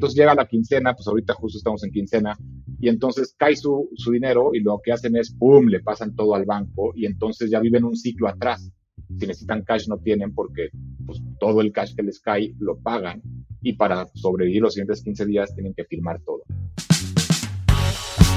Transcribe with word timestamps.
Entonces 0.00 0.18
llega 0.18 0.34
la 0.34 0.46
quincena, 0.46 0.94
pues 0.94 1.06
ahorita 1.08 1.34
justo 1.34 1.58
estamos 1.58 1.84
en 1.84 1.90
quincena, 1.90 2.34
y 2.78 2.88
entonces 2.88 3.34
cae 3.36 3.54
su, 3.54 3.90
su 3.96 4.12
dinero 4.12 4.52
y 4.54 4.60
lo 4.60 4.80
que 4.82 4.92
hacen 4.92 5.14
es, 5.14 5.30
¡pum!, 5.30 5.66
le 5.66 5.80
pasan 5.80 6.16
todo 6.16 6.34
al 6.34 6.46
banco 6.46 6.92
y 6.94 7.04
entonces 7.04 7.50
ya 7.50 7.60
viven 7.60 7.84
un 7.84 7.94
ciclo 7.94 8.26
atrás. 8.26 8.72
Si 9.18 9.26
necesitan 9.26 9.62
cash 9.62 9.88
no 9.88 9.98
tienen 9.98 10.32
porque 10.32 10.70
pues, 11.04 11.20
todo 11.38 11.60
el 11.60 11.70
cash 11.70 11.94
que 11.94 12.02
les 12.02 12.18
cae 12.18 12.54
lo 12.60 12.78
pagan 12.78 13.20
y 13.60 13.74
para 13.74 14.06
sobrevivir 14.14 14.62
los 14.62 14.72
siguientes 14.72 15.02
15 15.02 15.26
días 15.26 15.54
tienen 15.54 15.74
que 15.74 15.84
firmar 15.84 16.22
todo. 16.22 16.44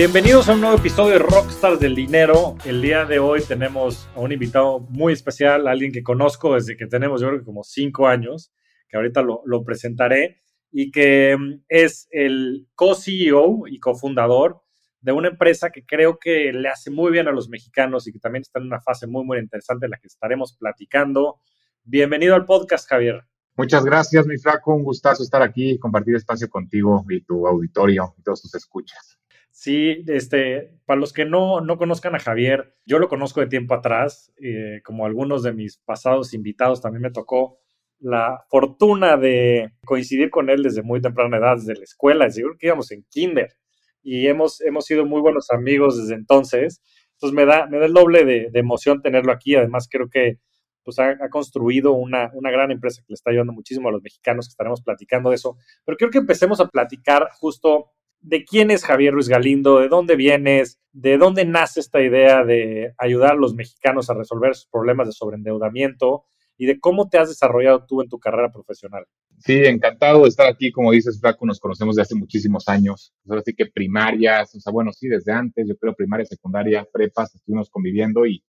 Bienvenidos 0.00 0.48
a 0.48 0.54
un 0.54 0.62
nuevo 0.62 0.78
episodio 0.78 1.12
de 1.12 1.18
Rockstars 1.18 1.78
del 1.78 1.94
Dinero. 1.94 2.56
El 2.64 2.80
día 2.80 3.04
de 3.04 3.18
hoy 3.18 3.42
tenemos 3.42 4.08
a 4.16 4.20
un 4.20 4.32
invitado 4.32 4.80
muy 4.80 5.12
especial, 5.12 5.68
alguien 5.68 5.92
que 5.92 6.02
conozco 6.02 6.54
desde 6.54 6.74
que 6.74 6.86
tenemos, 6.86 7.20
yo 7.20 7.26
creo 7.26 7.40
que 7.40 7.44
como 7.44 7.62
cinco 7.62 8.08
años, 8.08 8.50
que 8.88 8.96
ahorita 8.96 9.20
lo, 9.20 9.62
presentaré, 9.62 10.40
y 10.72 10.90
que 10.90 11.36
mm, 11.38 11.64
es 11.68 12.08
el 12.12 12.66
co-CEO 12.74 13.68
y 13.68 13.78
cofundador 13.78 14.62
de 15.02 15.12
una 15.12 15.28
empresa 15.28 15.68
que 15.68 15.84
creo 15.84 16.18
que 16.18 16.50
le 16.54 16.70
hace 16.70 16.90
muy 16.90 17.12
bien 17.12 17.28
a 17.28 17.32
los 17.32 17.50
mexicanos 17.50 18.08
y 18.08 18.12
que 18.12 18.20
también 18.20 18.40
está 18.40 18.58
en 18.58 18.68
una 18.68 18.80
fase 18.80 19.06
muy, 19.06 19.26
muy 19.26 19.38
interesante 19.38 19.84
en 19.84 19.90
la 19.90 19.98
que 19.98 20.06
estaremos 20.06 20.56
platicando. 20.56 21.42
Bienvenido 21.84 22.34
al 22.34 22.46
podcast, 22.46 22.88
Javier. 22.88 23.26
Muchas 23.54 23.84
gracias, 23.84 24.26
mi 24.26 24.38
flaco. 24.38 24.74
Un 24.74 24.82
gustazo 24.82 25.22
estar 25.22 25.42
aquí 25.42 25.72
y 25.72 25.78
compartir 25.78 26.16
espacio 26.16 26.48
contigo 26.48 27.04
y 27.10 27.20
tu 27.20 27.46
auditorio 27.46 28.14
y 28.16 28.22
todos 28.22 28.40
tus 28.40 28.54
escuchas. 28.54 29.19
Sí, 29.60 30.04
este, 30.06 30.72
para 30.86 30.98
los 30.98 31.12
que 31.12 31.26
no, 31.26 31.60
no 31.60 31.76
conozcan 31.76 32.14
a 32.14 32.18
Javier, 32.18 32.74
yo 32.86 32.98
lo 32.98 33.08
conozco 33.08 33.40
de 33.40 33.46
tiempo 33.46 33.74
atrás, 33.74 34.32
eh, 34.42 34.80
como 34.82 35.04
algunos 35.04 35.42
de 35.42 35.52
mis 35.52 35.76
pasados 35.76 36.32
invitados, 36.32 36.80
también 36.80 37.02
me 37.02 37.10
tocó 37.10 37.58
la 37.98 38.42
fortuna 38.48 39.18
de 39.18 39.74
coincidir 39.84 40.30
con 40.30 40.48
él 40.48 40.62
desde 40.62 40.82
muy 40.82 41.02
temprana 41.02 41.36
edad, 41.36 41.56
desde 41.56 41.74
la 41.74 41.84
escuela, 41.84 42.30
seguro 42.30 42.56
que 42.58 42.68
íbamos 42.68 42.90
en 42.90 43.04
kinder 43.10 43.54
y 44.02 44.28
hemos, 44.28 44.62
hemos 44.62 44.86
sido 44.86 45.04
muy 45.04 45.20
buenos 45.20 45.50
amigos 45.50 45.98
desde 45.98 46.14
entonces. 46.14 46.80
Entonces 47.16 47.36
me 47.36 47.44
da, 47.44 47.66
me 47.66 47.78
da 47.78 47.84
el 47.84 47.92
doble 47.92 48.24
de, 48.24 48.48
emoción 48.54 49.02
tenerlo 49.02 49.30
aquí. 49.30 49.56
Además, 49.56 49.88
creo 49.90 50.08
que 50.08 50.38
pues, 50.84 50.98
ha, 51.00 51.28
construido 51.28 51.92
una, 51.92 52.30
una 52.32 52.50
gran 52.50 52.70
empresa 52.70 53.02
que 53.02 53.12
le 53.12 53.14
está 53.16 53.30
ayudando 53.30 53.52
muchísimo 53.52 53.90
a 53.90 53.92
los 53.92 54.00
mexicanos, 54.00 54.46
que 54.46 54.52
estaremos 54.52 54.80
platicando 54.80 55.28
de 55.28 55.36
eso. 55.36 55.58
Pero 55.84 55.98
quiero 55.98 56.10
que 56.12 56.18
empecemos 56.18 56.60
a 56.60 56.68
platicar 56.68 57.28
justo 57.34 57.90
de 58.20 58.44
quién 58.44 58.70
es 58.70 58.84
Javier 58.84 59.14
Ruiz 59.14 59.28
Galindo, 59.28 59.80
de 59.80 59.88
dónde 59.88 60.16
vienes, 60.16 60.78
de 60.92 61.18
dónde 61.18 61.44
nace 61.44 61.80
esta 61.80 62.00
idea 62.02 62.44
de 62.44 62.94
ayudar 62.98 63.32
a 63.32 63.36
los 63.36 63.54
mexicanos 63.54 64.10
a 64.10 64.14
resolver 64.14 64.54
sus 64.54 64.66
problemas 64.66 65.06
de 65.06 65.12
sobreendeudamiento 65.12 66.24
y 66.56 66.66
de 66.66 66.78
cómo 66.78 67.08
te 67.08 67.18
has 67.18 67.30
desarrollado 67.30 67.86
tú 67.86 68.02
en 68.02 68.08
tu 68.08 68.18
carrera 68.18 68.52
profesional. 68.52 69.06
Sí, 69.38 69.54
encantado 69.64 70.24
de 70.24 70.28
estar 70.28 70.46
aquí. 70.46 70.70
Como 70.70 70.92
dices, 70.92 71.18
Flaco, 71.18 71.46
nos 71.46 71.58
conocemos 71.58 71.96
de 71.96 72.02
hace 72.02 72.14
muchísimos 72.14 72.68
años. 72.68 73.14
Pues 73.22 73.30
ahora 73.30 73.42
sí 73.42 73.54
que 73.54 73.64
primarias, 73.64 74.54
o 74.54 74.60
sea, 74.60 74.70
bueno, 74.70 74.92
sí, 74.92 75.08
desde 75.08 75.32
antes, 75.32 75.66
yo 75.66 75.76
creo 75.78 75.94
primaria, 75.94 76.26
secundaria, 76.26 76.86
prepas, 76.92 77.34
estuvimos 77.34 77.70
conviviendo 77.70 78.26
y, 78.26 78.44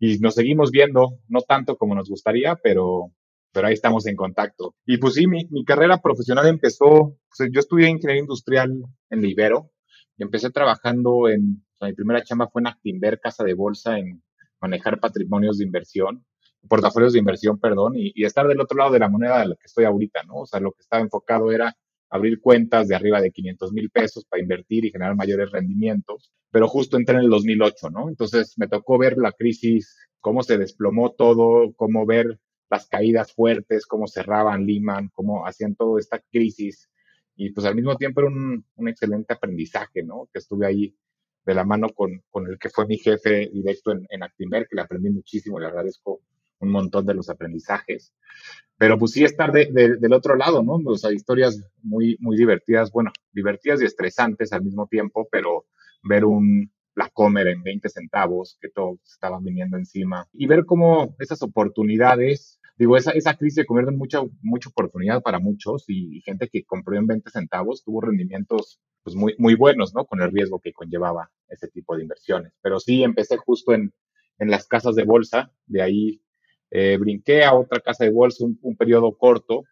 y 0.00 0.18
nos 0.18 0.34
seguimos 0.34 0.72
viendo, 0.72 1.20
no 1.28 1.42
tanto 1.42 1.76
como 1.76 1.94
nos 1.94 2.08
gustaría, 2.08 2.56
pero, 2.56 3.12
pero 3.52 3.66
ahí 3.66 3.74
estamos 3.74 4.06
en 4.06 4.16
contacto. 4.16 4.74
Y 4.86 4.98
pues 4.98 5.14
sí, 5.14 5.26
mi, 5.26 5.46
mi 5.50 5.64
carrera 5.64 5.98
profesional 5.98 6.46
empezó, 6.46 7.16
yo 7.38 7.60
estudié 7.60 7.88
ingeniería 7.88 8.22
industrial 8.22 8.82
en 9.10 9.20
Libero 9.20 9.70
y 10.16 10.22
empecé 10.22 10.50
trabajando 10.50 11.28
en, 11.28 11.64
mi 11.80 11.92
primera 11.94 12.22
chamba 12.22 12.48
fue 12.48 12.62
en 12.62 12.68
Actinver, 12.68 13.20
casa 13.20 13.44
de 13.44 13.54
bolsa, 13.54 13.98
en 13.98 14.22
manejar 14.60 15.00
patrimonios 15.00 15.58
de 15.58 15.64
inversión, 15.64 16.24
portafolios 16.68 17.12
de 17.12 17.18
inversión, 17.18 17.58
perdón, 17.58 17.94
y, 17.96 18.24
estar 18.24 18.46
del 18.46 18.60
otro 18.60 18.78
lado 18.78 18.92
de 18.92 19.00
la 19.00 19.08
moneda 19.08 19.40
de 19.40 19.48
la 19.48 19.56
que 19.56 19.66
estoy 19.66 19.84
ahorita, 19.84 20.22
¿no? 20.22 20.42
O 20.42 20.46
sea, 20.46 20.60
lo 20.60 20.72
que 20.72 20.82
estaba 20.82 21.02
enfocado 21.02 21.50
era 21.50 21.76
abrir 22.08 22.40
cuentas 22.40 22.88
de 22.88 22.94
arriba 22.94 23.20
de 23.20 23.32
500 23.32 23.72
mil 23.72 23.90
pesos 23.90 24.24
para 24.26 24.42
invertir 24.42 24.84
y 24.84 24.90
generar 24.90 25.16
mayores 25.16 25.50
rendimientos, 25.50 26.30
pero 26.50 26.68
justo 26.68 26.96
entré 26.96 27.16
en 27.16 27.22
el 27.22 27.30
2008, 27.30 27.90
¿no? 27.90 28.08
Entonces 28.08 28.54
me 28.58 28.68
tocó 28.68 28.98
ver 28.98 29.16
la 29.18 29.32
crisis, 29.32 29.96
cómo 30.20 30.42
se 30.42 30.58
desplomó 30.58 31.12
todo, 31.12 31.72
cómo 31.74 32.06
ver 32.06 32.38
las 32.72 32.88
caídas 32.88 33.34
fuertes, 33.34 33.84
cómo 33.84 34.06
cerraban 34.06 34.66
Lehman, 34.66 35.10
cómo 35.12 35.46
hacían 35.46 35.74
toda 35.74 36.00
esta 36.00 36.18
crisis. 36.32 36.88
Y 37.36 37.50
pues 37.50 37.66
al 37.66 37.74
mismo 37.74 37.96
tiempo 37.96 38.22
era 38.22 38.30
un, 38.30 38.64
un 38.76 38.88
excelente 38.88 39.34
aprendizaje, 39.34 40.02
¿no? 40.02 40.30
Que 40.32 40.38
estuve 40.38 40.66
ahí 40.66 40.96
de 41.44 41.54
la 41.54 41.64
mano 41.64 41.90
con, 41.90 42.22
con 42.30 42.46
el 42.46 42.58
que 42.58 42.70
fue 42.70 42.86
mi 42.86 42.96
jefe 42.96 43.50
directo 43.52 43.92
en, 43.92 44.06
en 44.08 44.22
Actinver, 44.22 44.66
que 44.66 44.76
le 44.76 44.82
aprendí 44.82 45.10
muchísimo, 45.10 45.60
le 45.60 45.66
agradezco 45.66 46.22
un 46.60 46.70
montón 46.70 47.04
de 47.04 47.12
los 47.12 47.28
aprendizajes. 47.28 48.14
Pero 48.78 48.98
pues 48.98 49.12
sí 49.12 49.22
estar 49.22 49.52
de, 49.52 49.66
del 49.70 50.12
otro 50.14 50.34
lado, 50.34 50.62
¿no? 50.62 50.80
O 50.86 50.96
sea, 50.96 51.12
historias 51.12 51.60
muy, 51.82 52.16
muy 52.20 52.38
divertidas, 52.38 52.90
bueno, 52.90 53.12
divertidas 53.32 53.82
y 53.82 53.84
estresantes 53.84 54.50
al 54.54 54.62
mismo 54.62 54.86
tiempo, 54.86 55.28
pero 55.30 55.66
ver 56.02 56.24
un, 56.24 56.72
la 56.94 57.10
comer 57.10 57.48
en 57.48 57.62
20 57.62 57.86
centavos, 57.90 58.56
que 58.62 58.70
todos 58.70 58.98
estaban 59.04 59.44
viniendo 59.44 59.76
encima, 59.76 60.26
y 60.32 60.46
ver 60.46 60.64
cómo 60.64 61.14
esas 61.18 61.42
oportunidades 61.42 62.60
digo, 62.76 62.96
esa, 62.96 63.12
esa 63.12 63.34
crisis 63.36 63.56
se 63.56 63.66
convierte 63.66 63.92
en 63.92 63.98
mucha, 63.98 64.22
mucha 64.40 64.68
oportunidad 64.68 65.22
para 65.22 65.38
muchos 65.38 65.84
y, 65.88 66.20
gente 66.22 66.48
que 66.48 66.64
compró 66.64 66.96
en 66.96 67.06
20 67.06 67.30
centavos 67.30 67.82
tuvo 67.84 68.00
rendimientos 68.00 68.80
pues 69.02 69.16
muy, 69.16 69.34
muy 69.38 69.54
buenos, 69.54 69.94
¿no? 69.94 70.04
Con 70.06 70.22
el 70.22 70.30
riesgo 70.30 70.60
que 70.60 70.72
conllevaba 70.72 71.30
ese 71.48 71.68
tipo 71.68 71.96
de 71.96 72.02
inversiones. 72.02 72.52
Pero 72.62 72.78
sí, 72.78 73.02
empecé 73.02 73.36
justo 73.36 73.72
en, 73.72 73.92
en 74.38 74.50
las 74.50 74.66
casas 74.66 74.94
de 74.94 75.04
bolsa, 75.04 75.52
de 75.66 75.82
ahí 75.82 76.22
eh, 76.70 76.96
brinqué 76.98 77.44
a 77.44 77.54
otra 77.54 77.80
casa 77.80 78.04
de 78.04 78.10
bolsa 78.10 78.44
un, 78.44 78.58
un 78.62 78.76
periodo 78.76 79.16
corto 79.16 79.64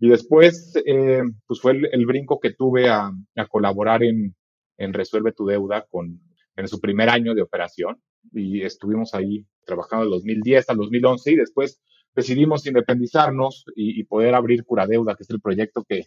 y 0.00 0.08
después 0.08 0.74
eh, 0.86 1.22
pues 1.46 1.60
fue 1.60 1.72
el, 1.72 1.88
el, 1.92 2.06
brinco 2.06 2.38
que 2.40 2.54
tuve 2.54 2.88
a, 2.88 3.10
a 3.36 3.46
colaborar 3.46 4.02
en, 4.04 4.34
en 4.78 4.92
Resuelve 4.94 5.32
tu 5.32 5.44
Deuda 5.44 5.86
con, 5.90 6.20
en 6.56 6.68
su 6.68 6.80
primer 6.80 7.10
año 7.10 7.34
de 7.34 7.42
operación 7.42 8.00
y 8.32 8.62
estuvimos 8.62 9.14
ahí 9.14 9.44
trabajando 9.66 10.04
del 10.04 10.12
2010 10.12 10.70
al 10.70 10.76
2011 10.78 11.32
y 11.32 11.36
después 11.36 11.80
decidimos 12.18 12.66
independizarnos 12.66 13.64
y, 13.76 14.02
poder 14.02 14.34
abrir 14.34 14.64
Curadeuda, 14.64 15.14
que 15.14 15.22
es 15.22 15.30
el 15.30 15.40
proyecto 15.40 15.84
que, 15.84 16.06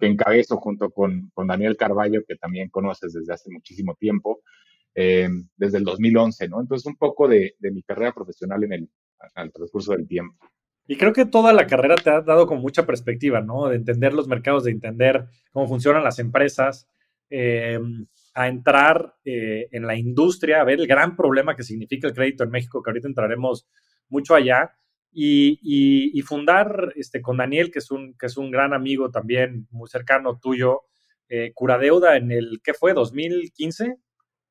encabezo 0.00 0.56
junto 0.56 0.90
con, 0.90 1.30
con, 1.32 1.46
Daniel 1.46 1.76
Carballo, 1.76 2.24
que 2.26 2.34
también 2.34 2.68
conoces 2.68 3.12
desde 3.12 3.32
hace 3.32 3.48
muchísimo 3.52 3.94
tiempo, 3.94 4.40
eh, 4.96 5.28
desde 5.56 5.78
el 5.78 5.84
2011, 5.84 6.48
¿no? 6.48 6.60
Entonces, 6.60 6.86
un 6.86 6.96
poco 6.96 7.28
de, 7.28 7.54
mi 7.60 7.84
carrera 7.84 8.12
profesional 8.12 8.64
en 8.64 8.72
el, 8.72 8.88
transcurso 9.52 9.92
del 9.92 10.08
tiempo. 10.08 10.44
Y 10.88 10.96
creo 10.96 11.12
que 11.12 11.26
toda 11.26 11.52
la 11.52 11.68
carrera 11.68 11.94
te 11.94 12.10
ha 12.10 12.20
dado 12.22 12.48
con 12.48 12.58
mucha 12.60 12.84
perspectiva, 12.84 13.40
¿no? 13.40 13.68
De 13.68 13.76
entender 13.76 14.12
los 14.12 14.26
mercados, 14.26 14.64
de 14.64 14.72
entender 14.72 15.26
cómo 15.52 15.68
funcionan 15.68 16.02
las 16.02 16.18
empresas, 16.18 16.88
eh, 17.30 17.78
a 18.34 18.48
entrar 18.48 19.14
eh, 19.24 19.68
en 19.70 19.86
la 19.86 19.94
industria, 19.94 20.60
a 20.60 20.64
ver 20.64 20.80
el 20.80 20.88
gran 20.88 21.14
problema 21.14 21.54
que 21.54 21.62
significa 21.62 22.08
el 22.08 22.14
crédito 22.14 22.42
en 22.42 22.50
México, 22.50 22.82
que 22.82 22.90
ahorita 22.90 23.06
entraremos 23.06 23.68
mucho 24.08 24.34
allá, 24.34 24.72
y, 25.12 25.58
y, 25.62 26.18
y, 26.18 26.22
fundar 26.22 26.92
este, 26.96 27.20
con 27.20 27.36
Daniel, 27.36 27.70
que 27.70 27.80
es, 27.80 27.90
un, 27.90 28.14
que 28.16 28.26
es 28.26 28.36
un 28.36 28.50
gran 28.50 28.72
amigo 28.72 29.10
también, 29.10 29.68
muy 29.70 29.88
cercano 29.88 30.38
tuyo, 30.38 30.82
eh, 31.28 31.52
Curadeuda 31.54 32.16
en 32.16 32.32
el, 32.32 32.60
¿qué 32.62 32.74
fue? 32.74 32.94
¿2015? 32.94 33.98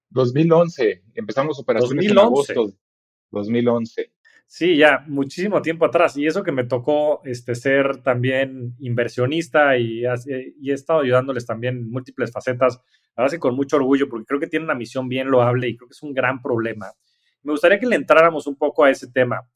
2011. 0.09 1.03
Empezamos 1.15 1.59
operaciones 1.59 2.07
2011. 2.07 2.53
en 2.53 2.59
agosto 2.59 2.77
2011. 3.31 4.11
Sí, 4.45 4.75
ya, 4.75 5.05
muchísimo 5.07 5.61
tiempo 5.61 5.85
atrás. 5.85 6.17
Y 6.17 6.27
eso 6.27 6.43
que 6.43 6.51
me 6.51 6.65
tocó 6.65 7.21
este, 7.23 7.55
ser 7.55 8.03
también 8.03 8.75
inversionista 8.79 9.77
y, 9.77 10.03
y 10.59 10.71
he 10.71 10.73
estado 10.73 10.99
ayudándoles 10.99 11.45
también 11.45 11.77
en 11.77 11.89
múltiples 11.89 12.31
facetas, 12.31 12.81
la 13.15 13.23
verdad 13.23 13.39
con 13.39 13.55
mucho 13.55 13.77
orgullo, 13.77 14.09
porque 14.09 14.25
creo 14.25 14.39
que 14.39 14.47
tiene 14.47 14.65
una 14.65 14.75
misión 14.75 15.07
bien 15.07 15.31
loable 15.31 15.69
y 15.69 15.77
creo 15.77 15.87
que 15.87 15.93
es 15.93 16.03
un 16.03 16.13
gran 16.13 16.41
problema. 16.41 16.91
Me 17.43 17.53
gustaría 17.53 17.79
que 17.79 17.85
le 17.85 17.95
entráramos 17.95 18.45
un 18.45 18.57
poco 18.57 18.83
a 18.83 18.89
ese 18.89 19.09
tema. 19.09 19.47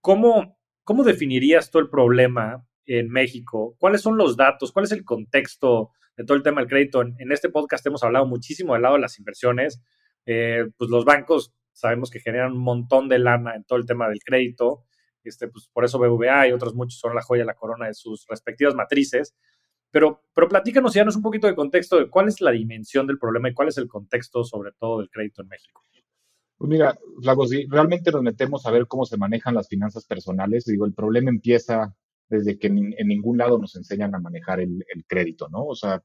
¿Cómo, 0.00 0.58
¿Cómo 0.84 1.04
definirías 1.04 1.70
tú 1.70 1.78
el 1.78 1.90
problema 1.90 2.66
en 2.86 3.10
México? 3.10 3.76
¿Cuáles 3.78 4.00
son 4.00 4.16
los 4.16 4.36
datos? 4.36 4.72
¿Cuál 4.72 4.86
es 4.86 4.92
el 4.92 5.04
contexto 5.04 5.90
de 6.16 6.24
todo 6.24 6.36
el 6.36 6.42
tema 6.42 6.60
del 6.60 6.70
crédito? 6.70 7.02
En, 7.02 7.32
este 7.32 7.50
podcast 7.50 7.86
hemos 7.86 8.02
hablado 8.02 8.26
muchísimo 8.26 8.72
del 8.72 8.82
lado 8.82 8.94
de 8.94 9.02
las 9.02 9.18
inversiones. 9.18 9.82
Eh, 10.24 10.64
pues 10.78 10.90
los 10.90 11.04
bancos 11.04 11.54
sabemos 11.72 12.10
que 12.10 12.20
generan 12.20 12.52
un 12.52 12.62
montón 12.62 13.08
de 13.08 13.18
lana 13.18 13.54
en 13.54 13.64
todo 13.64 13.78
el 13.78 13.84
tema 13.84 14.08
del 14.08 14.20
crédito. 14.24 14.84
Este, 15.22 15.48
pues 15.48 15.68
por 15.70 15.84
eso 15.84 15.98
BBVA 15.98 16.48
y 16.48 16.52
otros 16.52 16.74
muchos 16.74 16.98
son 16.98 17.14
la 17.14 17.22
joya, 17.22 17.44
la 17.44 17.54
corona 17.54 17.86
de 17.86 17.94
sus 17.94 18.26
respectivas 18.26 18.74
matrices. 18.74 19.36
Pero, 19.90 20.24
pero 20.32 20.48
platícanos 20.48 20.96
y 20.96 21.00
danos 21.00 21.16
un 21.16 21.22
poquito 21.22 21.46
de 21.46 21.54
contexto 21.54 21.98
de 21.98 22.08
cuál 22.08 22.28
es 22.28 22.40
la 22.40 22.52
dimensión 22.52 23.06
del 23.06 23.18
problema 23.18 23.50
y 23.50 23.54
cuál 23.54 23.68
es 23.68 23.76
el 23.76 23.88
contexto 23.88 24.44
sobre 24.44 24.72
todo 24.72 25.00
del 25.00 25.10
crédito 25.10 25.42
en 25.42 25.48
México. 25.48 25.84
Pues 26.60 26.68
mira, 26.68 26.94
Flaco, 27.22 27.46
si 27.46 27.64
realmente 27.68 28.12
nos 28.12 28.22
metemos 28.22 28.66
a 28.66 28.70
ver 28.70 28.86
cómo 28.86 29.06
se 29.06 29.16
manejan 29.16 29.54
las 29.54 29.66
finanzas 29.66 30.04
personales, 30.04 30.66
digo, 30.66 30.84
el 30.84 30.92
problema 30.92 31.30
empieza 31.30 31.96
desde 32.28 32.58
que 32.58 32.66
en, 32.66 32.94
ningún 33.08 33.38
lado 33.38 33.58
nos 33.58 33.76
enseñan 33.76 34.14
a 34.14 34.20
manejar 34.20 34.60
el, 34.60 34.84
crédito, 35.08 35.48
¿no? 35.48 35.64
O 35.64 35.74
sea, 35.74 36.02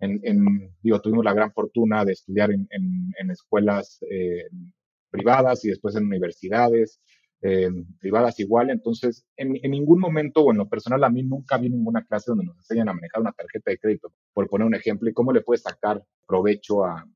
en, 0.00 0.74
digo, 0.82 1.00
tuvimos 1.00 1.24
la 1.24 1.34
gran 1.34 1.52
fortuna 1.52 2.04
de 2.04 2.14
estudiar 2.14 2.50
en, 2.50 3.30
escuelas 3.30 4.00
eh, 4.10 4.48
privadas 5.08 5.64
y 5.64 5.68
después 5.68 5.94
en 5.94 6.06
universidades 6.06 7.00
eh, 7.40 7.70
privadas 8.00 8.40
igual, 8.40 8.70
entonces 8.70 9.24
en, 9.36 9.52
ningún 9.52 10.00
momento 10.00 10.42
o 10.42 10.50
en 10.50 10.58
lo 10.58 10.68
personal 10.68 11.04
a 11.04 11.10
mí 11.10 11.22
nunca 11.22 11.58
vi 11.58 11.70
ninguna 11.70 12.04
clase 12.04 12.32
donde 12.32 12.46
nos 12.46 12.56
enseñan 12.56 12.88
a 12.88 12.94
manejar 12.94 13.20
una 13.20 13.32
tarjeta 13.32 13.70
de 13.70 13.78
crédito, 13.78 14.12
por 14.34 14.48
poner 14.48 14.66
un 14.66 14.74
ejemplo, 14.74 15.08
y 15.08 15.12
cómo 15.12 15.32
le 15.32 15.42
puedes 15.42 15.62
sacar 15.62 16.02
provecho 16.26 16.84
a, 16.84 17.06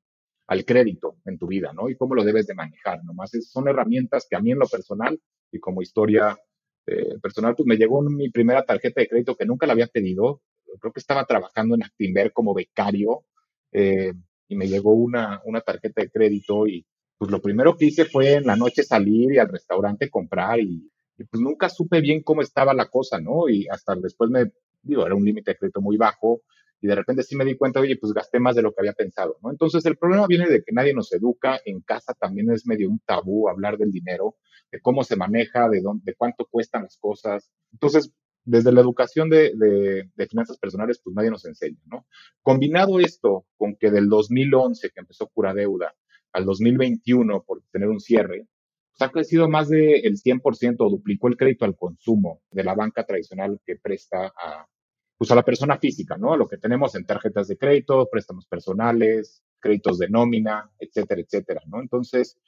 al 0.47 0.65
crédito 0.65 1.17
en 1.25 1.39
tu 1.39 1.47
vida, 1.47 1.73
¿no? 1.73 1.89
Y 1.89 1.97
cómo 1.97 2.15
lo 2.15 2.25
debes 2.25 2.47
de 2.47 2.55
manejar, 2.55 3.05
nomás 3.05 3.33
son 3.51 3.69
herramientas 3.69 4.27
que 4.29 4.37
a 4.37 4.41
mí 4.41 4.53
en 4.53 4.59
lo 4.59 4.67
personal 4.67 5.21
y 5.51 5.59
como 5.59 5.83
historia 5.83 6.39
eh, 6.87 7.19
personal, 7.21 7.55
pues 7.57 7.67
me 7.67 7.77
llegó 7.77 8.01
mi 8.03 8.31
primera 8.31 8.65
tarjeta 8.65 9.01
de 9.01 9.09
crédito 9.09 9.37
que 9.37 9.47
nunca 9.47 9.67
la 9.67 9.73
había 9.73 9.89
pedido, 9.89 10.43
creo 10.81 10.93
que 10.93 11.01
estaba 11.01 11.25
trabajando 11.25 11.75
en 11.75 11.83
Actinver 11.83 12.33
como 12.33 12.55
becario 12.55 13.25
eh, 13.73 14.13
y 14.49 14.57
me 14.57 14.69
llegó 14.69 14.93
una, 14.93 15.41
una 15.45 15.61
tarjeta 15.61 16.03
de 16.03 16.11
crédito 16.11 16.67
y 16.67 16.87
pues 17.19 17.31
lo 17.31 17.41
primero 17.41 17.77
que 17.77 17.87
hice 17.87 18.05
fue 18.05 18.35
en 18.35 18.45
la 18.45 18.57
noche 18.57 18.83
salir 18.83 19.33
y 19.33 19.39
al 19.39 19.49
restaurante 19.49 20.11
comprar 20.11 20.61
y, 20.61 20.91
y 21.19 21.25
pues 21.25 21.41
nunca 21.41 21.69
supe 21.69 22.01
bien 22.01 22.23
cómo 22.23 22.43
estaba 22.43 22.75
la 22.75 22.89
cosa, 22.89 23.19
¿no? 23.21 23.49
Y 23.49 23.67
hasta 23.69 23.95
después 23.97 24.31
me, 24.31 24.53
digo, 24.83 25.05
era 25.05 25.15
un 25.15 25.25
límite 25.25 25.53
de 25.53 25.57
crédito 25.57 25.81
muy 25.81 25.97
bajo, 25.97 26.43
y 26.81 26.87
de 26.87 26.95
repente 26.95 27.23
sí 27.23 27.37
me 27.37 27.45
di 27.45 27.57
cuenta, 27.57 27.81
oye, 27.81 27.97
pues 27.97 28.13
gasté 28.13 28.39
más 28.39 28.55
de 28.57 28.63
lo 28.63 28.73
que 28.73 28.81
había 28.81 28.93
pensado, 28.93 29.39
¿no? 29.43 29.51
Entonces 29.51 29.85
el 29.87 29.97
problema 29.97 30.27
viene 30.27 30.49
de 30.49 30.63
que 30.63 30.73
nadie 30.73 30.95
nos 30.95 31.13
educa, 31.13 31.59
en 31.65 31.81
casa 31.81 32.15
también 32.15 32.51
es 32.51 32.67
medio 32.67 32.91
un 32.91 33.01
tabú 33.05 33.49
hablar 33.49 33.79
del 33.79 33.93
dinero, 33.93 34.37
de 34.71 34.81
cómo 34.81 35.05
se 35.05 35.17
maneja, 35.17 35.69
de, 35.69 35.81
dónde, 35.81 36.03
de 36.05 36.15
cuánto 36.15 36.47
cuestan 36.51 36.83
las 36.83 36.99
cosas. 36.99 37.51
Entonces, 37.73 38.13
desde 38.45 38.73
la 38.73 38.81
educación 38.81 39.29
de, 39.29 39.53
de, 39.57 40.27
finanzas 40.29 40.59
personales, 40.59 41.01
pues 41.03 41.15
nadie 41.17 41.31
nos 41.31 41.45
enseña, 41.45 41.81
¿no? 41.87 42.07
Combinado 42.43 43.01
esto 43.01 43.47
con 43.57 43.77
que 43.77 43.91
del 43.91 44.09
2011, 44.09 44.91
que 44.91 45.01
empezó 45.01 45.29
Cura 45.29 45.53
Deuda, 45.53 45.95
al 46.33 46.45
2021, 46.45 47.43
por 47.43 47.63
tener 47.73 47.89
un 47.89 47.99
cierre, 47.99 48.47
pues 48.97 49.09
ha 49.09 49.13
crecido 49.13 49.49
más 49.49 49.69
del 49.69 50.17
100% 50.17 50.77
o 50.79 50.91
duplicó 50.91 51.29
el 51.29 51.37
crédito 51.37 51.65
al 51.65 51.77
consumo 51.77 52.41
de 52.51 52.65
la 52.65 52.75
banca 52.75 53.05
tradicional 53.05 53.61
que 53.65 53.77
presta 53.77 54.27
a, 54.27 54.67
pues 55.19 55.31
a 55.31 55.35
la 55.35 55.43
persona 55.43 55.79
física, 55.79 56.17
¿no? 56.17 56.33
A 56.33 56.37
lo 56.37 56.47
que 56.47 56.59
tenemos 56.59 56.95
en 56.95 57.07
tarjetas 57.07 57.49
de 57.49 57.57
crédito, 57.57 58.09
préstamos 58.11 58.47
personales, 58.47 59.43
créditos 59.61 59.99
de 59.99 60.09
nómina, 60.09 60.71
etcétera, 60.79 61.21
etcétera, 61.21 61.63
¿no? 61.67 61.81
Entonces, 61.81 62.39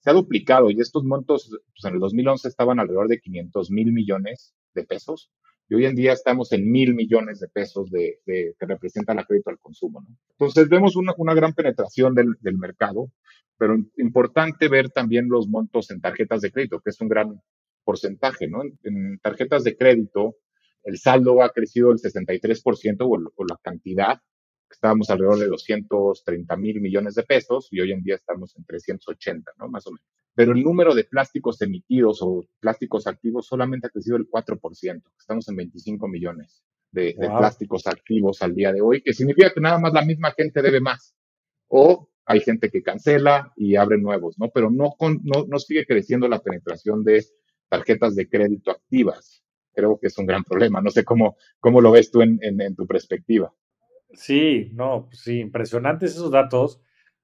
se 0.00 0.10
ha 0.10 0.12
duplicado 0.12 0.70
y 0.70 0.80
estos 0.80 1.04
montos, 1.04 1.48
pues 1.50 1.84
en 1.84 1.94
el 1.94 2.00
2011 2.00 2.48
estaban 2.48 2.78
alrededor 2.78 3.08
de 3.08 3.20
500 3.20 3.70
mil 3.70 3.92
millones 3.92 4.54
de 4.74 4.84
pesos 4.84 5.30
y 5.68 5.74
hoy 5.74 5.86
en 5.86 5.96
día 5.96 6.12
estamos 6.12 6.52
en 6.52 6.70
mil 6.70 6.94
millones 6.94 7.40
de 7.40 7.48
pesos 7.48 7.90
de, 7.90 8.20
que 8.24 8.54
representa 8.60 9.14
la 9.14 9.24
crédito 9.24 9.50
al 9.50 9.58
consumo, 9.58 10.00
¿no? 10.00 10.16
Entonces, 10.30 10.68
vemos 10.68 10.96
una, 10.96 11.34
gran 11.34 11.52
penetración 11.54 12.14
del, 12.14 12.58
mercado, 12.58 13.10
pero 13.56 13.76
importante 13.96 14.68
ver 14.68 14.90
también 14.90 15.28
los 15.28 15.48
montos 15.48 15.90
en 15.90 16.00
tarjetas 16.00 16.42
de 16.42 16.52
crédito, 16.52 16.80
que 16.80 16.90
es 16.90 17.00
un 17.00 17.08
gran 17.08 17.40
porcentaje, 17.84 18.46
¿no? 18.46 18.62
en 18.62 19.18
tarjetas 19.18 19.64
de 19.64 19.76
crédito, 19.76 20.36
el 20.88 20.96
saldo 20.96 21.42
ha 21.42 21.50
crecido 21.50 21.92
el 21.92 21.98
63% 21.98 22.96
o, 23.00 23.44
la 23.44 23.58
cantidad. 23.62 24.18
Estábamos 24.70 25.10
alrededor 25.10 25.38
de 25.38 25.48
230 25.48 26.56
mil 26.56 26.80
millones 26.80 27.14
de 27.14 27.24
pesos 27.24 27.68
y 27.70 27.80
hoy 27.80 27.92
en 27.92 28.02
día 28.02 28.14
estamos 28.14 28.56
en 28.56 28.64
380, 28.64 29.52
¿no? 29.58 29.68
Más 29.68 29.86
o 29.86 29.90
menos. 29.90 30.06
Pero 30.34 30.52
el 30.52 30.62
número 30.62 30.94
de 30.94 31.04
plásticos 31.04 31.60
emitidos 31.60 32.20
o 32.22 32.42
plásticos 32.58 33.06
activos 33.06 33.46
solamente 33.46 33.88
ha 33.88 33.90
crecido 33.90 34.16
el 34.16 34.30
4%. 34.30 35.02
Estamos 35.18 35.46
en 35.48 35.56
25 35.56 36.08
millones 36.08 36.62
de, 36.90 37.14
plásticos 37.18 37.86
activos 37.86 38.40
al 38.40 38.54
día 38.54 38.72
de 38.72 38.80
hoy, 38.80 39.02
que 39.02 39.12
significa 39.12 39.52
que 39.52 39.60
nada 39.60 39.78
más 39.78 39.92
la 39.92 40.02
misma 40.02 40.32
gente 40.32 40.62
debe 40.62 40.80
más. 40.80 41.14
O 41.68 42.08
hay 42.24 42.40
gente 42.40 42.70
que 42.70 42.82
cancela 42.82 43.52
y 43.56 43.76
abre 43.76 43.98
nuevos, 43.98 44.38
¿no? 44.38 44.48
Pero 44.48 44.70
no, 44.70 44.94
no, 45.00 45.44
no 45.46 45.58
sigue 45.58 45.84
creciendo 45.84 46.28
la 46.28 46.38
penetración 46.38 47.04
de 47.04 47.26
tarjetas 47.68 48.16
de 48.16 48.26
crédito 48.26 48.70
activas 48.70 49.44
creo 49.78 49.98
que 50.00 50.08
es 50.08 50.18
un 50.18 50.26
gran 50.26 50.42
problema. 50.42 50.80
No 50.80 50.90
sé 50.90 51.04
cómo, 51.04 51.36
cómo 51.60 51.80
lo 51.80 51.92
ves 51.92 52.10
tú 52.10 52.20
en, 52.20 52.74
tu 52.74 52.86
perspectiva. 52.86 53.54
Sí, 54.12 54.70
no, 54.72 55.06
pues 55.06 55.20
sí, 55.20 55.38
impresionantes 55.38 56.12
esos 56.12 56.32
datos, 56.32 56.80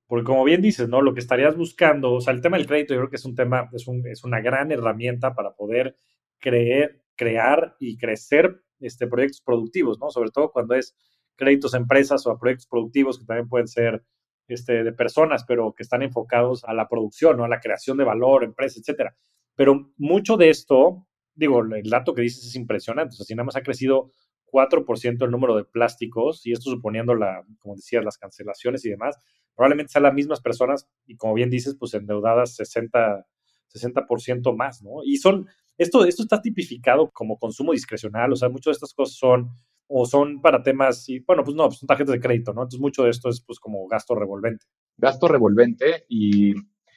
porque 0.06 0.24
como 0.24 0.44
bien 0.44 0.62
dices, 0.62 0.88
¿no? 0.88 1.00
Lo 1.00 1.14
que 1.14 1.20
estarías 1.20 1.56
buscando, 1.56 2.12
o 2.12 2.20
sea, 2.20 2.32
el 2.32 2.40
tema 2.40 2.56
del 2.56 2.66
crédito 2.66 2.94
yo 2.94 3.00
creo 3.00 3.10
que 3.10 3.16
es 3.16 3.24
un 3.24 3.34
tema, 3.34 3.68
es, 3.72 3.88
un, 3.88 4.06
es 4.06 4.22
una 4.22 4.40
gran 4.40 4.70
herramienta 4.70 5.34
para 5.34 5.54
poder 5.54 5.96
creer, 6.38 7.02
crear 7.16 7.74
y 7.80 7.96
crecer 7.96 8.62
este, 8.78 9.08
proyectos 9.08 9.40
productivos, 9.40 9.98
¿no? 9.98 10.10
Sobre 10.10 10.30
todo 10.30 10.52
cuando 10.52 10.74
es 10.74 10.94
créditos 11.34 11.74
a 11.74 11.78
empresas 11.78 12.24
o 12.26 12.30
a 12.30 12.38
proyectos 12.38 12.68
productivos 12.68 13.18
que 13.18 13.24
también 13.24 13.48
pueden 13.48 13.66
ser 13.66 14.04
este, 14.46 14.84
de 14.84 14.92
personas, 14.92 15.44
pero 15.44 15.74
que 15.74 15.82
están 15.82 16.02
enfocados 16.02 16.64
a 16.64 16.74
la 16.74 16.88
producción, 16.88 17.36
¿no? 17.36 17.44
A 17.44 17.48
la 17.48 17.60
creación 17.60 17.96
de 17.96 18.04
valor, 18.04 18.44
empresa, 18.44 18.78
etcétera. 18.78 19.16
Pero 19.56 19.92
mucho 19.96 20.36
de 20.36 20.50
esto 20.50 21.08
digo, 21.34 21.62
el 21.62 21.90
dato 21.90 22.14
que 22.14 22.22
dices 22.22 22.44
es 22.46 22.56
impresionante. 22.56 23.14
O 23.14 23.16
sea, 23.16 23.26
si 23.26 23.34
nada 23.34 23.44
más 23.44 23.56
ha 23.56 23.62
crecido 23.62 24.10
4% 24.54 25.24
el 25.24 25.30
número 25.30 25.56
de 25.56 25.64
plásticos, 25.64 26.46
y 26.46 26.52
esto 26.52 26.70
suponiendo, 26.70 27.14
la, 27.14 27.44
como 27.58 27.74
decías, 27.74 28.04
las 28.04 28.18
cancelaciones 28.18 28.84
y 28.84 28.90
demás, 28.90 29.18
probablemente 29.54 29.92
sean 29.92 30.04
las 30.04 30.14
mismas 30.14 30.40
personas, 30.40 30.88
y 31.06 31.16
como 31.16 31.34
bien 31.34 31.50
dices, 31.50 31.76
pues 31.78 31.94
endeudadas 31.94 32.54
60, 32.56 33.26
60% 33.72 34.56
más, 34.56 34.82
¿no? 34.82 35.02
Y 35.04 35.16
son, 35.16 35.48
esto, 35.76 36.04
esto 36.04 36.22
está 36.22 36.40
tipificado 36.40 37.10
como 37.10 37.38
consumo 37.38 37.72
discrecional, 37.72 38.32
o 38.32 38.36
sea, 38.36 38.48
muchas 38.48 38.72
de 38.72 38.72
estas 38.72 38.94
cosas 38.94 39.16
son, 39.16 39.50
o 39.88 40.06
son 40.06 40.40
para 40.40 40.62
temas, 40.62 41.08
y 41.08 41.18
bueno, 41.20 41.42
pues 41.44 41.56
no, 41.56 41.66
pues 41.66 41.78
son 41.78 41.88
tarjetas 41.88 42.12
de 42.12 42.20
crédito, 42.20 42.52
¿no? 42.52 42.62
Entonces 42.62 42.80
mucho 42.80 43.02
de 43.04 43.10
esto 43.10 43.28
es 43.28 43.40
pues 43.40 43.58
como 43.58 43.86
gasto 43.88 44.14
revolvente. 44.14 44.66
Gasto 44.96 45.26
revolvente 45.26 46.04
y, 46.08 46.52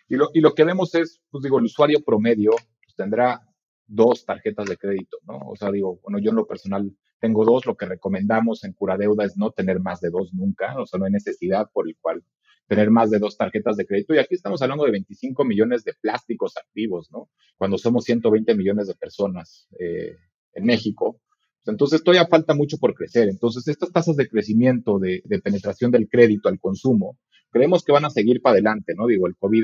y, 0.07 0.15
lo, 0.15 0.29
y 0.33 0.41
lo 0.41 0.53
que 0.53 0.63
vemos 0.63 0.93
es, 0.93 1.21
pues 1.31 1.43
digo, 1.43 1.57
el 1.57 1.65
usuario 1.65 2.03
promedio 2.05 2.51
pues, 2.83 2.95
tendrá 2.95 3.46
dos 3.87 4.25
tarjetas 4.25 4.67
de 4.67 4.77
crédito, 4.77 5.17
¿no? 5.25 5.39
O 5.47 5.55
sea, 5.55 5.71
digo, 5.71 5.99
bueno, 6.03 6.19
yo 6.19 6.31
en 6.31 6.35
lo 6.35 6.47
personal 6.47 6.91
tengo 7.19 7.45
dos, 7.45 7.65
lo 7.65 7.75
que 7.75 7.85
recomendamos 7.85 8.63
en 8.63 8.73
cura 8.73 8.97
deuda 8.97 9.25
es 9.25 9.37
no 9.37 9.51
tener 9.51 9.79
más 9.79 10.01
de 10.01 10.09
dos 10.09 10.33
nunca, 10.33 10.79
o 10.79 10.85
sea, 10.85 10.99
no 10.99 11.05
hay 11.05 11.11
necesidad 11.11 11.69
por 11.73 11.87
el 11.87 11.95
cual 11.99 12.23
tener 12.67 12.91
más 12.91 13.09
de 13.09 13.19
dos 13.19 13.37
tarjetas 13.37 13.77
de 13.77 13.85
crédito. 13.85 14.13
Y 14.13 14.19
aquí 14.19 14.35
estamos 14.35 14.61
hablando 14.61 14.83
de 14.83 14.91
25 14.91 15.45
millones 15.45 15.83
de 15.85 15.93
plásticos 15.93 16.57
activos, 16.57 17.09
¿no? 17.11 17.29
Cuando 17.57 17.77
somos 17.77 18.03
120 18.03 18.55
millones 18.55 18.87
de 18.87 18.95
personas 18.95 19.67
eh, 19.79 20.17
en 20.53 20.65
México. 20.65 21.21
Pues 21.63 21.73
entonces 21.73 22.03
todavía 22.03 22.27
falta 22.27 22.53
mucho 22.53 22.77
por 22.77 22.93
crecer. 22.93 23.29
Entonces 23.29 23.67
estas 23.69 23.91
tasas 23.91 24.17
de 24.17 24.27
crecimiento, 24.27 24.99
de 24.99 25.41
penetración 25.41 25.91
del 25.91 26.09
crédito 26.09 26.49
al 26.49 26.59
consumo, 26.59 27.17
creemos 27.49 27.83
que 27.83 27.91
van 27.91 28.05
a 28.05 28.09
seguir 28.09 28.41
para 28.41 28.53
adelante, 28.53 28.93
¿no? 28.95 29.07
Digo, 29.07 29.27
el 29.27 29.35
COVID 29.37 29.63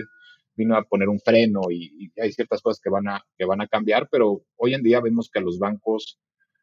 vino 0.55 0.75
a 0.75 0.83
poner 0.83 1.09
un 1.09 1.19
freno 1.19 1.61
y, 1.71 2.11
hay 2.21 2.31
ciertas 2.31 2.61
cosas 2.61 2.79
que 2.81 2.89
van, 2.89 3.07
a, 3.07 3.25
que 3.37 3.45
van 3.45 3.61
a 3.61 3.67
cambiar, 3.67 4.07
pero 4.11 4.43
hoy 4.55 4.73
en 4.73 4.83
día 4.83 5.01
vemos 5.01 5.29
que 5.31 5.41
los 5.41 5.59
bancos 5.59 6.19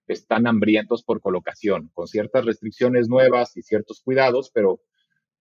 están 0.06 0.46
hambrientos 0.46 1.02
por 1.04 1.20
colocación, 1.20 1.90
con 1.92 2.06
ciertas 2.06 2.44
restricciones 2.44 3.08
nuevas 3.08 3.56
y 3.56 3.62
ciertos 3.62 4.02
cuidados, 4.04 4.50
pero, 4.52 4.80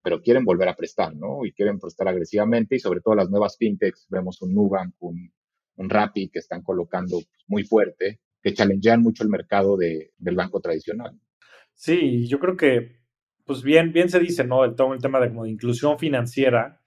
pero 0.04 0.22
quieren 0.22 0.46
volver 0.46 0.70
a 0.70 0.76
prestar, 0.76 1.16
¿no? 1.16 1.46
Y 1.46 1.54
quieren 1.54 1.80
prestar 1.80 2.08
agresivamente 2.08 2.76
y 2.76 2.80
sobre 2.80 3.02
todo 3.02 3.16
las 3.16 3.30
nuevas 3.30 3.58
fintechs, 3.58 4.08
vemos 4.10 4.42
un 4.42 4.54
Nubank, 4.54 4.96
un, 5.00 5.32
un 5.76 5.90
Rappi 5.90 6.30
que 6.30 6.40
están 6.40 6.62
colocando 6.62 7.20
muy 7.48 7.64
fuerte, 7.64 8.20
que 8.42 8.54
challengean 8.54 9.02
mucho 9.02 9.24
el 9.24 9.30
mercado 9.30 9.76
de, 9.76 10.12
del 10.18 10.36
banco 10.36 10.60
tradicional. 10.60 11.20
Sí, 11.74 12.28
yo 12.28 12.40
creo 12.40 12.58
que, 12.58 13.00
pues 13.46 13.64
bien, 13.64 13.92
bien 13.92 14.10
se 14.10 14.20
dice, 14.20 14.44
¿no? 14.44 14.66
El, 14.66 14.76
todo 14.76 14.94
el 14.94 15.02
tema 15.02 15.20
de, 15.20 15.30
como 15.30 15.46
de 15.46 15.52
inclusión 15.52 15.98
financiera, 15.98 16.79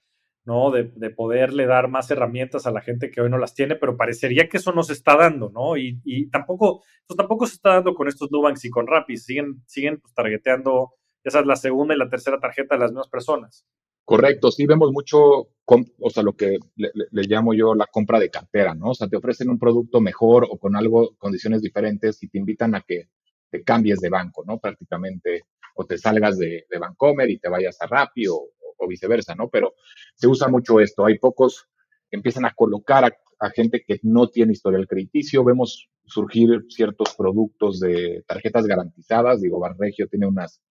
¿no? 0.45 0.71
De, 0.71 0.85
poderle 1.11 1.67
dar 1.67 1.89
más 1.89 2.11
herramientas 2.11 2.67
a 2.67 2.73
la 2.73 2.81
gente 2.81 3.11
que 3.11 3.21
hoy 3.21 3.31
no 3.31 3.39
las 3.39 3.55
tiene, 3.55 3.77
pero 3.77 3.97
parecería 3.97 4.49
que 4.49 4.57
eso 4.57 4.73
no 4.73 4.83
se 4.83 4.93
está 4.93 5.17
dando, 5.17 5.51
¿no? 5.51 5.77
Y, 5.77 6.29
tampoco, 6.31 6.83
pues 7.07 7.17
tampoco 7.17 7.47
se 7.47 7.55
está 7.55 7.75
dando 7.75 7.95
con 7.95 8.09
estos 8.09 8.31
Nubanks 8.31 8.65
y 8.65 8.71
con 8.71 8.87
Rappi, 8.87 9.17
siguen, 9.17 9.63
siguen 9.67 10.01
pues, 10.01 10.13
targeteando, 10.15 10.95
esa 11.23 11.43
la 11.43 11.57
segunda 11.57 11.95
y 11.95 11.99
la 11.99 12.09
tercera 12.09 12.41
tarjeta 12.41 12.75
de 12.75 12.81
las 12.81 12.91
mismas 12.91 13.09
personas. 13.09 13.65
Correcto, 14.05 14.51
sí 14.51 14.67
vemos 14.67 14.91
mucho, 14.91 15.19
o 15.65 16.11
sea, 16.11 16.25
lo 16.25 16.33
que 16.33 16.59
le, 16.75 16.91
llamo 17.29 17.55
yo 17.55 17.75
la 17.75 17.87
compra 17.87 18.19
de 18.19 18.31
cartera, 18.31 18.75
¿no? 18.75 18.91
O 18.91 18.95
sea, 18.95 19.07
te 19.07 19.17
ofrecen 19.17 19.49
un 19.49 19.61
producto 19.61 20.01
mejor 20.01 20.49
o 20.51 20.59
con 20.59 20.75
algo, 20.75 21.15
condiciones 21.19 21.63
diferentes 21.63 22.21
y 22.23 22.29
te 22.29 22.39
invitan 22.39 22.75
a 22.75 22.81
que 22.81 23.11
te 23.49 23.63
cambies 23.63 24.01
de 24.01 24.11
banco, 24.11 24.43
¿no? 24.45 24.59
Prácticamente, 24.59 25.43
o 25.77 25.85
te 25.85 25.99
salgas 25.99 26.37
de, 26.37 26.67
de 26.69 26.79
Bancomer 26.79 27.31
y 27.31 27.39
te 27.39 27.49
vayas 27.49 27.81
a 27.81 27.87
Rappi 27.87 28.27
o, 28.27 28.49
o 28.79 28.89
viceversa, 28.89 29.35
¿no? 29.35 29.49
Pero 29.49 29.75
se 30.15 30.27
usa 30.27 30.49
mucho 30.49 30.81
esto. 30.81 31.05
Hay 31.07 31.19
pocos 31.19 31.67
que 32.11 32.17
empiezan 32.17 32.45
a 32.45 32.55
colocar 32.55 33.05
a, 33.41 33.51
gente 33.51 33.83
que 33.87 33.99
no 34.03 34.29
tiene 34.29 34.53
historial 34.53 34.87
crediticio. 34.87 35.45
Vemos 35.45 35.89
surgir 36.05 36.65
ciertos 36.69 37.15
productos 37.17 37.81
de 37.81 38.23
tarjetas 38.27 38.67
garantizadas. 38.67 39.41
Digo, 39.41 39.59
Barregio 39.59 40.07
tiene 40.09 40.27
unas, 40.27 40.63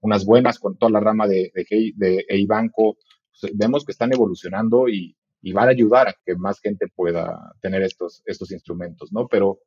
unas 0.00 0.24
buenas 0.24 0.58
con 0.58 0.76
toda 0.76 0.92
la 0.92 1.00
rama 1.00 1.26
de, 1.26 1.50
de, 1.54 1.92
de 1.96 2.24
Eibanco. 2.28 2.98
Vemos 3.54 3.84
que 3.84 3.92
están 3.92 4.12
evolucionando 4.12 4.88
y, 4.88 5.16
y 5.42 5.52
va 5.52 5.64
a 5.64 5.68
ayudar 5.68 6.08
a 6.08 6.14
que 6.24 6.36
más 6.36 6.60
gente 6.60 6.88
pueda 6.88 7.54
tener 7.60 7.82
estos, 7.82 8.22
estos 8.26 8.52
instrumentos, 8.52 9.12
¿no? 9.12 9.26
Pero 9.26 9.58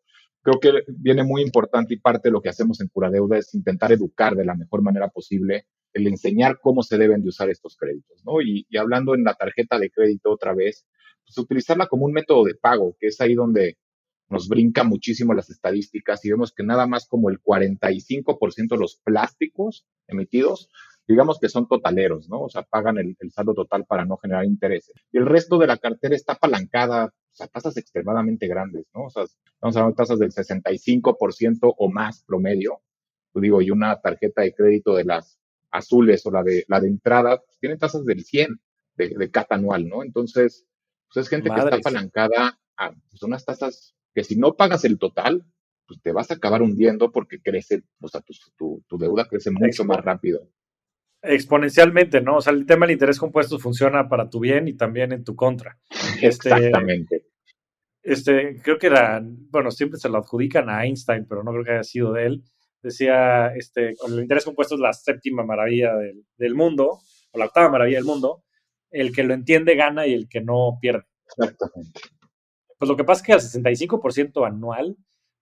creo 0.41 0.59
que 0.59 0.83
viene 0.87 1.23
muy 1.23 1.41
importante 1.41 1.93
y 1.93 1.99
parte 1.99 2.27
de 2.27 2.33
lo 2.33 2.41
que 2.41 2.49
hacemos 2.49 2.79
en 2.81 2.89
Cura 2.89 3.09
Deuda 3.09 3.37
es 3.37 3.53
intentar 3.55 3.91
educar 3.91 4.35
de 4.35 4.45
la 4.45 4.55
mejor 4.55 4.81
manera 4.81 5.07
posible, 5.07 5.65
el 5.93 6.07
enseñar 6.07 6.59
cómo 6.61 6.83
se 6.83 6.97
deben 6.97 7.21
de 7.21 7.29
usar 7.29 7.49
estos 7.49 7.77
créditos, 7.77 8.23
¿no? 8.25 8.41
Y, 8.41 8.65
y 8.69 8.77
hablando 8.77 9.15
en 9.15 9.23
la 9.23 9.35
tarjeta 9.35 9.79
de 9.79 9.89
crédito 9.89 10.31
otra 10.31 10.53
vez, 10.53 10.85
pues 11.25 11.37
utilizarla 11.37 11.87
como 11.87 12.05
un 12.05 12.13
método 12.13 12.43
de 12.43 12.55
pago, 12.55 12.95
que 12.99 13.07
es 13.07 13.21
ahí 13.21 13.35
donde 13.35 13.77
nos 14.29 14.47
brinca 14.47 14.83
muchísimo 14.83 15.33
las 15.33 15.49
estadísticas 15.49 16.23
y 16.25 16.31
vemos 16.31 16.53
que 16.53 16.63
nada 16.63 16.87
más 16.87 17.07
como 17.07 17.29
el 17.29 17.41
45% 17.41 18.69
de 18.69 18.77
los 18.77 18.97
plásticos 19.03 19.85
emitidos, 20.07 20.69
digamos 21.07 21.39
que 21.39 21.49
son 21.49 21.67
totaleros, 21.67 22.29
¿no? 22.29 22.41
O 22.41 22.49
sea, 22.49 22.63
pagan 22.63 22.97
el, 22.97 23.15
saldo 23.31 23.53
total 23.53 23.85
para 23.85 24.05
no 24.05 24.17
generar 24.17 24.45
intereses. 24.45 24.95
Y 25.11 25.17
el 25.17 25.25
resto 25.25 25.57
de 25.57 25.67
la 25.67 25.77
cartera 25.77 26.15
está 26.15 26.33
apalancada 26.33 27.05
o 27.05 27.35
sea, 27.35 27.47
tasas 27.47 27.77
extremadamente 27.77 28.47
grandes, 28.47 28.85
¿no? 28.93 29.05
O 29.05 29.09
sea, 29.09 29.23
estamos 29.23 29.75
hablando 29.75 29.91
de 29.91 29.97
tasas 29.97 30.19
del 30.19 30.31
65% 30.31 31.73
o 31.77 31.91
más 31.91 32.23
promedio. 32.23 32.81
Yo 33.33 33.41
digo, 33.41 33.61
y 33.61 33.71
una 33.71 33.99
tarjeta 33.99 34.43
de 34.43 34.53
crédito 34.53 34.95
de 34.95 35.05
las 35.05 35.39
azules 35.73 36.25
o 36.25 36.31
la 36.31 36.43
de, 36.43 36.63
la 36.67 36.79
de 36.79 36.87
entrada, 36.87 37.41
pues, 37.41 37.57
tiene 37.59 37.77
tasas 37.77 38.05
del 38.05 38.23
100 38.23 38.61
de, 38.95 39.09
de 39.09 39.45
anual, 39.49 39.89
¿no? 39.89 40.03
Entonces, 40.03 40.65
pues 41.11 41.25
es 41.25 41.29
gente 41.29 41.49
que 41.49 41.59
está 41.59 41.75
apalancada 41.75 42.59
a 42.77 42.91
pues, 42.91 43.23
unas 43.23 43.43
tasas 43.43 43.95
que 44.13 44.23
si 44.23 44.37
no 44.37 44.55
pagas 44.55 44.85
el 44.85 44.99
total, 44.99 45.43
pues 45.87 46.01
te 46.01 46.11
vas 46.11 46.29
a 46.31 46.35
acabar 46.35 46.61
hundiendo 46.61 47.11
porque 47.11 47.41
crece, 47.41 47.83
o 47.99 48.07
sea, 48.07 48.21
tu, 48.55 48.83
tu, 48.87 48.97
deuda 48.97 49.27
crece 49.27 49.51
mucho 49.51 49.83
más 49.83 50.03
rápido. 50.03 50.47
Exponencialmente, 51.21 52.21
¿no? 52.21 52.37
O 52.37 52.41
sea, 52.41 52.53
el 52.53 52.65
tema 52.65 52.85
del 52.85 52.93
interés 52.93 53.17
compuesto 53.17 53.57
funciona 53.57 54.07
para 54.07 54.29
tu 54.29 54.39
bien 54.39 54.67
y 54.67 54.73
también 54.73 55.11
en 55.11 55.23
tu 55.23 55.35
contra. 55.35 55.79
Este, 56.21 56.49
Exactamente. 56.49 57.25
Este, 58.03 58.59
creo 58.61 58.77
que 58.77 58.87
era, 58.87 59.21
bueno, 59.23 59.71
siempre 59.71 59.97
se 59.97 60.09
lo 60.09 60.17
adjudican 60.17 60.69
a 60.69 60.85
Einstein, 60.85 61.25
pero 61.27 61.43
no 61.43 61.51
creo 61.51 61.63
que 61.63 61.71
haya 61.71 61.83
sido 61.83 62.13
de 62.13 62.25
él. 62.25 62.43
Decía, 62.83 63.47
este, 63.55 63.95
el 64.05 64.19
interés 64.19 64.45
compuesto 64.45 64.75
es 64.75 64.81
la 64.81 64.93
séptima 64.93 65.43
maravilla 65.43 65.95
del, 65.95 66.25
del 66.37 66.53
mundo, 66.53 66.99
o 67.31 67.39
la 67.39 67.45
octava 67.45 67.69
maravilla 67.69 67.97
del 67.97 68.05
mundo. 68.05 68.43
El 68.91 69.11
que 69.11 69.23
lo 69.23 69.33
entiende 69.33 69.75
gana 69.75 70.05
y 70.05 70.13
el 70.13 70.27
que 70.29 70.41
no 70.41 70.77
pierde. 70.79 71.05
Exactamente. 71.25 72.01
Pues 72.77 72.89
lo 72.89 72.97
que 72.97 73.05
pasa 73.05 73.21
es 73.21 73.25
que 73.25 73.33
al 73.33 73.39
65% 73.39 74.45
anual, 74.45 74.97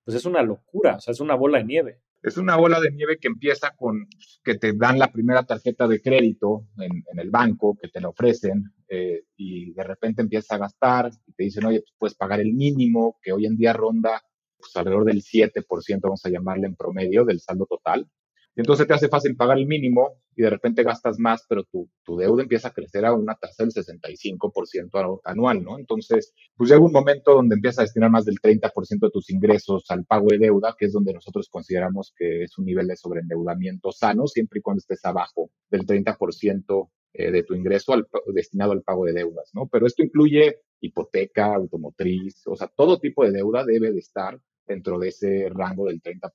pues 0.05 0.15
es 0.15 0.25
una 0.25 0.43
locura, 0.43 0.98
o 0.98 1.01
sea, 1.01 1.12
es 1.12 1.19
una 1.19 1.36
bola 1.36 1.57
de 1.57 1.65
nieve. 1.65 2.01
Es 2.21 2.38
una 2.38 2.55
bola 2.55 2.79
de 2.79 2.91
nieve 2.91 3.17
que 3.17 3.27
empieza 3.27 3.71
con 3.75 4.07
que 4.43 4.55
te 4.60 4.74
dan 4.74 5.00
la 5.00 5.12
primera 5.12 5.43
tarjeta 5.43 5.88
de 5.88 6.00
crédito 6.01 6.67
en, 6.77 7.03
el 7.17 7.31
banco, 7.31 7.75
que 7.81 7.88
te 7.88 8.00
la 8.00 8.10
ofrecen, 8.10 8.63
eh, 8.88 9.24
y 9.36 9.74
de 9.74 9.83
repente 9.83 10.21
empiezas 10.21 10.51
a 10.51 10.60
gastar 10.60 11.12
y 11.25 11.33
te 11.33 11.43
dicen, 11.45 11.65
oye, 11.65 11.79
pues 11.79 11.93
puedes 11.98 12.15
pagar 12.15 12.39
el 12.39 12.53
mínimo, 12.53 13.17
que 13.24 13.31
hoy 13.31 13.48
en 13.48 13.57
día 13.57 13.74
ronda 13.74 14.21
pues, 14.61 14.75
alrededor 14.75 15.05
del 15.05 15.21
7%, 15.21 15.99
vamos 16.01 16.25
a 16.25 16.29
llamarle 16.29 16.67
en 16.67 16.75
promedio, 16.75 17.25
del 17.25 17.41
saldo 17.41 17.65
total. 17.65 18.07
Y 18.55 18.59
entonces 18.61 18.85
te 18.85 18.93
hace 18.93 19.07
fácil 19.07 19.35
pagar 19.37 19.57
el 19.57 19.65
mínimo 19.65 20.21
y 20.35 20.41
de 20.41 20.49
repente 20.49 20.83
gastas 20.83 21.17
más, 21.19 21.45
pero 21.47 21.63
tu, 21.63 21.89
tu 22.03 22.17
deuda 22.17 22.43
empieza 22.43 22.67
a 22.67 22.73
crecer 22.73 23.05
a 23.05 23.13
una 23.13 23.35
tasa 23.35 23.63
del 23.63 23.71
65% 23.71 25.21
anual, 25.23 25.63
¿no? 25.63 25.79
Entonces, 25.79 26.33
pues 26.57 26.69
llega 26.69 26.81
un 26.81 26.91
momento 26.91 27.33
donde 27.33 27.55
empiezas 27.55 27.79
a 27.79 27.81
destinar 27.83 28.09
más 28.09 28.25
del 28.25 28.39
30% 28.41 28.99
de 28.99 29.09
tus 29.09 29.29
ingresos 29.29 29.85
al 29.89 30.05
pago 30.05 30.27
de 30.29 30.37
deuda, 30.37 30.75
que 30.77 30.85
es 30.85 30.93
donde 30.93 31.13
nosotros 31.13 31.47
consideramos 31.49 32.13
que 32.17 32.43
es 32.43 32.57
un 32.57 32.65
nivel 32.65 32.87
de 32.87 32.97
sobreendeudamiento 32.97 33.91
sano, 33.93 34.27
siempre 34.27 34.59
y 34.59 34.61
cuando 34.61 34.79
estés 34.79 35.03
abajo 35.05 35.49
del 35.69 35.85
30% 35.85 36.89
eh, 37.13 37.31
de 37.31 37.43
tu 37.43 37.55
ingreso 37.55 37.93
destinado 38.27 38.71
al 38.73 38.83
pago 38.83 39.05
de 39.05 39.13
deudas, 39.13 39.49
¿no? 39.53 39.67
Pero 39.67 39.85
esto 39.85 40.01
incluye 40.01 40.61
hipoteca, 40.79 41.55
automotriz, 41.55 42.47
o 42.47 42.55
sea, 42.55 42.67
todo 42.67 42.99
tipo 42.99 43.25
de 43.25 43.31
deuda 43.31 43.65
debe 43.65 43.91
de 43.91 43.99
estar 43.99 44.39
dentro 44.71 44.99
de 44.99 45.09
ese 45.09 45.49
rango 45.49 45.87
del 45.87 46.01
30%. 46.01 46.31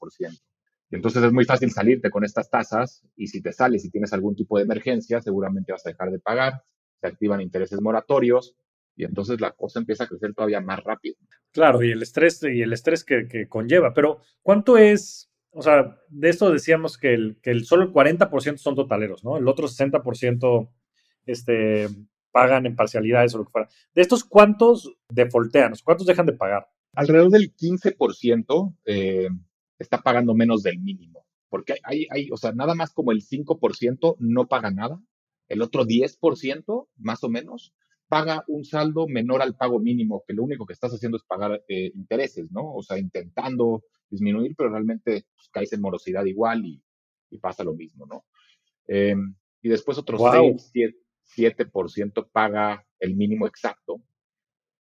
Entonces 0.90 1.23
es 1.23 1.33
muy 1.33 1.45
fácil 1.45 1.71
salirte 1.73 2.11
con 2.11 2.25
estas 2.25 2.49
tasas 2.49 3.05
y 3.16 3.26
si 3.26 3.43
te 3.43 3.52
sales 3.52 3.85
y 3.85 3.90
tienes 3.90 4.12
algún 4.12 4.37
tipo 4.37 4.57
de 4.57 4.64
emergencia, 4.64 5.21
seguramente 5.21 5.73
vas 5.73 5.85
a 5.85 5.90
dejar 5.90 6.11
de 6.11 6.21
pagar, 6.21 6.62
se 7.00 7.09
activan 7.09 7.40
intereses 7.40 7.81
moratorios 7.81 8.57
y 8.95 9.05
entonces 9.05 9.40
la 9.40 9.50
cosa 9.50 9.81
empieza 9.81 10.05
a 10.05 10.07
crecer 10.07 10.33
todavía 10.33 10.61
más 10.61 10.83
rápido. 10.83 11.16
Claro, 11.52 11.83
y 11.83 11.90
el 11.90 12.02
estrés 12.02 12.43
y 12.43 12.62
el 12.62 12.73
estrés 12.73 13.05
que, 13.05 13.49
conlleva. 13.49 13.93
Pero 13.95 14.21
¿cuánto 14.43 14.78
es? 14.78 15.31
O 15.50 15.62
sea, 15.62 15.99
de 16.09 16.28
esto 16.28 16.50
decíamos 16.50 16.99
que 16.99 17.14
el, 17.14 17.38
que 17.43 17.50
el 17.50 17.64
solo 17.64 17.83
el 17.85 17.93
40% 17.93 18.59
son 18.59 18.75
totaleros, 18.75 19.25
¿no? 19.25 19.37
El 19.37 19.49
otro 19.49 19.66
60% 19.66 20.71
este, 21.26 21.88
pagan 22.31 22.66
en 22.66 22.76
parcialidades 22.76 23.35
o 23.35 23.38
lo 23.38 23.45
que 23.45 23.50
fuera. 23.50 23.69
De 23.95 24.02
estos, 24.02 24.23
¿cuántos 24.23 24.95
defoltean? 25.09 25.73
¿Cuántos 25.83 26.07
dejan 26.07 26.26
de 26.26 26.35
pagar? 26.35 26.69
Alrededor 26.97 27.31
del 27.31 27.55
15% 27.55 28.76
eh, 28.87 29.29
está 29.79 30.03
pagando 30.03 30.35
menos 30.35 30.62
del 30.62 30.81
mínimo. 30.81 31.26
Porque 31.49 31.76
hay, 31.83 32.07
hay, 32.11 32.31
o 32.33 32.37
sea, 32.37 32.53
nada 32.53 32.75
más 32.75 32.93
como 32.93 33.12
el 33.12 33.23
5% 33.23 34.17
no 34.19 34.49
paga 34.49 34.71
nada, 34.71 35.00
el 35.49 35.62
otro 35.62 35.85
10% 35.85 36.88
más 36.97 37.23
o 37.23 37.29
menos 37.29 37.73
paga 38.09 38.45
un 38.49 38.65
saldo 38.65 39.07
menor 39.07 39.43
al 39.43 39.57
pago 39.57 39.79
mínimo, 39.79 40.25
que 40.26 40.35
lo 40.35 40.45
único 40.45 40.65
que 40.65 40.73
estás 40.73 40.93
haciendo 40.93 41.17
es 41.19 41.25
pagar 41.25 41.62
eh, 41.69 41.93
intereses, 41.95 42.50
¿no? 42.50 42.73
O 42.75 42.83
sea, 42.83 42.99
intentando 42.99 43.85
disminuir, 44.09 44.55
pero 44.57 44.71
realmente 44.71 45.26
pues, 45.35 45.49
caes 45.50 45.73
en 45.73 45.81
morosidad 45.81 46.25
igual 46.25 46.65
y, 46.65 46.83
pasa 47.38 47.62
lo 47.62 47.75
mismo, 47.75 48.07
¿no? 48.07 48.25
Em, 48.87 49.35
y 49.61 49.69
después 49.69 49.99
otro 49.99 50.17
6, 50.19 50.73
7% 51.37 52.31
paga 52.33 52.87
el 52.99 53.15
mínimo 53.15 53.47
exacto, 53.47 54.00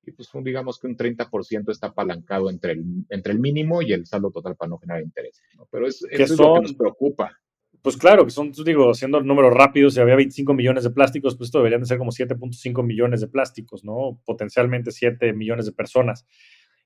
y 0.06 0.12
pues 0.12 0.30
digamos 0.44 0.78
que 0.78 0.86
un 0.86 0.96
30% 0.96 1.70
está 1.70 1.88
apalancado 1.88 2.48
entre 2.48 2.72
el, 2.72 2.84
entre 3.10 3.32
el 3.32 3.40
mínimo 3.40 3.82
y 3.82 3.92
el 3.92 4.06
saldo 4.06 4.30
total 4.30 4.54
para 4.54 4.68
no 4.70 4.78
generar 4.78 5.02
intereses. 5.02 5.44
¿no? 5.56 5.66
Pero 5.70 5.88
es, 5.88 6.04
eso 6.10 6.34
es 6.34 6.38
lo 6.38 6.54
que 6.54 6.60
nos 6.60 6.74
preocupa. 6.74 7.36
Pues 7.82 7.96
claro, 7.96 8.24
que 8.24 8.30
son, 8.30 8.52
digo, 8.64 8.90
haciendo 8.90 9.20
números 9.20 9.52
rápidos, 9.52 9.94
si 9.94 10.00
había 10.00 10.16
25 10.16 10.54
millones 10.54 10.84
de 10.84 10.90
plásticos, 10.90 11.36
pues 11.36 11.48
esto 11.48 11.58
deberían 11.58 11.82
de 11.82 11.86
ser 11.86 11.98
como 11.98 12.10
7.5 12.10 12.84
millones 12.84 13.20
de 13.20 13.28
plásticos, 13.28 13.84
¿no? 13.84 14.20
Potencialmente 14.24 14.90
7 14.90 15.32
millones 15.32 15.66
de 15.66 15.72
personas. 15.72 16.26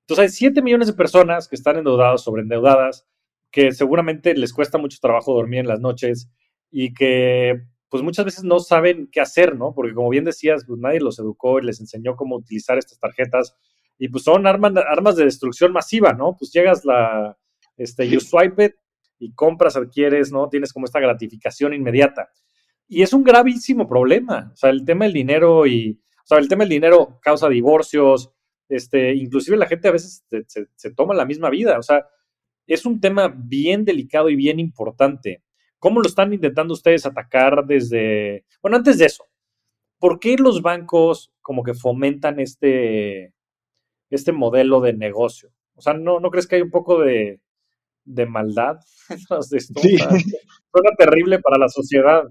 Entonces 0.00 0.22
hay 0.22 0.28
7 0.28 0.62
millones 0.62 0.88
de 0.88 0.94
personas 0.94 1.46
que 1.46 1.56
están 1.56 1.76
endeudadas, 1.76 2.22
sobreendeudadas, 2.22 3.06
que 3.50 3.72
seguramente 3.72 4.34
les 4.34 4.52
cuesta 4.52 4.78
mucho 4.78 4.98
trabajo 5.00 5.34
dormir 5.34 5.60
en 5.60 5.68
las 5.68 5.80
noches 5.80 6.30
y 6.70 6.94
que 6.94 7.62
pues 7.90 8.04
muchas 8.04 8.25
veces 8.25 8.44
no 8.44 8.61
saben 8.61 9.09
qué 9.11 9.20
hacer, 9.20 9.56
¿no? 9.56 9.75
Porque 9.75 9.92
como 9.92 10.09
bien 10.09 10.25
decías, 10.25 10.64
pues 10.66 10.78
nadie 10.78 11.00
los 11.00 11.18
educó 11.18 11.59
y 11.59 11.66
les 11.66 11.80
enseñó 11.80 12.14
cómo 12.14 12.37
utilizar 12.37 12.78
estas 12.78 13.00
tarjetas 13.00 13.56
y 13.99 14.09
pues 14.09 14.25
son 14.25 14.47
armas, 14.47 14.73
armas 14.88 15.16
de 15.16 15.25
destrucción 15.25 15.73
masiva, 15.73 16.12
¿no? 16.12 16.37
Pues 16.38 16.52
llegas 16.52 16.85
la, 16.85 17.37
este, 17.76 18.09
you 18.09 18.20
swipe 18.20 18.64
it 18.64 18.75
y 19.18 19.35
compras, 19.35 19.76
adquieres, 19.76 20.30
¿no? 20.30 20.49
Tienes 20.49 20.73
como 20.73 20.87
esta 20.87 21.00
gratificación 21.00 21.75
inmediata. 21.75 22.30
Y 22.88 23.02
es 23.02 23.12
un 23.12 23.25
gravísimo 23.25 23.88
problema, 23.88 24.50
o 24.54 24.56
sea, 24.56 24.70
el 24.70 24.85
tema 24.85 25.04
del 25.04 25.14
dinero 25.14 25.66
y, 25.66 26.00
o 26.16 26.26
sea, 26.26 26.38
el 26.38 26.49
tema 26.49 26.62
del 26.64 26.70
dinero 26.70 27.18
causa 27.20 27.49
divorcios, 27.49 28.32
este, 28.68 29.14
inclusive 29.14 29.56
la 29.56 29.66
gente 29.66 29.88
a 29.88 29.92
veces 29.92 30.25
se, 30.28 30.66
se 30.75 30.94
toma 30.94 31.12
la 31.12 31.26
misma 31.26 31.50
vida, 31.50 31.78
o 31.78 31.82
sea, 31.82 32.06
es 32.66 32.87
un 32.87 33.00
tema 33.00 33.35
bien 33.37 33.85
delicado 33.85 34.30
y 34.30 34.37
bien 34.37 34.61
importante. 34.61 35.42
¿Cómo 35.80 36.00
lo 36.00 36.08
están 36.08 36.32
intentando 36.32 36.75
ustedes 36.75 37.06
atacar 37.06 37.64
desde... 37.66 38.44
Bueno, 38.62 38.76
antes 38.76 38.99
de 38.99 39.06
eso, 39.06 39.25
¿por 39.99 40.20
qué 40.20 40.37
los 40.37 40.60
bancos 40.60 41.32
como 41.40 41.64
que 41.64 41.72
fomentan 41.72 42.38
este, 42.38 43.32
este 44.10 44.32
modelo 44.32 44.82
de 44.82 44.92
negocio? 44.92 45.50
O 45.75 45.80
sea, 45.80 45.94
¿no, 45.94 46.20
¿no 46.20 46.30
crees 46.30 46.46
que 46.46 46.56
hay 46.56 46.62
un 46.62 46.70
poco 46.70 47.00
de, 47.00 47.40
de 48.04 48.26
maldad 48.26 48.76
de 49.50 49.56
esto? 49.56 49.80
Sí. 49.80 49.96
suena 49.96 50.90
terrible 50.99 51.38
para 51.38 51.56
la 51.56 51.68
sociedad. 51.70 52.25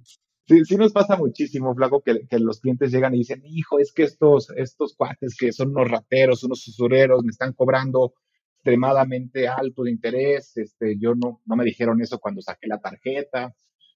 Sí, 0.48 0.64
sí 0.66 0.76
nos 0.78 0.92
pasa 0.92 1.18
muchísimo, 1.18 1.74
Flaco, 1.74 2.02
que, 2.02 2.28
que, 2.28 2.40
los 2.40 2.60
clientes 2.60 2.92
llegan 2.92 3.16
y 3.16 3.20
dicen, 3.20 3.42
hijo, 3.46 3.80
es 3.80 3.92
que 3.92 4.04
estos, 4.04 4.52
estos 4.52 4.96
cuates 4.96 5.36
que 5.36 5.52
son 5.52 5.70
unos 5.70 5.90
rateros, 5.90 6.44
unos 6.44 6.68
usureros, 6.68 7.24
me 7.24 7.32
están 7.32 7.54
cobrando 7.54 8.14
extremadamente 8.60 9.48
alto 9.48 9.84
de 9.84 9.92
interés, 9.92 10.58
este, 10.58 10.98
yo 11.00 11.16
no, 11.16 11.42
no 11.46 11.56
me 11.56 11.64
dijeron 11.64 12.02
eso 12.02 12.20
cuando 12.20 12.42
saqué 12.42 12.68
la 12.68 12.80
tarjeta, 12.80 13.56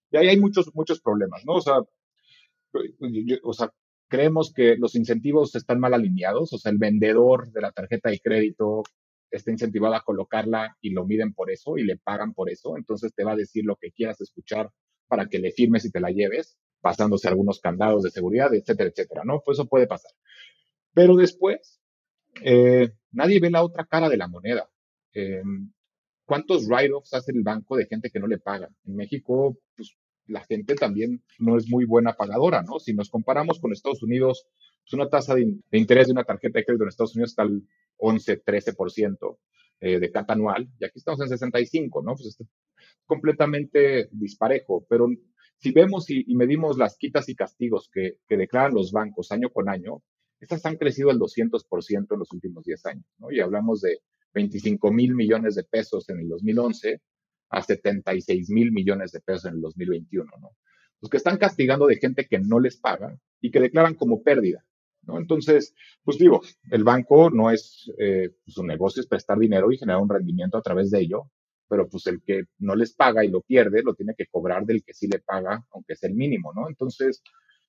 y 0.10 0.17
ahí 0.17 0.29
hay 0.29 0.39
muchos, 0.39 0.74
muchos 0.74 1.01
problemas, 1.01 1.43
¿no? 1.46 1.55
O 1.55 1.62
sea, 1.62 1.75
o 3.43 3.53
sea, 3.53 3.72
creemos 4.08 4.53
que 4.53 4.77
los 4.77 4.96
incentivos 4.96 5.53
están 5.55 5.79
mal 5.79 5.93
alineados, 5.93 6.53
o 6.53 6.58
sea, 6.58 6.72
el 6.72 6.77
vendedor 6.77 7.51
de 7.51 7.62
la 7.62 7.72
tarjeta 7.72 8.10
de 8.10 8.20
crédito 8.20 8.84
está 9.32 9.51
incentivado 9.51 9.96
a 9.96 10.03
colocarla 10.03 10.77
y 10.79 10.91
lo 10.91 11.05
miden 11.05 11.34
por 11.34 11.51
eso 11.51 11.77
y 11.77 11.84
le 11.84 11.98
pagan 11.98 12.34
por 12.34 12.50
eso, 12.50 12.77
entonces 12.77 13.13
te 13.13 13.24
va 13.24 13.34
a 13.34 13.38
decir 13.38 13.65
lo 13.65 13.75
que 13.75 13.91
quieras 13.91 14.22
escuchar 14.22 14.70
para 15.08 15.27
que 15.27 15.39
le 15.39 15.51
firmes 15.51 15.84
y 15.86 15.91
te 15.91 16.00
la 16.00 16.12
lleves, 16.12 16.58
pasándose 16.79 17.27
algunos 17.27 17.60
candados 17.60 18.03
de 18.03 18.12
seguridad, 18.12 18.53
etcétera, 18.53 18.89
etcétera, 18.89 19.24
¿no? 19.25 19.41
Pues 19.43 19.58
eso 19.58 19.67
puede 19.67 19.88
pasar. 19.88 20.12
Pero 20.93 21.15
después, 21.15 21.82
eh, 22.41 22.91
nadie 23.11 23.39
ve 23.39 23.49
la 23.49 23.63
otra 23.63 23.85
cara 23.85 24.09
de 24.09 24.17
la 24.17 24.27
moneda. 24.27 24.69
Em, 25.13 25.71
¿Cuántos 26.25 26.67
write-offs 26.67 27.13
hace 27.13 27.31
el 27.31 27.43
banco 27.43 27.75
de 27.75 27.85
gente 27.85 28.09
que 28.09 28.19
no 28.19 28.27
le 28.27 28.39
paga? 28.39 28.69
En 28.85 28.95
México, 28.95 29.57
pues 29.75 29.95
la 30.27 30.41
gente 30.45 30.75
también 30.75 31.21
no 31.39 31.57
es 31.57 31.69
muy 31.69 31.85
buena 31.85 32.13
pagadora, 32.13 32.63
¿no? 32.63 32.79
Si 32.79 32.93
nos 32.93 33.09
comparamos 33.09 33.59
con 33.59 33.73
Estados 33.73 34.03
Unidos, 34.03 34.47
pues 34.83 34.93
una 34.93 35.09
tasa 35.09 35.35
de, 35.35 35.53
interés 35.71 36.07
de 36.07 36.13
una 36.13 36.23
tarjeta 36.23 36.59
de 36.59 36.65
crédito 36.65 36.83
en 36.83 36.89
Estados 36.89 37.15
Unidos 37.15 37.31
está 37.31 37.43
al 37.43 37.61
11, 37.97 38.43
13% 38.43 39.37
eh, 39.81 39.99
de 39.99 40.11
cata 40.11 40.33
anual, 40.33 40.69
y 40.79 40.85
aquí 40.85 40.99
estamos 40.99 41.19
en 41.21 41.27
65, 41.27 42.01
¿no? 42.01 42.15
Pues 42.15 42.27
es 42.27 42.47
completamente 43.05 44.07
disparejo, 44.11 44.85
pero 44.89 45.09
si 45.57 45.71
vemos 45.71 46.09
y, 46.09 46.25
medimos 46.35 46.77
las 46.77 46.97
quitas 46.97 47.27
y 47.29 47.35
castigos 47.35 47.89
que, 47.93 48.17
que, 48.27 48.37
declaran 48.37 48.73
los 48.73 48.91
bancos 48.91 49.31
año 49.31 49.49
con 49.49 49.69
año, 49.69 50.01
estas 50.43 50.65
han 50.65 50.77
crecido 50.77 51.09
el 51.09 51.19
200% 51.19 52.07
en 52.12 52.19
los 52.19 52.31
últimos 52.31 52.63
10 52.63 52.85
años, 52.85 53.05
¿no? 53.17 53.31
Y 53.31 53.39
hablamos 53.39 53.81
de 53.81 54.00
25 54.33 54.91
mil 54.91 55.15
millones 55.15 55.55
de 55.55 55.63
pesos 55.63 56.09
en 56.09 56.19
el 56.19 56.29
2011 56.29 57.01
a 57.50 57.62
76 57.62 58.50
mil 58.50 58.71
millones 58.71 59.12
de 59.12 59.21
pesos 59.21 59.45
en 59.45 59.55
el 59.55 59.62
2021, 59.62 60.31
¿no? 60.41 60.51
Los 61.01 61.09
que 61.09 61.17
están 61.17 61.38
castigando 61.38 61.85
de 61.85 61.97
gente 61.97 62.25
que 62.25 62.39
no 62.39 62.59
les 62.59 62.77
paga 62.77 63.17
y 63.41 63.51
que 63.51 63.59
declaran 63.59 63.95
como 63.95 64.23
pérdida, 64.23 64.65
¿no? 65.03 65.17
Entonces, 65.17 65.73
pues 66.03 66.17
digo, 66.17 66.41
el 66.71 66.83
banco 66.83 67.29
no 67.29 67.51
es, 67.51 67.91
eh, 68.00 68.31
su 68.47 68.63
negocio 68.63 69.01
es 69.01 69.07
prestar 69.07 69.38
dinero 69.38 69.71
y 69.71 69.77
generar 69.77 70.01
un 70.01 70.09
rendimiento 70.09 70.57
a 70.57 70.62
través 70.62 70.89
de 70.91 71.01
ello, 71.01 71.29
pero 71.67 71.88
pues 71.88 72.07
el 72.07 72.21
que 72.21 72.43
no 72.59 72.75
les 72.75 72.93
paga 72.93 73.23
y 73.23 73.29
lo 73.29 73.41
pierde, 73.41 73.83
lo 73.83 73.95
tiene 73.95 74.13
que 74.17 74.27
cobrar 74.27 74.65
del 74.65 74.83
que 74.83 74.93
sí 74.93 75.07
le 75.07 75.19
paga, 75.19 75.65
aunque 75.71 75.93
es 75.93 76.03
el 76.03 76.15
mínimo, 76.15 76.53
¿no? 76.53 76.67
Entonces, 76.69 77.21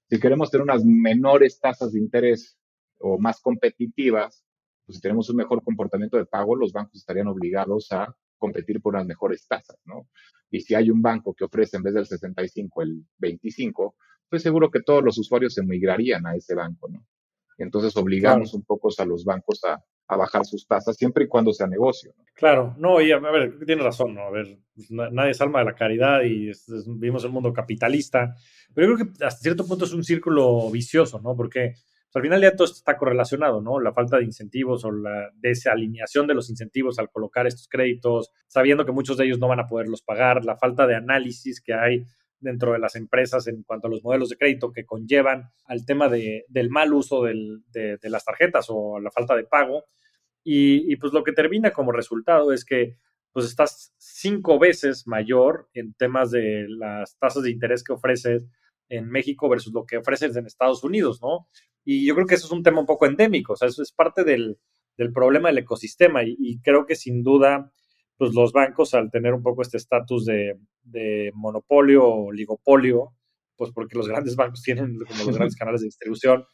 si 0.08 0.20
queremos 0.20 0.50
tener 0.50 0.62
unas 0.62 0.84
menores 0.84 1.58
tasas 1.60 1.92
de 1.92 2.00
interés 2.00 2.58
o 2.98 3.18
más 3.18 3.40
competitivas, 3.40 4.44
pues 4.86 4.96
si 4.96 5.02
tenemos 5.02 5.28
un 5.30 5.36
mejor 5.36 5.62
comportamiento 5.62 6.16
de 6.16 6.26
pago, 6.26 6.56
los 6.56 6.72
bancos 6.72 6.96
estarían 6.96 7.28
obligados 7.28 7.90
a 7.92 8.14
competir 8.38 8.80
por 8.80 8.94
unas 8.94 9.06
mejores 9.06 9.46
tasas, 9.46 9.78
¿no? 9.84 10.08
Y 10.50 10.60
si 10.60 10.74
hay 10.74 10.90
un 10.90 11.02
banco 11.02 11.34
que 11.34 11.44
ofrece 11.44 11.76
en 11.76 11.82
vez 11.82 11.94
del 11.94 12.06
65 12.06 12.82
el 12.82 13.04
25, 13.18 13.96
pues 14.28 14.42
seguro 14.42 14.70
que 14.70 14.82
todos 14.82 15.02
los 15.02 15.18
usuarios 15.18 15.54
se 15.54 15.62
migrarían 15.62 16.26
a 16.26 16.34
ese 16.34 16.54
banco, 16.54 16.88
¿no? 16.88 17.06
Y 17.58 17.62
entonces 17.62 17.96
obligamos 17.96 18.52
un 18.54 18.62
poco 18.64 18.88
a 18.96 19.04
los 19.04 19.24
bancos 19.24 19.62
a, 19.64 19.82
bajar 20.16 20.44
sus 20.44 20.66
tasas 20.66 20.96
siempre 20.96 21.24
y 21.24 21.28
cuando 21.28 21.52
sea 21.52 21.66
negocio. 21.66 22.12
¿no? 22.16 22.24
Claro, 22.34 22.74
no, 22.78 23.00
y 23.00 23.10
a, 23.10 23.18
ver, 23.18 23.58
tiene 23.64 23.82
razón, 23.82 24.14
¿no? 24.14 24.22
A 24.22 24.30
ver, 24.30 24.58
pues, 24.74 24.90
nadie 24.90 25.30
es 25.30 25.40
alma 25.40 25.60
de 25.60 25.64
la 25.64 25.74
caridad 25.74 26.22
y 26.22 26.52
vivimos 26.86 27.24
en 27.24 27.28
un 27.28 27.34
mundo 27.34 27.52
capitalista, 27.52 28.34
pero 28.74 28.88
yo 28.88 28.94
creo 28.94 29.06
que 29.06 29.24
hasta 29.24 29.40
cierto 29.40 29.66
punto 29.66 29.84
es 29.86 29.92
un 29.92 30.04
círculo 30.04 30.70
vicioso, 30.70 31.20
¿no? 31.20 31.34
Porque 31.34 31.74
al 32.14 32.22
final 32.22 32.40
ya 32.40 32.54
todo 32.54 32.66
esto 32.66 32.78
está 32.78 32.96
correlacionado, 32.96 33.60
¿no? 33.60 33.80
La 33.80 33.92
falta 33.92 34.18
de 34.18 34.24
incentivos 34.24 34.84
o 34.84 34.92
la 34.92 35.30
desalineación 35.34 36.26
de 36.26 36.34
los 36.34 36.48
incentivos 36.48 36.98
al 36.98 37.10
colocar 37.10 37.46
estos 37.46 37.68
créditos, 37.68 38.30
sabiendo 38.46 38.86
que 38.86 38.92
muchos 38.92 39.16
de 39.16 39.24
ellos 39.24 39.38
no 39.38 39.48
van 39.48 39.60
a 39.60 39.66
poderlos 39.66 40.02
pagar, 40.02 40.44
la 40.44 40.56
falta 40.56 40.86
de 40.86 40.94
análisis 40.94 41.60
que 41.60 41.74
hay 41.74 42.04
dentro 42.38 42.72
de 42.72 42.78
las 42.78 42.94
empresas 42.94 43.48
en 43.48 43.62
cuanto 43.64 43.88
a 43.88 43.90
los 43.90 44.04
modelos 44.04 44.28
de 44.28 44.36
crédito 44.36 44.70
que 44.70 44.84
conllevan 44.84 45.50
al 45.64 45.84
tema 45.84 46.08
de, 46.08 46.44
del 46.48 46.70
mal 46.70 46.92
uso 46.92 47.24
de, 47.24 47.98
las 48.02 48.24
tarjetas 48.24 48.66
o 48.68 49.00
la 49.00 49.10
falta 49.10 49.34
de 49.34 49.44
pago. 49.44 49.84
Y, 50.44 50.92
y, 50.92 50.96
pues 50.96 51.12
lo 51.12 51.24
que 51.24 51.32
termina 51.32 51.72
como 51.72 51.90
resultado 51.90 52.52
es 52.52 52.64
que 52.64 52.98
pues 53.32 53.46
estás 53.46 53.92
cinco 53.98 54.60
veces 54.60 55.08
mayor 55.08 55.68
en 55.72 55.94
temas 55.94 56.30
de 56.30 56.66
las 56.68 57.18
tasas 57.18 57.42
de 57.42 57.50
interés 57.50 57.82
que 57.82 57.94
ofreces 57.94 58.46
en 58.96 59.08
México 59.08 59.48
versus 59.48 59.72
lo 59.72 59.84
que 59.84 59.98
ofreces 59.98 60.36
en 60.36 60.46
Estados 60.46 60.84
Unidos, 60.84 61.20
¿no? 61.22 61.48
Y 61.84 62.06
yo 62.06 62.14
creo 62.14 62.26
que 62.26 62.34
eso 62.34 62.46
es 62.46 62.52
un 62.52 62.62
tema 62.62 62.80
un 62.80 62.86
poco 62.86 63.06
endémico, 63.06 63.52
o 63.52 63.56
sea, 63.56 63.68
eso 63.68 63.82
es 63.82 63.92
parte 63.92 64.24
del, 64.24 64.58
problema 65.12 65.48
del 65.48 65.58
ecosistema 65.58 66.22
y, 66.24 66.60
creo 66.62 66.86
que 66.86 66.96
sin 66.96 67.22
duda, 67.22 67.72
pues 68.16 68.32
los 68.32 68.52
bancos 68.52 68.94
al 68.94 69.10
tener 69.10 69.34
un 69.34 69.42
poco 69.42 69.62
este 69.62 69.76
estatus 69.76 70.24
de, 70.24 71.30
monopolio 71.34 72.04
o 72.04 72.26
oligopolio, 72.26 73.12
pues 73.56 73.70
porque 73.72 73.96
los 73.96 74.08
grandes 74.08 74.36
bancos 74.36 74.62
tienen 74.62 74.98
como 75.06 75.24
los 75.24 75.36
grandes 75.36 75.56
canales 75.58 75.82
de 75.82 75.88
distribución, 75.88 76.44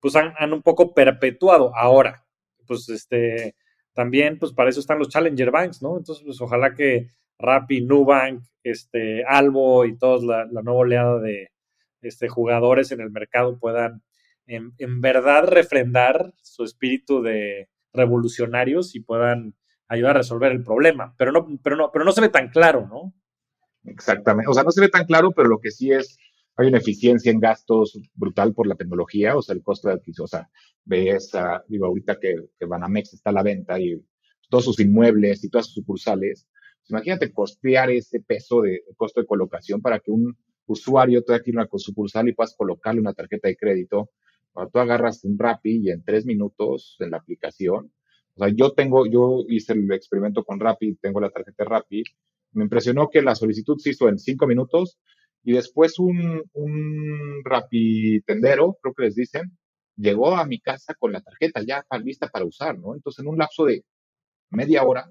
pues 0.00 0.14
han, 0.16 0.32
han, 0.38 0.52
un 0.52 0.62
poco 0.62 0.94
perpetuado 0.94 1.72
ahora, 1.74 2.24
pues 2.66 2.88
este, 2.88 3.56
también 3.92 4.38
pues 4.38 4.52
para 4.52 4.70
eso 4.70 4.80
están 4.80 4.98
los 4.98 5.08
challenger 5.08 5.50
banks, 5.50 5.82
¿no? 5.82 5.98
Entonces, 5.98 6.24
pues 6.24 6.40
ojalá 6.40 6.74
que 6.74 7.10
Rappi, 7.38 7.80
Nubank, 7.80 8.42
este, 8.62 9.24
Albo 9.24 9.84
y 9.84 9.96
toda 9.96 10.24
la, 10.24 10.46
la 10.50 10.62
nueva 10.62 10.80
oleada 10.80 11.18
de 11.18 11.48
este, 12.00 12.28
jugadores 12.28 12.92
en 12.92 13.00
el 13.00 13.10
mercado 13.10 13.58
puedan 13.58 14.02
en, 14.48 15.00
verdad 15.00 15.44
refrendar 15.44 16.32
su 16.42 16.64
espíritu 16.64 17.22
de 17.22 17.68
revolucionarios 17.92 18.94
y 18.94 19.00
puedan 19.00 19.54
ayudar 19.88 20.16
a 20.16 20.20
resolver 20.20 20.52
el 20.52 20.64
problema. 20.64 21.14
Pero 21.18 21.32
no, 21.32 21.46
pero 21.62 21.76
no, 21.76 21.90
pero 21.92 22.04
no 22.04 22.12
se 22.12 22.20
ve 22.20 22.28
tan 22.28 22.48
claro, 22.48 22.86
¿no? 22.88 23.14
Exactamente. 23.84 24.50
O 24.50 24.54
sea, 24.54 24.64
no 24.64 24.70
se 24.70 24.80
ve 24.80 24.88
tan 24.88 25.04
claro, 25.04 25.32
pero 25.32 25.48
lo 25.48 25.60
que 25.60 25.70
sí 25.70 25.92
es, 25.92 26.18
hay 26.56 26.68
una 26.68 26.78
eficiencia 26.78 27.30
en 27.30 27.40
gastos 27.40 27.98
brutal 28.14 28.54
por 28.54 28.66
la 28.66 28.74
tecnología, 28.74 29.36
o 29.36 29.42
sea, 29.42 29.54
el 29.54 29.62
costo 29.62 29.88
de 29.88 29.94
adquisición, 29.94 30.24
o 30.24 30.28
sea, 30.28 30.50
ves, 30.84 31.30
digo, 31.68 31.86
ahorita 31.86 32.18
que, 32.18 32.34
que 32.58 32.66
Banamex 32.66 33.14
está 33.14 33.30
a 33.30 33.34
la 33.34 33.42
venta 33.42 33.78
y 33.78 34.02
todos 34.48 34.64
sus 34.64 34.80
inmuebles 34.80 35.44
y 35.44 35.50
todas 35.50 35.66
sus 35.66 35.74
sucursales, 35.74 36.48
imagínate 36.88 37.32
costear 37.32 37.90
ese 37.90 38.20
peso 38.20 38.62
de 38.62 38.82
costo 38.96 39.20
de 39.20 39.26
colocación 39.26 39.80
para 39.80 40.00
que 40.00 40.10
un 40.10 40.36
usuario 40.68 41.24
tenga 41.24 41.40
que 41.42 41.50
ir 41.50 41.58
a 41.58 41.62
una 41.62 41.68
sucursal 41.78 42.28
y 42.28 42.34
puedas 42.34 42.54
colocarle 42.56 43.00
una 43.00 43.14
tarjeta 43.14 43.48
de 43.48 43.56
crédito 43.56 44.10
cuando 44.52 44.70
tú 44.70 44.78
agarras 44.78 45.24
un 45.24 45.38
Rappi 45.38 45.80
y 45.82 45.90
en 45.90 46.02
tres 46.02 46.24
minutos 46.24 46.96
en 47.00 47.10
la 47.10 47.18
aplicación, 47.18 47.92
o 48.34 48.38
sea, 48.38 48.48
yo 48.54 48.72
tengo, 48.72 49.06
yo 49.06 49.44
hice 49.48 49.72
el 49.72 49.90
experimento 49.92 50.44
con 50.44 50.60
Rappi, 50.60 50.94
tengo 50.96 51.20
la 51.20 51.30
tarjeta 51.30 51.64
de 51.64 51.68
Rappi, 51.68 52.02
me 52.52 52.64
impresionó 52.64 53.08
que 53.10 53.22
la 53.22 53.34
solicitud 53.34 53.78
se 53.78 53.90
hizo 53.90 54.08
en 54.08 54.18
cinco 54.18 54.46
minutos 54.46 54.98
y 55.42 55.52
después 55.52 55.98
un, 55.98 56.42
un 56.52 57.42
Rappi 57.44 58.20
tendero, 58.22 58.78
creo 58.80 58.94
que 58.94 59.04
les 59.04 59.14
dicen, 59.14 59.56
llegó 59.96 60.36
a 60.36 60.46
mi 60.46 60.60
casa 60.60 60.94
con 60.94 61.12
la 61.12 61.20
tarjeta 61.20 61.62
ya 61.62 61.84
lista 62.02 62.28
para 62.28 62.44
usar, 62.44 62.78
¿no? 62.78 62.94
Entonces, 62.94 63.22
en 63.22 63.28
un 63.28 63.38
lapso 63.38 63.64
de 63.64 63.84
media 64.50 64.84
hora, 64.84 65.10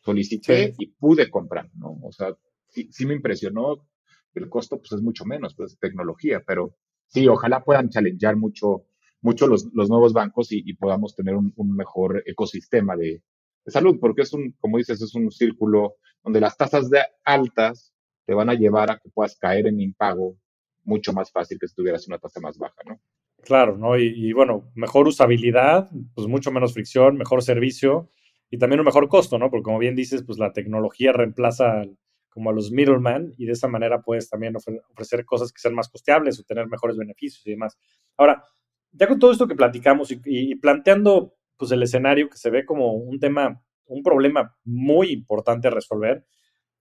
solicité 0.00 0.74
y 0.78 0.86
pude 0.86 1.30
comprar, 1.30 1.68
¿no? 1.74 1.98
O 2.02 2.12
sea, 2.12 2.34
sí, 2.68 2.88
sí 2.90 3.06
me 3.06 3.14
impresionó. 3.14 3.86
El 4.34 4.48
costo, 4.48 4.78
pues, 4.78 4.92
es 4.92 5.02
mucho 5.02 5.24
menos, 5.24 5.54
pues, 5.54 5.78
tecnología, 5.78 6.42
pero 6.46 6.74
sí, 7.06 7.26
ojalá 7.28 7.64
puedan 7.64 7.90
challengear 7.90 8.36
mucho, 8.36 8.84
los, 9.22 9.72
nuevos 9.72 10.12
bancos 10.12 10.52
y, 10.52 10.72
podamos 10.74 11.14
tener 11.14 11.34
un, 11.34 11.76
mejor 11.76 12.22
ecosistema 12.26 12.96
de, 12.96 13.22
salud, 13.66 13.98
porque 14.00 14.22
es 14.22 14.32
un, 14.32 14.52
como 14.60 14.78
dices, 14.78 15.02
es 15.02 15.14
un 15.14 15.30
círculo 15.30 15.96
donde 16.22 16.40
las 16.40 16.56
tasas 16.56 16.88
de 16.88 17.00
altas 17.24 17.92
te 18.24 18.32
van 18.32 18.48
a 18.48 18.54
llevar 18.54 18.90
a 18.90 18.98
que 18.98 19.10
puedas 19.10 19.36
caer 19.36 19.66
en 19.66 19.80
impago 19.80 20.36
mucho 20.84 21.12
más 21.12 21.30
fácil 21.30 21.58
que 21.58 21.68
si 21.68 21.74
tuvieras 21.74 22.06
una 22.08 22.18
tasa 22.18 22.40
más 22.40 22.56
baja, 22.56 22.80
¿no? 22.86 22.98
Claro, 23.42 23.76
¿no? 23.76 23.98
Y, 23.98 24.06
y, 24.06 24.32
bueno, 24.32 24.70
mejor 24.74 25.06
usabilidad, 25.06 25.90
pues 26.14 26.26
mucho 26.26 26.50
menos 26.50 26.72
fricción, 26.72 27.16
mejor 27.16 27.42
servicio 27.42 28.10
y 28.50 28.58
también 28.58 28.80
un 28.80 28.86
mejor 28.86 29.08
costo, 29.08 29.38
¿no? 29.38 29.50
Porque 29.50 29.64
como 29.64 29.78
bien 29.78 29.94
dices, 29.94 30.22
pues 30.24 30.38
la 30.38 30.52
tecnología 30.52 31.12
reemplaza 31.12 31.84
como 32.28 32.50
a 32.50 32.52
los 32.52 32.70
middlemen 32.70 33.34
y 33.36 33.46
de 33.46 33.52
esa 33.52 33.68
manera 33.68 34.02
puedes 34.02 34.28
también 34.28 34.54
ofrecer 34.56 35.24
cosas 35.24 35.52
que 35.52 35.60
sean 35.60 35.74
más 35.74 35.88
costeables 35.88 36.38
o 36.38 36.44
tener 36.44 36.66
mejores 36.66 36.96
beneficios 36.96 37.46
y 37.46 37.50
demás. 37.50 37.78
Ahora, 38.16 38.44
ya 38.92 39.06
con 39.06 39.18
todo 39.18 39.32
esto 39.32 39.46
que 39.46 39.54
platicamos 39.54 40.10
y, 40.10 40.54
planteando 40.56 41.34
pues 41.56 41.70
el 41.72 41.82
escenario 41.82 42.28
que 42.28 42.38
se 42.38 42.50
ve 42.50 42.64
como 42.64 42.92
un 42.92 43.18
tema, 43.18 43.62
un 43.86 44.02
problema 44.02 44.56
muy 44.64 45.10
importante 45.10 45.68
a 45.68 45.72
resolver, 45.72 46.24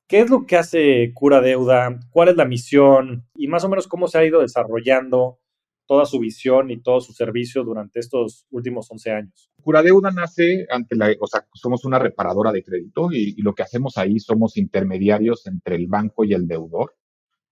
¿qué 0.07 0.19
es 0.19 0.29
lo 0.29 0.45
que 0.45 0.57
hace 0.57 1.11
Cura 1.13 1.41
Deuda? 1.41 1.99
¿Cuál 2.11 2.29
es 2.29 2.35
la 2.35 2.45
misión? 2.45 3.27
Y 3.35 3.47
más 3.47 3.63
o 3.63 3.69
menos 3.69 3.87
cómo 3.87 4.07
se 4.07 4.19
ha 4.19 4.25
ido 4.25 4.41
desarrollando 4.41 5.39
toda 5.87 6.05
su 6.05 6.19
visión 6.19 6.69
y 6.69 6.81
todo 6.81 7.01
su 7.01 7.13
servicio 7.13 7.63
durante 7.63 7.99
estos 7.99 8.45
últimos 8.51 8.91
11 8.91 9.11
años? 9.11 9.51
Curadeuda 9.61 10.11
nace 10.11 10.67
ante 10.69 10.95
la, 10.95 11.13
o 11.19 11.27
sea, 11.27 11.47
somos 11.53 11.85
una 11.85 11.97
reparadora 11.97 12.51
de 12.51 12.63
crédito 12.63 13.09
y, 13.11 13.41
lo 13.41 13.55
que 13.55 13.63
hacemos 13.63 13.97
ahí 13.97 14.19
somos 14.19 14.57
intermediarios 14.57 15.47
entre 15.47 15.75
el 15.75 15.87
banco 15.87 16.23
y 16.25 16.33
el 16.33 16.47
deudor, 16.47 16.95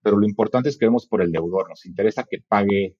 pero 0.01 0.17
lo 0.17 0.27
importante 0.27 0.69
es 0.69 0.77
que 0.77 0.85
vemos 0.85 1.07
por 1.07 1.21
el 1.21 1.31
deudor, 1.31 1.69
nos 1.69 1.85
interesa 1.85 2.25
que 2.29 2.39
pague 2.47 2.97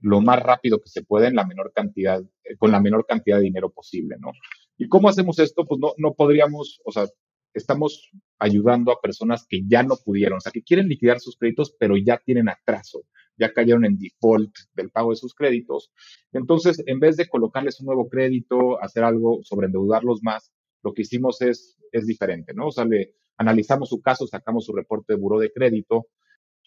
lo 0.00 0.20
más 0.20 0.40
rápido 0.42 0.78
que 0.78 0.88
se 0.88 1.02
pueda 1.02 1.26
en 1.26 1.34
la 1.34 1.46
menor 1.46 1.72
cantidad, 1.74 2.22
eh, 2.44 2.56
con 2.58 2.70
la 2.70 2.80
menor 2.80 3.06
cantidad 3.06 3.38
de 3.38 3.44
dinero 3.44 3.70
posible, 3.70 4.16
¿no? 4.20 4.32
¿Y 4.76 4.88
cómo 4.88 5.08
hacemos 5.08 5.38
esto? 5.38 5.64
Pues 5.64 5.80
no, 5.80 5.94
no 5.96 6.12
podríamos, 6.12 6.80
o 6.84 6.92
sea, 6.92 7.06
estamos 7.54 8.10
ayudando 8.38 8.92
a 8.92 9.00
personas 9.00 9.46
que 9.48 9.62
ya 9.66 9.82
no 9.82 9.96
pudieron, 9.96 10.36
o 10.36 10.40
sea, 10.40 10.52
que 10.52 10.62
quieren 10.62 10.88
liquidar 10.88 11.18
sus 11.20 11.38
créditos, 11.38 11.74
pero 11.78 11.96
ya 11.96 12.18
tienen 12.18 12.50
atraso 12.50 13.02
ya 13.38 13.52
cayeron 13.52 13.84
en 13.84 13.98
default 13.98 14.54
del 14.74 14.90
pago 14.90 15.10
de 15.10 15.16
sus 15.16 15.34
créditos. 15.34 15.90
Entonces, 16.32 16.82
en 16.86 17.00
vez 17.00 17.16
de 17.16 17.28
colocarles 17.28 17.80
un 17.80 17.86
nuevo 17.86 18.08
crédito, 18.08 18.82
hacer 18.82 19.04
algo 19.04 19.40
sobre 19.42 19.66
endeudarlos 19.66 20.22
más, 20.22 20.52
lo 20.82 20.94
que 20.94 21.02
hicimos 21.02 21.42
es, 21.42 21.76
es 21.92 22.06
diferente, 22.06 22.54
¿no? 22.54 22.68
O 22.68 22.72
sea, 22.72 22.84
le 22.84 23.14
analizamos 23.36 23.88
su 23.88 24.00
caso, 24.00 24.26
sacamos 24.26 24.64
su 24.64 24.72
reporte 24.72 25.14
de 25.14 25.18
buró 25.18 25.38
de 25.38 25.52
crédito, 25.52 26.06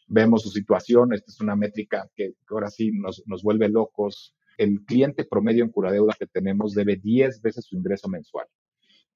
vemos 0.08 0.44
su 0.44 0.50
situación, 0.50 1.14
esta 1.14 1.32
es 1.32 1.40
una 1.40 1.56
métrica 1.56 2.10
que 2.16 2.34
ahora 2.50 2.70
sí 2.70 2.92
nos, 2.92 3.24
nos 3.28 3.44
vuelve 3.44 3.70
locos. 3.70 4.36
El 4.58 4.84
cliente 4.86 5.24
promedio 5.24 5.64
en 5.64 5.72
Curadeuda 5.72 6.16
que 6.20 6.28
tenemos 6.28 6.74
debe 6.74 6.98
10 6.98 7.42
veces 7.42 7.66
su 7.66 7.76
ingreso 7.76 8.10
mensual. 8.10 8.48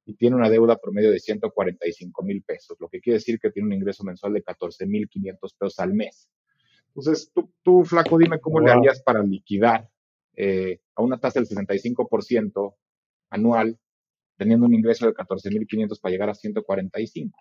y 0.05 0.15
tiene 0.15 0.35
una 0.35 0.49
deuda 0.49 0.77
promedio 0.77 1.11
de 1.11 1.19
145 1.19 2.23
mil 2.23 2.43
pesos, 2.43 2.77
lo 2.79 2.89
que 2.89 2.99
quiere 2.99 3.19
decir 3.19 3.39
que 3.39 3.51
tiene 3.51 3.67
un 3.67 3.73
ingreso 3.73 4.03
mensual 4.03 4.33
de 4.33 4.43
14 4.43 4.85
mil 4.85 5.07
500 5.07 5.53
pesos 5.53 5.79
al 5.79 5.93
mes. 5.93 6.29
Entonces, 6.95 7.31
tú, 7.33 7.51
tú 7.63 7.83
flaco, 7.83 8.17
dime 8.17 8.39
cómo 8.39 8.59
le 8.59 8.71
harías 8.71 9.01
para 9.01 9.23
liquidar 9.23 9.89
eh, 10.35 10.79
a 10.95 11.01
una 11.01 11.19
tasa 11.19 11.39
del 11.39 11.49
65% 11.49 12.75
anual, 13.31 13.79
teniendo 14.37 14.65
un 14.65 14.73
ingreso 14.73 15.07
de 15.07 15.13
14 15.13 15.49
mil 15.49 15.65
500 15.67 15.99
para 15.99 16.11
llegar 16.11 16.29
a 16.29 16.35
145. 16.35 17.39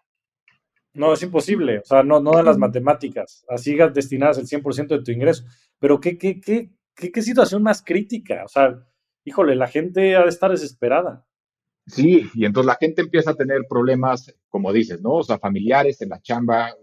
No, 0.94 1.12
es 1.12 1.22
imposible. 1.22 1.78
O 1.78 1.84
sea, 1.84 2.02
no, 2.02 2.20
no 2.20 2.32
dan 2.32 2.46
las 2.46 2.58
matemáticas. 2.58 3.44
Así 3.48 3.76
destinadas 3.94 4.38
el 4.38 4.46
100% 4.46 4.88
de 4.88 5.02
tu 5.02 5.10
ingreso. 5.10 5.44
Pero 5.78 6.00
¿qué, 6.00 6.18
qué, 6.18 6.40
qué, 6.40 6.70
qué, 6.94 7.10
qué 7.10 7.22
situación 7.22 7.62
más 7.62 7.82
crítica? 7.82 8.42
O 8.44 8.48
sea, 8.48 8.86
híjole, 9.24 9.54
la 9.54 9.68
gente 9.68 10.16
ha 10.16 10.22
de 10.22 10.28
estar 10.28 10.50
desesperada. 10.50 11.26
Sí, 11.86 12.28
y 12.34 12.44
entonces 12.44 12.66
la 12.66 12.76
gente 12.76 13.02
empieza 13.02 13.32
a 13.32 13.36
tener 13.36 13.62
problemas, 13.68 14.32
como 14.48 14.72
dices, 14.72 15.00
¿no? 15.00 15.14
O 15.14 15.22
sea, 15.22 15.38
familiares 15.38 16.00
en 16.00 16.10
la 16.10 16.20
chamba, 16.20 16.74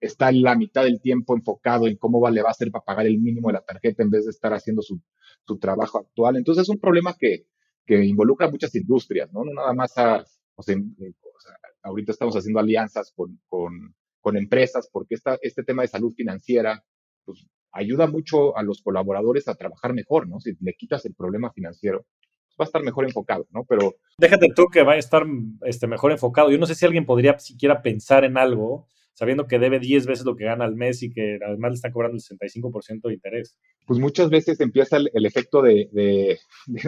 está 0.00 0.30
la 0.32 0.56
mitad 0.56 0.84
del 0.84 1.00
tiempo 1.00 1.34
enfocado 1.34 1.86
en 1.86 1.96
cómo 1.96 2.28
le 2.30 2.42
va 2.42 2.48
a 2.48 2.52
hacer 2.52 2.70
para 2.70 2.84
pagar 2.84 3.06
el 3.06 3.18
mínimo 3.18 3.48
de 3.48 3.54
la 3.54 3.64
tarjeta 3.64 4.02
en 4.02 4.10
vez 4.10 4.24
de 4.24 4.30
estar 4.30 4.52
haciendo 4.52 4.82
su, 4.82 5.00
su 5.46 5.58
trabajo 5.58 5.98
actual. 5.98 6.36
Entonces 6.36 6.62
es 6.62 6.68
un 6.68 6.78
problema 6.78 7.14
que, 7.18 7.46
que 7.84 8.04
involucra 8.04 8.50
muchas 8.50 8.74
industrias, 8.74 9.32
¿no? 9.32 9.44
No 9.44 9.52
nada 9.54 9.72
más 9.72 9.96
a, 9.96 10.24
o 10.54 10.62
sea, 10.62 10.76
ahorita 11.82 12.12
estamos 12.12 12.36
haciendo 12.36 12.60
alianzas 12.60 13.12
con, 13.14 13.40
con, 13.48 13.94
con 14.20 14.36
empresas 14.36 14.88
porque 14.92 15.14
esta, 15.14 15.38
este 15.40 15.62
tema 15.62 15.82
de 15.82 15.88
salud 15.88 16.12
financiera, 16.14 16.84
pues 17.24 17.46
ayuda 17.72 18.06
mucho 18.06 18.56
a 18.56 18.62
los 18.62 18.82
colaboradores 18.82 19.48
a 19.48 19.54
trabajar 19.54 19.92
mejor, 19.92 20.28
¿no? 20.28 20.40
Si 20.40 20.56
le 20.60 20.74
quitas 20.74 21.04
el 21.04 21.14
problema 21.14 21.52
financiero, 21.52 22.06
va 22.58 22.64
a 22.64 22.66
estar 22.66 22.82
mejor 22.82 23.04
enfocado, 23.04 23.46
¿no? 23.50 23.64
Pero... 23.64 23.96
Déjate 24.18 24.48
tú 24.54 24.66
que 24.72 24.82
va 24.82 24.92
a 24.92 24.96
estar 24.96 25.24
este, 25.62 25.86
mejor 25.86 26.12
enfocado. 26.12 26.50
Yo 26.50 26.58
no 26.58 26.66
sé 26.66 26.74
si 26.74 26.86
alguien 26.86 27.04
podría 27.04 27.38
siquiera 27.38 27.82
pensar 27.82 28.24
en 28.24 28.38
algo 28.38 28.88
sabiendo 29.16 29.46
que 29.46 29.58
debe 29.58 29.80
10 29.80 30.06
veces 30.06 30.26
lo 30.26 30.36
que 30.36 30.44
gana 30.44 30.66
al 30.66 30.76
mes 30.76 31.02
y 31.02 31.10
que 31.10 31.38
además 31.42 31.70
le 31.70 31.74
están 31.76 31.92
cobrando 31.92 32.18
el 32.18 32.22
65% 32.22 33.08
de 33.08 33.14
interés. 33.14 33.56
Pues 33.86 33.98
muchas 33.98 34.28
veces 34.28 34.60
empieza 34.60 34.98
el, 34.98 35.26
efecto 35.26 35.62
de, 35.62 36.38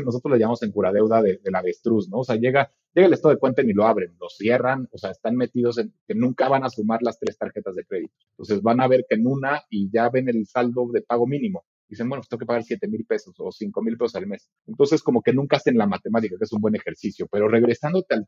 nosotros 0.04 0.32
le 0.32 0.38
llamamos 0.38 0.62
en 0.62 0.70
cura 0.70 0.92
deuda 0.92 1.22
de, 1.22 1.40
la 1.44 1.60
avestruz, 1.60 2.10
¿no? 2.10 2.18
O 2.18 2.24
sea, 2.24 2.36
llega, 2.36 2.70
llega 2.94 3.06
el 3.06 3.14
estado 3.14 3.32
de 3.32 3.40
cuenta 3.40 3.62
y 3.62 3.66
ni 3.66 3.72
lo 3.72 3.86
abren, 3.86 4.14
lo 4.20 4.28
cierran, 4.28 4.88
o 4.92 4.98
sea, 4.98 5.10
están 5.10 5.36
metidos 5.36 5.78
en 5.78 5.94
que 6.06 6.14
nunca 6.14 6.50
van 6.50 6.64
a 6.64 6.68
sumar 6.68 7.00
las 7.02 7.18
tres 7.18 7.38
tarjetas 7.38 7.74
de 7.74 7.86
crédito. 7.86 8.14
Entonces 8.32 8.60
van 8.62 8.82
a 8.82 8.88
ver 8.88 9.06
que 9.08 9.16
en 9.16 9.26
una 9.26 9.62
y 9.70 9.90
ya 9.90 10.10
ven 10.10 10.28
el 10.28 10.46
saldo 10.46 10.86
de 10.92 11.00
pago 11.00 11.26
mínimo 11.26 11.64
dicen, 11.88 12.08
bueno, 12.10 12.20
pues 12.20 12.28
tengo 12.28 12.40
que 12.40 12.46
pagar 12.46 12.62
7 12.62 12.86
mil 12.88 13.06
pesos 13.06 13.34
o 13.38 13.50
5 13.50 13.82
mil 13.82 13.96
pesos 13.96 14.14
al 14.16 14.26
mes. 14.26 14.50
Entonces, 14.66 15.02
como 15.02 15.22
que 15.22 15.32
nunca 15.32 15.56
hacen 15.56 15.78
la 15.78 15.86
matemática, 15.86 16.36
que 16.36 16.44
es 16.44 16.52
un 16.52 16.60
buen 16.60 16.74
ejercicio. 16.74 17.26
Pero 17.32 17.48
regresándote 17.48 18.14
al, 18.14 18.26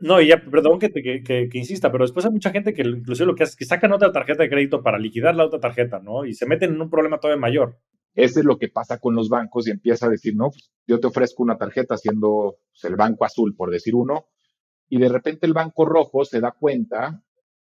no, 0.00 0.20
y 0.20 0.28
ya, 0.28 0.42
perdón 0.42 0.78
que, 0.78 0.90
que, 0.90 1.48
insista, 1.52 1.90
pero 1.90 2.04
después 2.04 2.24
hay 2.24 2.32
mucha 2.32 2.50
gente 2.50 2.72
que 2.72 2.82
inclusive 2.82 3.26
lo 3.26 3.34
que 3.34 3.42
hace 3.42 3.50
es 3.50 3.56
que 3.56 3.64
sacan 3.64 3.92
otra 3.92 4.12
tarjeta 4.12 4.42
de 4.42 4.48
crédito 4.48 4.82
para 4.82 4.98
liquidar 4.98 5.34
la 5.34 5.46
otra 5.46 5.60
tarjeta, 5.60 5.98
¿no? 6.00 6.24
Y 6.24 6.34
se 6.34 6.46
meten 6.46 6.74
en 6.74 6.80
un 6.80 6.90
problema 6.90 7.18
todavía 7.18 7.40
mayor. 7.40 7.78
Ese 8.14 8.40
es 8.40 8.46
lo 8.46 8.58
que 8.58 8.68
pasa 8.68 8.98
con 8.98 9.14
los 9.14 9.28
bancos 9.28 9.68
y 9.68 9.70
empieza 9.70 10.06
a 10.06 10.10
decir, 10.10 10.34
no, 10.36 10.50
pues, 10.50 10.70
yo 10.86 10.98
te 11.00 11.06
ofrezco 11.06 11.42
una 11.42 11.56
tarjeta 11.56 11.96
siendo 11.96 12.58
pues, 12.70 12.84
el 12.84 12.96
banco 12.96 13.24
azul, 13.24 13.54
por 13.56 13.70
decir 13.70 13.94
uno, 13.94 14.26
y 14.88 14.98
de 14.98 15.08
repente 15.08 15.46
el 15.46 15.52
banco 15.52 15.84
rojo 15.84 16.24
se 16.24 16.40
da 16.40 16.52
cuenta 16.52 17.22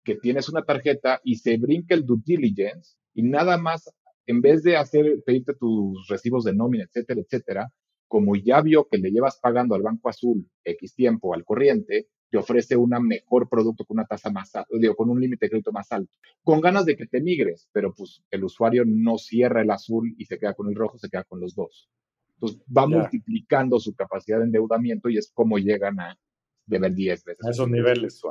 que 0.04 0.16
tienes 0.16 0.48
una 0.50 0.64
tarjeta 0.64 1.20
y 1.24 1.36
se 1.36 1.58
brinca 1.58 1.96
el 1.96 2.06
due 2.06 2.22
diligence 2.24 2.98
y 3.14 3.24
nada 3.24 3.58
más, 3.58 3.90
en 4.26 4.42
vez 4.42 4.64
de 4.64 4.78
hacer, 4.78 5.22
pedirte 5.26 5.54
tus 5.54 6.08
recibos 6.08 6.44
de 6.44 6.54
nómina, 6.54 6.86
etcétera, 6.86 7.22
etcétera, 7.22 7.74
como 8.08 8.36
ya 8.36 8.62
vio 8.62 8.88
que 8.90 9.00
le 9.00 9.12
llevas 9.12 9.40
pagando 9.42 9.76
al 9.76 9.82
banco 9.82 10.10
azul 10.10 10.50
X 10.64 10.96
tiempo 10.96 11.34
al 11.34 11.44
corriente, 11.44 12.08
te 12.30 12.38
ofrece 12.38 12.76
un 12.76 12.90
mejor 13.08 13.48
producto 13.48 13.86
con 13.86 13.98
una 13.98 14.06
tasa 14.06 14.30
más 14.30 14.54
alta, 14.56 14.70
digo, 14.78 14.96
con 14.96 15.10
un 15.10 15.20
límite 15.20 15.46
de 15.46 15.50
crédito 15.50 15.72
más 15.72 15.92
alto, 15.92 16.12
con 16.44 16.60
ganas 16.60 16.86
de 16.86 16.98
que 16.98 17.08
te 17.08 17.22
migres, 17.22 17.70
pero 17.72 17.94
pues 17.94 18.22
el 18.32 18.44
usuario 18.44 18.84
no 18.86 19.18
cierra 19.18 19.62
el 19.62 19.72
azul 19.72 20.14
y 20.18 20.26
se 20.26 20.38
queda 20.38 20.54
con 20.54 20.68
el 20.70 20.76
rojo, 20.76 20.98
se 20.98 21.10
queda 21.10 21.24
con 21.24 21.40
los 21.40 21.56
dos. 21.56 21.90
Entonces 22.34 22.62
va 22.76 22.86
multiplicando 22.86 23.80
su 23.80 23.96
capacidad 23.96 24.38
de 24.40 24.46
endeudamiento 24.46 25.10
y 25.10 25.18
es 25.18 25.32
como 25.34 25.58
llegan 25.58 26.00
a 26.00 26.20
deber 26.66 26.94
10 26.94 27.24
veces. 27.24 27.46
A 27.46 27.50
esos 27.50 27.70
niveles. 27.70 28.22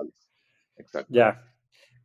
Exacto. 0.76 1.12
Ya. 1.12 1.52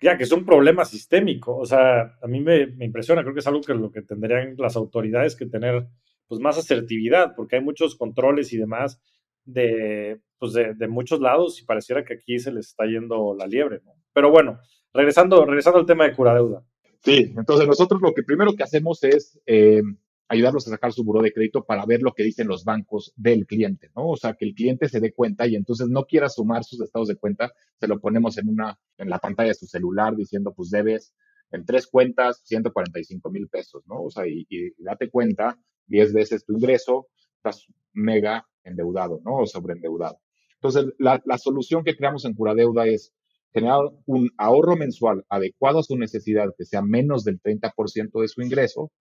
Ya, 0.01 0.17
que 0.17 0.23
es 0.23 0.31
un 0.31 0.43
problema 0.43 0.83
sistémico. 0.83 1.55
O 1.55 1.65
sea, 1.65 2.17
a 2.19 2.27
mí 2.27 2.39
me, 2.39 2.65
me 2.65 2.85
impresiona, 2.85 3.21
creo 3.21 3.35
que 3.35 3.41
es 3.41 3.47
algo 3.47 3.61
que 3.61 3.75
lo 3.75 3.91
que 3.91 4.01
tendrían 4.01 4.55
las 4.57 4.75
autoridades 4.75 5.35
que 5.35 5.45
tener 5.45 5.85
pues 6.27 6.41
más 6.41 6.57
asertividad, 6.57 7.35
porque 7.35 7.57
hay 7.57 7.61
muchos 7.61 7.95
controles 7.95 8.51
y 8.51 8.57
demás 8.57 8.99
de, 9.45 10.21
pues 10.41 10.53
de, 10.53 10.73
de, 10.73 10.87
muchos 10.87 11.19
lados 11.19 11.61
y 11.61 11.65
pareciera 11.65 12.03
que 12.03 12.15
aquí 12.15 12.39
se 12.39 12.51
les 12.51 12.69
está 12.69 12.85
yendo 12.87 13.35
la 13.37 13.45
liebre, 13.45 13.79
¿no? 13.85 13.93
Pero 14.11 14.31
bueno, 14.31 14.59
regresando, 14.91 15.45
regresando 15.45 15.77
al 15.77 15.85
tema 15.85 16.05
de 16.05 16.15
cura 16.15 16.33
deuda. 16.33 16.63
Sí, 17.03 17.31
entonces 17.37 17.67
nosotros 17.67 18.01
lo 18.01 18.11
que 18.11 18.23
primero 18.23 18.55
que 18.55 18.63
hacemos 18.63 19.03
es 19.03 19.39
eh, 19.45 19.83
ayudarlos 20.29 20.65
a 20.65 20.71
sacar 20.71 20.93
su 20.93 21.03
buró 21.03 21.21
de 21.21 21.31
crédito 21.31 21.63
para 21.63 21.85
ver 21.85 22.01
lo 22.01 22.13
que 22.13 22.23
dicen 22.23 22.47
los 22.47 22.65
bancos 22.65 23.13
del 23.15 23.45
cliente, 23.45 23.91
¿no? 23.95 24.09
O 24.09 24.17
sea, 24.17 24.33
que 24.33 24.45
el 24.45 24.55
cliente 24.55 24.89
se 24.89 24.99
dé 24.99 25.13
cuenta 25.13 25.45
y 25.45 25.55
entonces 25.55 25.89
no 25.89 26.05
quiera 26.05 26.27
sumar 26.27 26.63
sus 26.63 26.81
estados 26.81 27.07
de 27.07 27.17
cuenta, 27.17 27.51
se 27.79 27.87
lo 27.87 27.99
ponemos 27.99 28.35
en 28.39 28.49
una, 28.49 28.79
en 28.97 29.11
la 29.11 29.19
pantalla 29.19 29.49
de 29.49 29.55
su 29.55 29.67
celular 29.67 30.15
diciendo, 30.15 30.55
pues 30.55 30.71
debes 30.71 31.13
en 31.51 31.65
tres 31.65 31.85
cuentas 31.85 32.41
145 32.45 33.29
mil 33.29 33.47
pesos, 33.47 33.83
¿no? 33.85 34.01
O 34.01 34.09
sea, 34.09 34.25
y, 34.25 34.47
y 34.49 34.73
date 34.79 35.07
cuenta 35.11 35.59
10 35.85 36.13
veces 36.13 36.45
tu 36.45 36.53
ingreso, 36.53 37.09
estás 37.35 37.67
mega 37.93 38.47
endeudado, 38.63 39.21
¿no? 39.23 39.35
O 39.35 39.45
sobreendeudado. 39.45 40.19
Entonces, 40.61 40.93
la, 40.99 41.21
la 41.25 41.37
solución 41.37 41.83
que 41.83 41.95
creamos 41.95 42.23
en 42.25 42.35
Cura 42.35 42.53
Deuda 42.53 42.85
es 42.85 43.13
generar 43.51 43.81
un 44.05 44.29
ahorro 44.37 44.75
mensual 44.75 45.25
adecuado 45.27 45.79
a 45.79 45.83
su 45.83 45.97
necesidad, 45.97 46.53
que 46.57 46.65
sea 46.65 46.81
menos 46.81 47.23
del 47.23 47.41
30% 47.41 48.21
de 48.21 48.27
su 48.27 48.41
ingreso, 48.41 48.91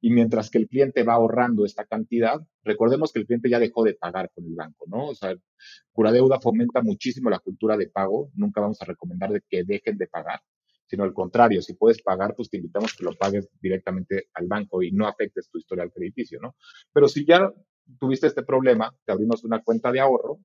y 0.00 0.10
mientras 0.10 0.50
que 0.50 0.58
el 0.58 0.66
cliente 0.66 1.02
va 1.02 1.14
ahorrando 1.14 1.66
esta 1.66 1.84
cantidad, 1.84 2.40
recordemos 2.64 3.12
que 3.12 3.20
el 3.20 3.26
cliente 3.26 3.50
ya 3.50 3.58
dejó 3.58 3.84
de 3.84 3.94
pagar 3.94 4.30
con 4.34 4.46
el 4.46 4.54
banco, 4.54 4.86
¿no? 4.88 5.08
O 5.08 5.14
sea, 5.14 5.34
Cura 5.92 6.10
Deuda 6.10 6.40
fomenta 6.40 6.80
muchísimo 6.82 7.28
la 7.28 7.38
cultura 7.38 7.76
de 7.76 7.88
pago, 7.88 8.30
nunca 8.34 8.62
vamos 8.62 8.80
a 8.80 8.86
recomendar 8.86 9.30
de 9.30 9.42
que 9.46 9.62
dejen 9.62 9.98
de 9.98 10.06
pagar, 10.06 10.40
sino 10.86 11.04
al 11.04 11.12
contrario, 11.12 11.60
si 11.60 11.74
puedes 11.74 12.02
pagar, 12.02 12.34
pues 12.34 12.48
te 12.48 12.56
invitamos 12.56 12.94
que 12.94 13.04
lo 13.04 13.14
pagues 13.14 13.48
directamente 13.60 14.28
al 14.34 14.46
banco 14.46 14.82
y 14.82 14.90
no 14.90 15.06
afectes 15.06 15.50
tu 15.50 15.58
historial 15.58 15.92
crediticio, 15.92 16.40
¿no? 16.40 16.56
Pero 16.92 17.06
si 17.06 17.26
ya 17.26 17.52
tuviste 17.98 18.26
este 18.26 18.42
problema, 18.42 18.94
te 19.04 19.12
abrimos 19.12 19.44
una 19.44 19.62
cuenta 19.62 19.92
de 19.92 20.00
ahorro, 20.00 20.38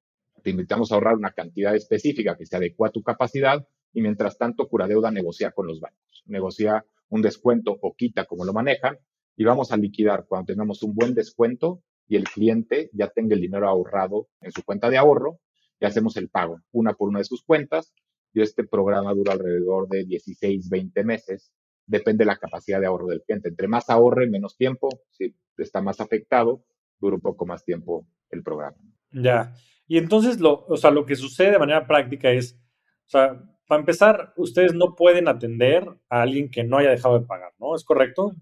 te 0.45 0.51
invitamos 0.51 0.91
a 0.91 0.95
ahorrar 0.95 1.15
una 1.15 1.31
cantidad 1.31 1.75
específica 1.75 2.37
que 2.37 2.45
se 2.45 2.55
adecua 2.55 2.89
a 2.89 2.91
tu 2.91 3.01
capacidad 3.01 3.67
y 3.91 4.01
mientras 4.01 4.37
tanto 4.37 4.67
Curadeuda 4.67 5.09
negocia 5.09 5.49
con 5.49 5.65
los 5.65 5.79
bancos, 5.79 6.21
negocia 6.27 6.85
un 7.09 7.23
descuento 7.23 7.75
o 7.81 7.95
quita 7.95 8.25
como 8.25 8.45
lo 8.45 8.53
manejan 8.53 8.99
y 9.35 9.43
vamos 9.43 9.71
a 9.71 9.77
liquidar 9.77 10.25
cuando 10.27 10.53
tengamos 10.53 10.83
un 10.83 10.93
buen 10.93 11.15
descuento 11.15 11.81
y 12.07 12.15
el 12.15 12.25
cliente 12.25 12.91
ya 12.93 13.07
tenga 13.07 13.33
el 13.33 13.41
dinero 13.41 13.67
ahorrado 13.67 14.27
en 14.39 14.51
su 14.51 14.63
cuenta 14.63 14.91
de 14.91 14.97
ahorro 14.97 15.39
y 15.79 15.87
hacemos 15.87 16.15
el 16.15 16.29
pago 16.29 16.61
una 16.71 16.93
por 16.93 17.09
una 17.09 17.19
de 17.19 17.25
sus 17.25 17.43
cuentas 17.43 17.91
y 18.31 18.41
este 18.41 18.65
programa 18.65 19.15
dura 19.15 19.33
alrededor 19.33 19.87
de 19.87 20.05
16, 20.05 20.69
20 20.69 21.03
meses, 21.05 21.51
depende 21.87 22.23
de 22.23 22.27
la 22.27 22.37
capacidad 22.37 22.79
de 22.79 22.85
ahorro 22.85 23.07
del 23.07 23.23
cliente. 23.23 23.49
Entre 23.49 23.67
más 23.67 23.89
ahorre, 23.89 24.29
menos 24.29 24.57
tiempo, 24.57 24.89
si 25.09 25.33
está 25.57 25.81
más 25.81 26.01
afectado, 26.01 26.63
dura 26.99 27.15
un 27.15 27.21
poco 27.21 27.47
más 27.47 27.63
tiempo 27.63 28.05
el 28.29 28.43
programa. 28.43 28.75
Ya. 29.09 29.55
Y 29.87 29.97
entonces, 29.97 30.39
lo, 30.39 30.65
o 30.67 30.77
sea, 30.77 30.91
lo 30.91 31.05
que 31.05 31.15
sucede 31.15 31.51
de 31.51 31.59
manera 31.59 31.85
práctica 31.87 32.31
es, 32.31 32.59
o 33.05 33.09
sea, 33.09 33.41
para 33.67 33.79
empezar, 33.79 34.33
ustedes 34.37 34.73
no 34.73 34.95
pueden 34.95 35.27
atender 35.27 35.87
a 36.09 36.21
alguien 36.21 36.49
que 36.49 36.63
no 36.63 36.77
haya 36.77 36.91
dejado 36.91 37.19
de 37.19 37.25
pagar, 37.25 37.53
¿no? 37.59 37.75
¿Es 37.75 37.83
correcto? 37.83 38.33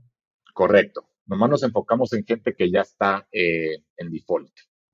Correcto. 0.53 1.06
Nomás 1.25 1.49
nos 1.49 1.63
enfocamos 1.63 2.12
en 2.13 2.25
gente 2.25 2.53
que 2.53 2.69
ya 2.69 2.82
está 2.82 3.27
eh, 3.32 3.77
en 3.97 4.12
default. 4.12 4.51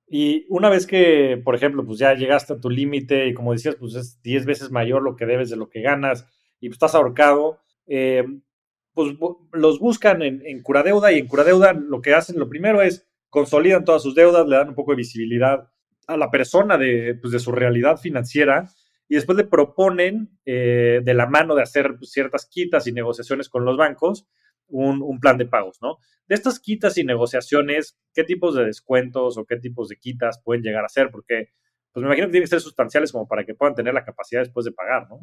Y 0.07 0.45
una 0.49 0.69
vez 0.69 0.87
que, 0.87 1.39
por 1.43 1.55
ejemplo, 1.55 1.85
pues 1.85 1.99
ya 1.99 2.13
llegaste 2.13 2.53
a 2.53 2.59
tu 2.59 2.69
límite 2.69 3.27
y 3.27 3.33
como 3.33 3.53
decías, 3.53 3.75
pues 3.75 3.95
es 3.95 4.21
10 4.21 4.45
veces 4.45 4.71
mayor 4.71 5.03
lo 5.03 5.15
que 5.15 5.25
debes 5.25 5.49
de 5.49 5.55
lo 5.55 5.69
que 5.69 5.81
ganas 5.81 6.25
y 6.59 6.67
pues 6.67 6.75
estás 6.75 6.95
ahorcado, 6.95 7.59
eh, 7.85 8.23
pues 8.93 9.15
los 9.53 9.79
buscan 9.79 10.21
en, 10.23 10.45
en 10.45 10.61
Curadeuda 10.63 11.11
y 11.11 11.19
en 11.19 11.27
Curadeuda 11.27 11.73
lo 11.73 12.01
que 12.01 12.13
hacen, 12.13 12.39
lo 12.39 12.49
primero 12.49 12.81
es 12.81 13.07
consolidan 13.29 13.85
todas 13.85 14.01
sus 14.01 14.15
deudas, 14.15 14.47
le 14.47 14.55
dan 14.55 14.69
un 14.69 14.75
poco 14.75 14.91
de 14.91 14.97
visibilidad 14.97 15.69
a 16.09 16.17
la 16.17 16.31
persona 16.31 16.77
de, 16.77 17.17
pues, 17.21 17.31
de 17.31 17.39
su 17.39 17.51
realidad 17.51 17.97
financiera 17.97 18.69
y 19.07 19.15
después 19.15 19.37
le 19.37 19.45
proponen 19.45 20.37
eh, 20.45 21.01
de 21.03 21.13
la 21.13 21.27
mano 21.27 21.55
de 21.55 21.63
hacer 21.63 21.95
pues, 21.97 22.11
ciertas 22.11 22.47
quitas 22.47 22.87
y 22.87 22.91
negociaciones 22.91 23.49
con 23.49 23.65
los 23.65 23.77
bancos 23.77 24.27
un, 24.67 25.01
un, 25.01 25.19
plan 25.19 25.37
de 25.37 25.47
pagos, 25.47 25.79
¿no? 25.81 25.97
De 26.27 26.35
estas 26.35 26.59
quitas 26.59 26.97
y 26.97 27.03
negociaciones, 27.03 27.97
¿qué 28.13 28.23
tipos 28.23 28.53
de 28.53 28.65
descuentos 28.65 29.37
o 29.37 29.45
qué 29.45 29.57
tipos 29.57 29.89
de 29.89 29.97
quitas 29.97 30.41
pueden 30.43 30.61
llegar 30.61 30.85
a 30.85 30.89
ser? 30.89 31.09
Porque 31.09 31.49
pues 31.91 32.01
me 32.01 32.07
imagino 32.07 32.27
que 32.27 32.31
tienen 32.31 32.45
que 32.45 32.51
ser 32.51 32.61
sustanciales 32.61 33.11
como 33.11 33.27
para 33.27 33.45
que 33.45 33.55
puedan 33.55 33.73
tener 33.73 33.93
la 33.93 34.05
capacidad 34.05 34.41
después 34.41 34.65
de 34.65 34.71
pagar, 34.71 35.07
¿no? 35.09 35.21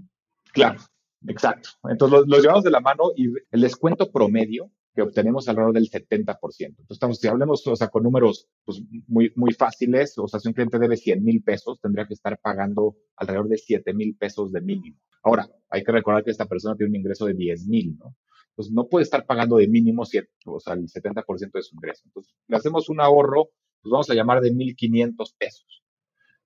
Claro. 0.52 0.80
Exacto. 1.28 1.70
Entonces 1.88 2.24
los, 2.26 2.42
llevamos 2.42 2.64
de 2.64 2.70
la 2.70 2.80
mano 2.80 3.12
y 3.16 3.26
el 3.50 3.60
descuento 3.60 4.10
promedio 4.10 4.70
que 4.96 5.02
obtenemos 5.02 5.46
alrededor 5.46 5.74
del 5.74 5.90
70%. 5.90 6.38
Entonces, 6.40 6.86
estamos, 6.88 7.18
si 7.18 7.28
hablemos, 7.28 7.66
o 7.66 7.76
sea, 7.76 7.88
con 7.88 8.02
números 8.02 8.48
pues, 8.64 8.82
muy, 9.06 9.30
muy 9.36 9.52
fáciles, 9.52 10.16
o 10.16 10.26
sea, 10.26 10.40
si 10.40 10.48
un 10.48 10.54
cliente 10.54 10.78
debe 10.78 10.96
100 10.96 11.22
mil 11.22 11.42
pesos, 11.42 11.78
tendría 11.82 12.06
que 12.06 12.14
estar 12.14 12.38
pagando 12.40 12.96
alrededor 13.16 13.48
de 13.48 13.58
7 13.58 13.92
mil 13.92 14.16
pesos 14.16 14.52
de 14.52 14.62
mínimo. 14.62 14.96
Ahora, 15.22 15.50
hay 15.68 15.84
que 15.84 15.92
recordar 15.92 16.24
que 16.24 16.30
esta 16.30 16.46
persona 16.46 16.76
tiene 16.76 16.88
un 16.88 16.96
ingreso 16.96 17.26
de 17.26 17.34
10 17.34 17.66
mil, 17.66 17.98
¿no? 17.98 18.16
Entonces, 18.48 18.72
no 18.72 18.88
puede 18.88 19.02
estar 19.02 19.26
pagando 19.26 19.58
de 19.58 19.68
mínimo, 19.68 20.02
o 20.02 20.60
sea, 20.60 20.72
el 20.72 20.88
70% 20.88 21.50
de 21.52 21.62
su 21.62 21.74
ingreso. 21.74 22.02
Entonces, 22.06 22.34
le 22.48 22.56
hacemos 22.56 22.88
un 22.88 23.00
ahorro, 23.02 23.50
pues 23.82 23.90
vamos 23.90 24.08
a 24.08 24.14
llamar 24.14 24.40
de 24.40 24.50
1.500 24.50 25.34
pesos. 25.36 25.84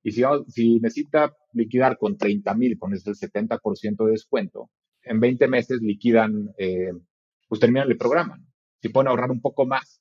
Y 0.02 0.10
si, 0.10 0.22
si 0.48 0.80
necesita 0.80 1.36
liquidar 1.52 1.98
con 1.98 2.18
30 2.18 2.52
mil, 2.54 2.78
con 2.80 2.94
ese 2.94 3.12
70% 3.12 4.06
de 4.06 4.10
descuento, 4.10 4.70
en 5.04 5.20
20 5.20 5.46
meses 5.46 5.80
liquidan, 5.80 6.52
eh, 6.58 6.90
pues 7.50 7.60
terminan 7.60 7.90
el 7.90 7.98
programa. 7.98 8.40
Si 8.80 8.90
pueden 8.90 9.08
ahorrar 9.08 9.32
un 9.32 9.40
poco 9.40 9.66
más, 9.66 10.00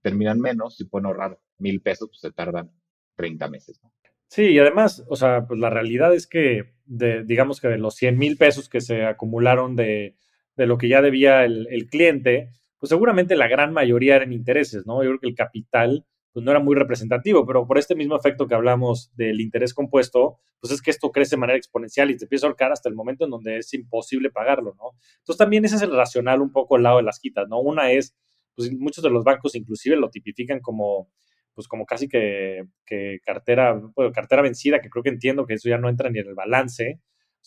terminan 0.00 0.38
menos. 0.38 0.76
Si 0.76 0.84
pueden 0.84 1.06
ahorrar 1.06 1.40
mil 1.58 1.82
pesos, 1.82 2.08
pues 2.08 2.20
se 2.20 2.30
tardan 2.30 2.70
30 3.16 3.48
meses. 3.48 3.80
Sí, 4.28 4.44
y 4.44 4.58
además, 4.60 5.04
o 5.08 5.16
sea, 5.16 5.44
pues 5.44 5.58
la 5.58 5.70
realidad 5.70 6.14
es 6.14 6.28
que, 6.28 6.74
de, 6.84 7.24
digamos 7.24 7.60
que 7.60 7.66
de 7.66 7.78
los 7.78 7.96
100 7.96 8.16
mil 8.16 8.36
pesos 8.36 8.68
que 8.68 8.80
se 8.80 9.04
acumularon 9.04 9.74
de, 9.74 10.16
de 10.56 10.66
lo 10.66 10.78
que 10.78 10.88
ya 10.88 11.02
debía 11.02 11.44
el, 11.44 11.66
el, 11.68 11.88
cliente, 11.88 12.52
pues 12.78 12.90
seguramente 12.90 13.34
la 13.34 13.48
gran 13.48 13.72
mayoría 13.72 14.14
eran 14.14 14.32
intereses, 14.32 14.86
¿no? 14.86 15.02
Yo 15.02 15.08
creo 15.10 15.20
que 15.20 15.28
el 15.28 15.34
capital 15.34 16.06
pues 16.32 16.44
no 16.44 16.50
era 16.50 16.60
muy 16.60 16.76
representativo, 16.76 17.46
pero 17.46 17.66
por 17.66 17.78
este 17.78 17.94
mismo 17.94 18.16
efecto 18.16 18.46
que 18.46 18.54
hablamos 18.54 19.10
del 19.16 19.40
interés 19.40 19.74
compuesto, 19.74 20.38
pues 20.60 20.72
es 20.72 20.82
que 20.82 20.90
esto 20.90 21.10
crece 21.10 21.36
de 21.36 21.40
manera 21.40 21.56
exponencial 21.56 22.10
y 22.10 22.16
te 22.16 22.24
empieza 22.24 22.46
a 22.46 22.48
ahorcar 22.48 22.72
hasta 22.72 22.88
el 22.88 22.94
momento 22.94 23.24
en 23.24 23.30
donde 23.30 23.58
es 23.58 23.72
imposible 23.74 24.30
pagarlo, 24.30 24.74
¿no? 24.76 24.92
Entonces 25.18 25.38
también 25.38 25.64
ese 25.64 25.76
es 25.76 25.82
el 25.82 25.94
racional 25.94 26.40
un 26.40 26.52
poco 26.52 26.76
al 26.76 26.82
lado 26.82 26.98
de 26.98 27.02
las 27.04 27.18
quitas, 27.18 27.48
¿no? 27.48 27.60
Una 27.60 27.90
es, 27.90 28.14
pues 28.54 28.72
muchos 28.72 29.02
de 29.02 29.10
los 29.10 29.24
bancos 29.24 29.54
inclusive 29.54 29.96
lo 29.96 30.10
tipifican 30.10 30.60
como, 30.60 31.10
pues 31.54 31.66
como 31.66 31.86
casi 31.86 32.08
que, 32.08 32.64
que 32.84 33.18
cartera, 33.24 33.74
bueno, 33.94 34.12
cartera 34.12 34.42
vencida, 34.42 34.80
que 34.80 34.90
creo 34.90 35.02
que 35.02 35.10
entiendo 35.10 35.46
que 35.46 35.54
eso 35.54 35.68
ya 35.68 35.78
no 35.78 35.88
entra 35.88 36.10
ni 36.10 36.18
en 36.18 36.28
el 36.28 36.34
balance, 36.34 37.00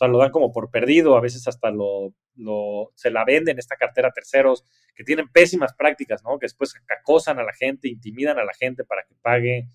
sea, 0.05 0.07
lo 0.07 0.19
dan 0.19 0.31
como 0.31 0.51
por 0.51 0.69
perdido, 0.71 1.15
a 1.15 1.21
veces 1.21 1.47
hasta 1.47 1.71
lo, 1.71 2.13
lo, 2.35 2.91
se 2.95 3.11
la 3.11 3.23
venden 3.25 3.59
esta 3.59 3.75
cartera 3.75 4.09
a 4.09 4.11
terceros 4.11 4.63
que 4.95 5.03
tienen 5.03 5.29
pésimas 5.29 5.73
prácticas, 5.73 6.23
¿no? 6.23 6.39
Que 6.39 6.45
después 6.45 6.73
acosan 6.99 7.39
a 7.39 7.43
la 7.43 7.53
gente, 7.53 7.87
intimidan 7.87 8.37
a 8.39 8.43
la 8.43 8.53
gente 8.53 8.83
para 8.83 9.03
que 9.03 9.15
pague. 9.21 9.67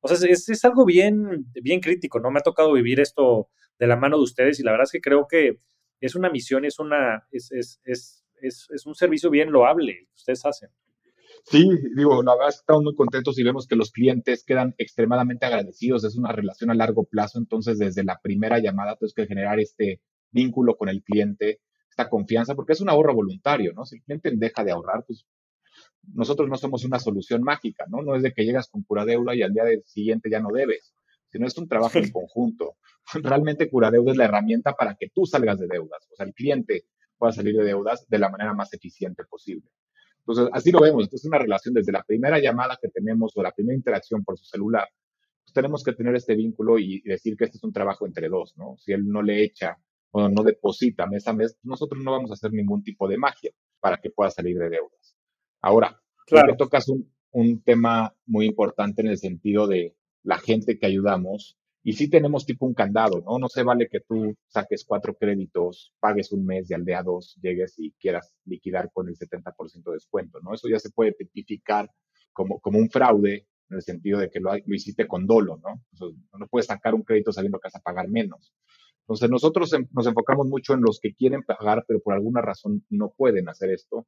O 0.00 0.08
sea, 0.08 0.28
es, 0.28 0.48
es 0.48 0.64
algo 0.64 0.84
bien, 0.84 1.46
bien 1.62 1.80
crítico, 1.80 2.20
¿no? 2.20 2.30
Me 2.30 2.40
ha 2.40 2.42
tocado 2.42 2.72
vivir 2.72 3.00
esto 3.00 3.48
de 3.78 3.86
la 3.86 3.96
mano 3.96 4.16
de 4.16 4.24
ustedes 4.24 4.60
y 4.60 4.62
la 4.62 4.70
verdad 4.72 4.84
es 4.84 4.92
que 4.92 5.00
creo 5.00 5.26
que 5.28 5.58
es 6.00 6.14
una 6.14 6.30
misión, 6.30 6.64
es, 6.64 6.78
una, 6.78 7.26
es, 7.30 7.50
es, 7.52 7.80
es, 7.84 8.24
es 8.42 8.86
un 8.86 8.94
servicio 8.94 9.30
bien 9.30 9.50
loable 9.50 10.06
que 10.06 10.14
ustedes 10.14 10.44
hacen. 10.44 10.70
Sí, 11.46 11.68
digo, 11.94 12.22
la 12.22 12.32
verdad 12.34 12.48
es 12.48 12.56
que 12.56 12.60
estamos 12.60 12.84
muy 12.84 12.94
contentos 12.94 13.38
y 13.38 13.42
vemos 13.42 13.66
que 13.66 13.76
los 13.76 13.92
clientes 13.92 14.44
quedan 14.44 14.74
extremadamente 14.78 15.44
agradecidos. 15.44 16.02
Es 16.04 16.16
una 16.16 16.32
relación 16.32 16.70
a 16.70 16.74
largo 16.74 17.04
plazo, 17.04 17.38
entonces 17.38 17.78
desde 17.78 18.02
la 18.02 18.18
primera 18.22 18.58
llamada 18.58 18.96
tienes 18.96 19.12
que 19.14 19.26
generar 19.26 19.60
este 19.60 20.00
vínculo 20.30 20.76
con 20.76 20.88
el 20.88 21.02
cliente, 21.02 21.60
esta 21.90 22.08
confianza, 22.08 22.54
porque 22.54 22.72
es 22.72 22.80
un 22.80 22.88
ahorro 22.88 23.14
voluntario, 23.14 23.72
¿no? 23.74 23.84
Si 23.84 23.96
el 23.96 24.02
cliente 24.02 24.32
deja 24.34 24.64
de 24.64 24.72
ahorrar, 24.72 25.04
pues 25.06 25.26
nosotros 26.14 26.48
no 26.48 26.56
somos 26.56 26.84
una 26.84 26.98
solución 26.98 27.42
mágica, 27.42 27.84
¿no? 27.88 28.02
No 28.02 28.16
es 28.16 28.22
de 28.22 28.32
que 28.32 28.44
llegas 28.44 28.68
con 28.68 28.82
cura 28.82 29.04
deuda 29.04 29.34
y 29.34 29.42
al 29.42 29.52
día 29.52 29.64
siguiente 29.84 30.30
ya 30.30 30.40
no 30.40 30.48
debes, 30.50 30.94
sino 31.28 31.46
es 31.46 31.56
un 31.58 31.68
trabajo 31.68 31.98
en 31.98 32.10
conjunto. 32.12 32.76
Realmente 33.14 33.68
cura 33.68 33.90
deuda 33.90 34.12
es 34.12 34.16
la 34.16 34.24
herramienta 34.24 34.72
para 34.74 34.94
que 34.94 35.10
tú 35.14 35.26
salgas 35.26 35.58
de 35.58 35.66
deudas, 35.68 36.08
o 36.10 36.16
sea, 36.16 36.24
el 36.24 36.32
cliente 36.32 36.86
pueda 37.18 37.32
salir 37.32 37.54
de 37.54 37.64
deudas 37.64 38.08
de 38.08 38.18
la 38.18 38.30
manera 38.30 38.54
más 38.54 38.72
eficiente 38.72 39.24
posible. 39.24 39.68
Entonces, 40.26 40.48
así 40.52 40.70
lo 40.72 40.80
vemos. 40.80 41.04
Entonces, 41.04 41.24
es 41.24 41.28
una 41.28 41.38
relación 41.38 41.74
desde 41.74 41.92
la 41.92 42.02
primera 42.02 42.38
llamada 42.38 42.78
que 42.80 42.88
tenemos 42.88 43.36
o 43.36 43.42
la 43.42 43.52
primera 43.52 43.76
interacción 43.76 44.24
por 44.24 44.38
su 44.38 44.44
celular. 44.44 44.88
Pues 45.44 45.52
tenemos 45.52 45.84
que 45.84 45.92
tener 45.92 46.14
este 46.14 46.34
vínculo 46.34 46.78
y 46.78 47.02
decir 47.02 47.36
que 47.36 47.44
este 47.44 47.58
es 47.58 47.64
un 47.64 47.72
trabajo 47.72 48.06
entre 48.06 48.28
dos, 48.28 48.56
¿no? 48.56 48.76
Si 48.78 48.92
él 48.92 49.06
no 49.06 49.22
le 49.22 49.44
echa 49.44 49.78
o 50.12 50.28
no 50.28 50.42
deposita 50.42 51.06
mes 51.06 51.28
a 51.28 51.32
mes, 51.32 51.54
pues 51.54 51.64
nosotros 51.64 52.02
no 52.02 52.12
vamos 52.12 52.30
a 52.30 52.34
hacer 52.34 52.52
ningún 52.52 52.82
tipo 52.82 53.06
de 53.06 53.18
magia 53.18 53.50
para 53.80 53.98
que 53.98 54.10
pueda 54.10 54.30
salir 54.30 54.56
de 54.58 54.70
deudas. 54.70 55.16
Ahora, 55.60 56.00
claro. 56.26 56.56
tocas 56.56 56.88
un, 56.88 57.12
un 57.32 57.62
tema 57.62 58.14
muy 58.24 58.46
importante 58.46 59.02
en 59.02 59.08
el 59.08 59.18
sentido 59.18 59.66
de 59.66 59.94
la 60.22 60.38
gente 60.38 60.78
que 60.78 60.86
ayudamos 60.86 61.58
y 61.86 61.92
sí 61.92 62.08
tenemos 62.08 62.46
tipo 62.46 62.64
un 62.64 62.72
candado, 62.72 63.20
¿no? 63.20 63.38
No 63.38 63.48
se 63.48 63.62
vale 63.62 63.88
que 63.88 64.00
tú 64.00 64.34
saques 64.48 64.86
cuatro 64.86 65.14
créditos, 65.14 65.92
pagues 66.00 66.32
un 66.32 66.46
mes 66.46 66.70
y 66.70 66.74
al 66.74 66.84
día 66.84 67.02
dos 67.02 67.38
llegues 67.42 67.74
y 67.78 67.92
quieras 67.92 68.34
liquidar 68.46 68.90
con 68.90 69.06
el 69.06 69.16
70% 69.16 69.84
de 69.84 69.92
descuento, 69.92 70.40
¿no? 70.40 70.54
Eso 70.54 70.66
ya 70.66 70.78
se 70.78 70.90
puede 70.90 71.12
tipificar 71.12 71.90
como, 72.32 72.58
como 72.60 72.78
un 72.78 72.88
fraude 72.88 73.46
en 73.68 73.76
el 73.76 73.82
sentido 73.82 74.18
de 74.18 74.30
que 74.30 74.40
lo, 74.40 74.52
lo 74.54 74.74
hiciste 74.74 75.06
con 75.06 75.26
dolo, 75.26 75.58
¿no? 75.62 75.82
no 76.38 76.46
puedes 76.48 76.66
sacar 76.66 76.94
un 76.94 77.02
crédito 77.02 77.32
sabiendo 77.32 77.58
que 77.58 77.66
vas 77.66 77.76
a 77.76 77.80
pagar 77.80 78.08
menos. 78.08 78.54
Entonces 79.00 79.28
nosotros 79.28 79.70
nos 79.92 80.06
enfocamos 80.06 80.46
mucho 80.46 80.72
en 80.72 80.80
los 80.80 80.98
que 81.00 81.14
quieren 81.14 81.42
pagar, 81.42 81.84
pero 81.86 82.00
por 82.00 82.14
alguna 82.14 82.40
razón 82.40 82.84
no 82.88 83.12
pueden 83.14 83.48
hacer 83.50 83.70
esto. 83.70 84.06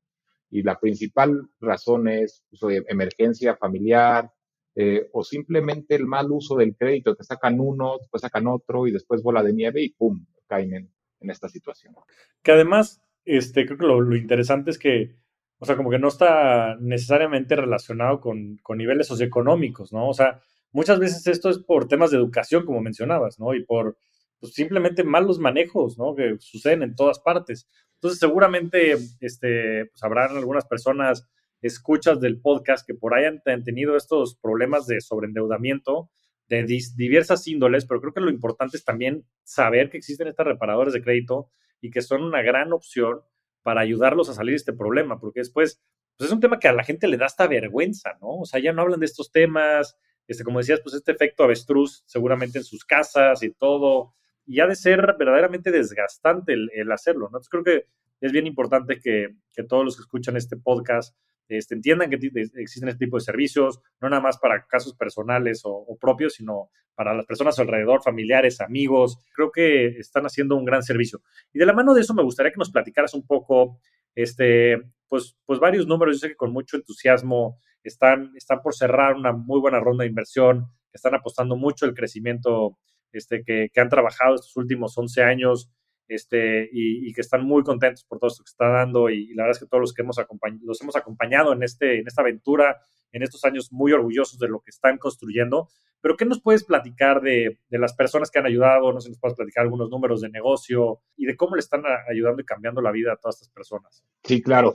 Y 0.51 0.63
la 0.63 0.79
principal 0.79 1.51
razón 1.61 2.09
es 2.09 2.43
pues, 2.59 2.83
emergencia 2.89 3.57
familiar, 3.57 4.31
eh, 4.79 5.09
o 5.13 5.25
simplemente 5.25 5.95
el 5.95 6.05
mal 6.05 6.31
uso 6.31 6.55
del 6.55 6.77
crédito, 6.77 7.17
que 7.17 7.25
sacan 7.25 7.59
uno, 7.61 7.97
después 7.99 8.21
sacan 8.21 8.47
otro 8.47 8.87
y 8.87 8.93
después 8.93 9.23
bola 9.23 9.43
de 9.43 9.55
nieve 9.55 9.83
y 9.83 9.89
¡pum! 9.89 10.27
caen 10.47 10.75
en, 10.75 11.31
esta 11.31 11.49
situación. 11.49 11.95
Que 12.43 12.53
además, 12.53 13.03
este, 13.25 13.65
creo 13.65 13.79
que 13.79 13.87
lo, 13.87 14.15
interesante 14.15 14.71
es 14.71 14.79
que, 14.79 15.17
o 15.59 15.65
sea, 15.65 15.77
como 15.77 15.91
que 15.91 15.99
no 15.99 16.09
está 16.09 16.77
necesariamente 16.79 17.57
relacionado 17.57 18.21
con, 18.21 18.59
con 18.63 18.77
niveles 18.77 19.07
socioeconómicos, 19.09 19.95
¿no? 19.95 20.09
O 20.11 20.15
sea, 20.15 20.41
muchas 20.73 21.01
veces 21.01 21.27
esto 21.27 21.49
es 21.49 21.59
por 21.59 21.89
temas 21.89 22.11
de 22.11 22.19
educación, 22.19 22.67
como 22.67 22.83
mencionabas, 22.83 23.41
¿no? 23.41 23.55
Y 23.55 23.65
por 23.65 23.97
pues, 24.39 24.53
simplemente 24.53 25.05
malos 25.05 25.39
manejos, 25.39 25.99
¿no? 25.99 26.15
Que 26.15 26.37
suceden 26.39 26.83
en 26.83 26.95
todas 26.95 27.19
partes. 27.19 27.67
Entonces, 27.95 28.21
seguramente, 28.21 28.97
este, 29.21 29.87
pues 29.87 30.03
habrán 30.05 30.37
algunas 30.37 30.67
personas 30.67 31.27
escuchas 31.63 32.21
del 32.21 32.41
podcast 32.41 32.87
que 32.87 32.95
por 32.95 33.15
ahí 33.15 33.25
han, 33.25 33.43
tenido 33.65 33.97
estos 33.97 34.37
problemas 34.37 34.87
de 34.87 35.01
sobreendeudamiento 35.01 36.11
de 36.49 36.65
diversas 36.97 37.47
índoles, 37.49 37.87
pero 37.87 38.01
creo 38.01 38.13
que 38.13 38.21
lo 38.21 38.31
importante 38.31 38.77
es 38.77 38.85
también 38.85 39.27
saber 39.43 39.91
que 39.91 39.99
existen 39.99 40.29
estas 40.29 40.47
reparadores 40.47 40.95
de 40.95 41.03
crédito 41.03 41.51
y 41.81 41.91
que 41.91 42.03
son 42.03 42.23
una 42.23 42.43
gran 42.43 42.73
opción 42.73 43.21
para 43.63 43.81
ayudarlos 43.81 44.29
a 44.29 44.35
salir 44.35 44.53
de 44.53 44.59
este 44.59 44.73
problema, 44.73 45.19
porque 45.19 45.41
después, 45.41 45.83
pues 46.17 46.29
es 46.29 46.33
un 46.33 46.41
tema 46.41 46.61
que 46.61 46.69
a 46.69 46.73
la 46.73 46.85
gente 46.85 47.09
le 47.09 47.17
da 47.17 47.27
hasta 47.27 47.49
vergüenza, 47.49 48.17
¿no? 48.21 48.39
O 48.39 48.45
sea, 48.45 48.61
ya 48.61 48.73
no 48.73 48.83
hablan 48.83 49.01
de 49.01 49.07
estos 49.07 49.33
temas, 49.33 49.99
este, 50.29 50.45
como 50.45 50.59
decías, 50.59 50.81
pues 50.81 50.95
este 50.95 51.13
efecto 51.13 51.43
avestruz 51.43 52.05
seguramente 52.07 52.59
en 52.59 52.65
sus 52.65 52.85
casas 52.85 53.43
y 53.43 53.53
todo, 53.53 54.15
y 54.45 54.61
ha 54.61 54.67
de 54.67 54.77
ser 54.77 55.17
verdaderamente 55.19 55.73
desgastante 55.73 56.53
el, 56.53 56.93
hacerlo, 56.93 57.23
¿no? 57.23 57.39
Entonces 57.39 57.49
creo 57.49 57.65
que 57.65 57.87
es 58.21 58.31
bien 58.31 58.47
importante 58.47 59.01
que, 59.01 59.35
que 59.53 59.65
todos 59.65 59.85
los 59.85 59.97
que 59.97 60.03
escuchan 60.03 60.37
este 60.37 60.57
podcast 60.57 61.17
este, 61.49 61.75
entiendan 61.75 62.11
que 62.11 62.19
existen 62.57 62.89
este 62.89 63.05
tipo 63.05 63.17
de 63.17 63.25
servicios, 63.25 63.81
no 64.01 64.09
nada 64.09 64.23
más 64.23 64.39
para 64.39 64.67
casos 64.67 64.95
personales 64.95 65.63
o, 65.65 65.97
propios, 66.01 66.35
sino 66.35 66.71
para 66.95 67.15
las 67.15 67.27
personas 67.27 67.59
alrededor, 67.59 68.03
familiares, 68.03 68.61
amigos. 68.61 69.19
Creo 69.35 69.51
que 69.53 69.87
están 69.99 70.25
haciendo 70.25 70.57
un 70.57 70.65
gran 70.65 70.83
servicio. 70.83 71.23
Y 71.53 71.59
de 71.59 71.67
la 71.67 71.73
mano 71.73 71.95
de 71.95 72.01
eso 72.01 72.15
me 72.15 72.23
gustaría 72.23 72.53
que 72.53 72.59
nos 72.59 72.71
platicaras 72.71 73.15
un 73.15 73.27
poco, 73.27 73.79
este, 74.15 74.83
pues, 75.09 75.37
pues 75.45 75.61
varios 75.61 75.87
números. 75.87 76.17
Yo 76.17 76.21
sé 76.21 76.29
que 76.29 76.37
con 76.37 76.53
mucho 76.53 76.77
entusiasmo 76.77 77.59
están, 77.83 78.33
están 78.37 78.63
por 78.63 78.75
cerrar 78.75 79.15
una 79.15 79.33
muy 79.33 79.61
buena 79.61 79.79
ronda 79.79 80.03
de 80.03 80.11
inversión, 80.11 80.67
están 80.93 81.15
apostando 81.15 81.57
mucho 81.57 81.87
el 81.87 81.95
crecimiento 81.95 82.79
este, 83.13 83.45
que, 83.45 83.69
que 83.73 83.81
han 83.81 83.89
trabajado 83.89 84.35
estos 84.35 84.57
últimos 84.57 84.97
11 84.97 85.23
años 85.23 85.71
este, 86.09 86.69
y, 86.73 87.13
que 87.13 87.21
están 87.21 87.45
muy 87.45 87.63
contentos 87.63 88.05
por 88.05 88.19
todo 88.19 88.29
esto 88.29 88.45
que 88.45 88.51
está 88.51 88.69
dando 88.69 89.11
y, 89.11 89.35
la 89.35 89.45
verdad 89.45 89.57
es 89.57 89.63
que 89.63 89.69
todos 89.69 89.81
los 89.81 89.95
que 89.95 90.03
hemos 90.03 90.17
los 90.63 90.83
hemos 90.83 90.97
acompañado 90.97 91.53
en, 91.53 91.63
este, 91.63 91.99
en 92.01 92.07
esta 92.07 92.23
aventura, 92.23 92.77
en 93.13 93.23
estos 93.23 93.45
años 93.45 93.73
muy 93.73 93.93
orgullosos 93.93 94.39
de 94.39 94.49
lo 94.49 94.61
que 94.61 94.71
están 94.71 94.99
construyendo. 94.99 95.69
Pero 96.01 96.17
¿qué 96.17 96.25
nos 96.25 96.41
puedes 96.41 96.65
platicar 96.65 97.21
de, 97.21 97.59
de 97.69 97.79
las 97.79 97.95
personas 97.95 98.31
que 98.31 98.39
han 98.39 98.47
ayudado? 98.47 98.93
No 98.93 99.01
sé 99.01 99.07
si 99.07 99.11
nos 99.11 99.21
puedes 99.21 99.37
platicar 99.37 99.65
algunos 99.65 99.91
números 99.91 100.21
de 100.21 100.29
negocio 100.29 101.01
y 101.17 101.27
de 101.27 101.37
cómo 101.37 101.57
le 101.57 101.61
están 101.61 101.83
ayudando 102.09 102.43
y 102.43 102.45
cambiando 102.45 102.81
la 102.81 102.93
vida 102.93 103.13
a 103.13 103.17
todas 103.17 103.37
estas 103.37 103.51
personas. 103.51 104.05
Sí, 104.23 104.43
claro. 104.43 104.75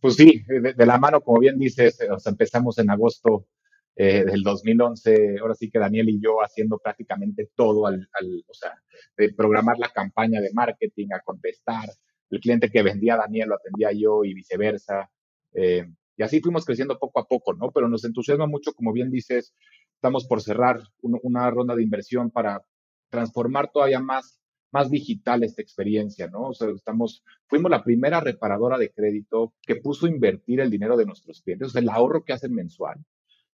Pues 0.00 0.14
sí, 0.14 0.44
de, 0.46 0.86
la 0.86 0.98
mano, 0.98 1.20
como 1.20 1.40
bien 1.40 1.58
dices, 1.58 1.98
empezamos 2.24 2.78
en 2.78 2.90
agosto 2.90 3.46
eh, 3.96 4.24
del 4.24 4.42
2011, 4.42 5.38
ahora 5.40 5.54
sí 5.54 5.70
que 5.70 5.78
Daniel 5.78 6.08
y 6.08 6.20
yo 6.20 6.42
haciendo 6.42 6.78
prácticamente 6.78 7.50
todo, 7.54 7.86
al, 7.86 8.08
o 8.46 8.54
sea, 8.54 8.74
de 9.16 9.32
programar 9.34 9.78
la 9.78 9.88
campaña 9.88 10.40
de 10.40 10.52
marketing, 10.52 11.08
a 11.14 11.20
contestar, 11.20 11.88
el 12.30 12.40
cliente 12.40 12.70
que 12.70 12.82
vendía 12.82 13.14
a 13.14 13.18
Daniel 13.18 13.48
lo 13.48 13.56
atendía 13.56 13.90
yo 13.92 14.24
y 14.24 14.34
viceversa. 14.34 15.10
Eh, 15.52 15.86
y 16.16 16.22
así 16.22 16.40
fuimos 16.40 16.64
creciendo 16.64 16.98
poco 16.98 17.20
a 17.20 17.26
poco, 17.26 17.54
¿no? 17.54 17.72
Pero 17.72 17.88
nos 17.88 18.04
entusiasma 18.04 18.46
mucho, 18.46 18.72
como 18.72 18.92
bien 18.92 19.10
dices, 19.10 19.54
estamos 19.94 20.26
por 20.26 20.40
cerrar 20.40 20.80
una 21.00 21.50
ronda 21.50 21.74
de 21.74 21.82
inversión 21.82 22.30
para 22.30 22.64
transformar 23.10 23.70
todavía 23.72 24.00
más 24.00 24.40
más 24.72 24.90
digital 24.90 25.42
esta 25.42 25.62
experiencia, 25.62 26.28
¿no? 26.28 26.48
O 26.48 26.54
sea, 26.54 26.68
estamos, 26.70 27.24
fuimos 27.46 27.70
la 27.70 27.82
primera 27.82 28.20
reparadora 28.20 28.78
de 28.78 28.90
crédito 28.90 29.54
que 29.62 29.76
puso 29.76 30.06
a 30.06 30.10
invertir 30.10 30.60
el 30.60 30.70
dinero 30.70 30.96
de 30.96 31.06
nuestros 31.06 31.42
clientes, 31.42 31.68
o 31.68 31.70
sea, 31.70 31.82
el 31.82 31.88
ahorro 31.88 32.24
que 32.24 32.32
hacen 32.32 32.54
mensual, 32.54 33.04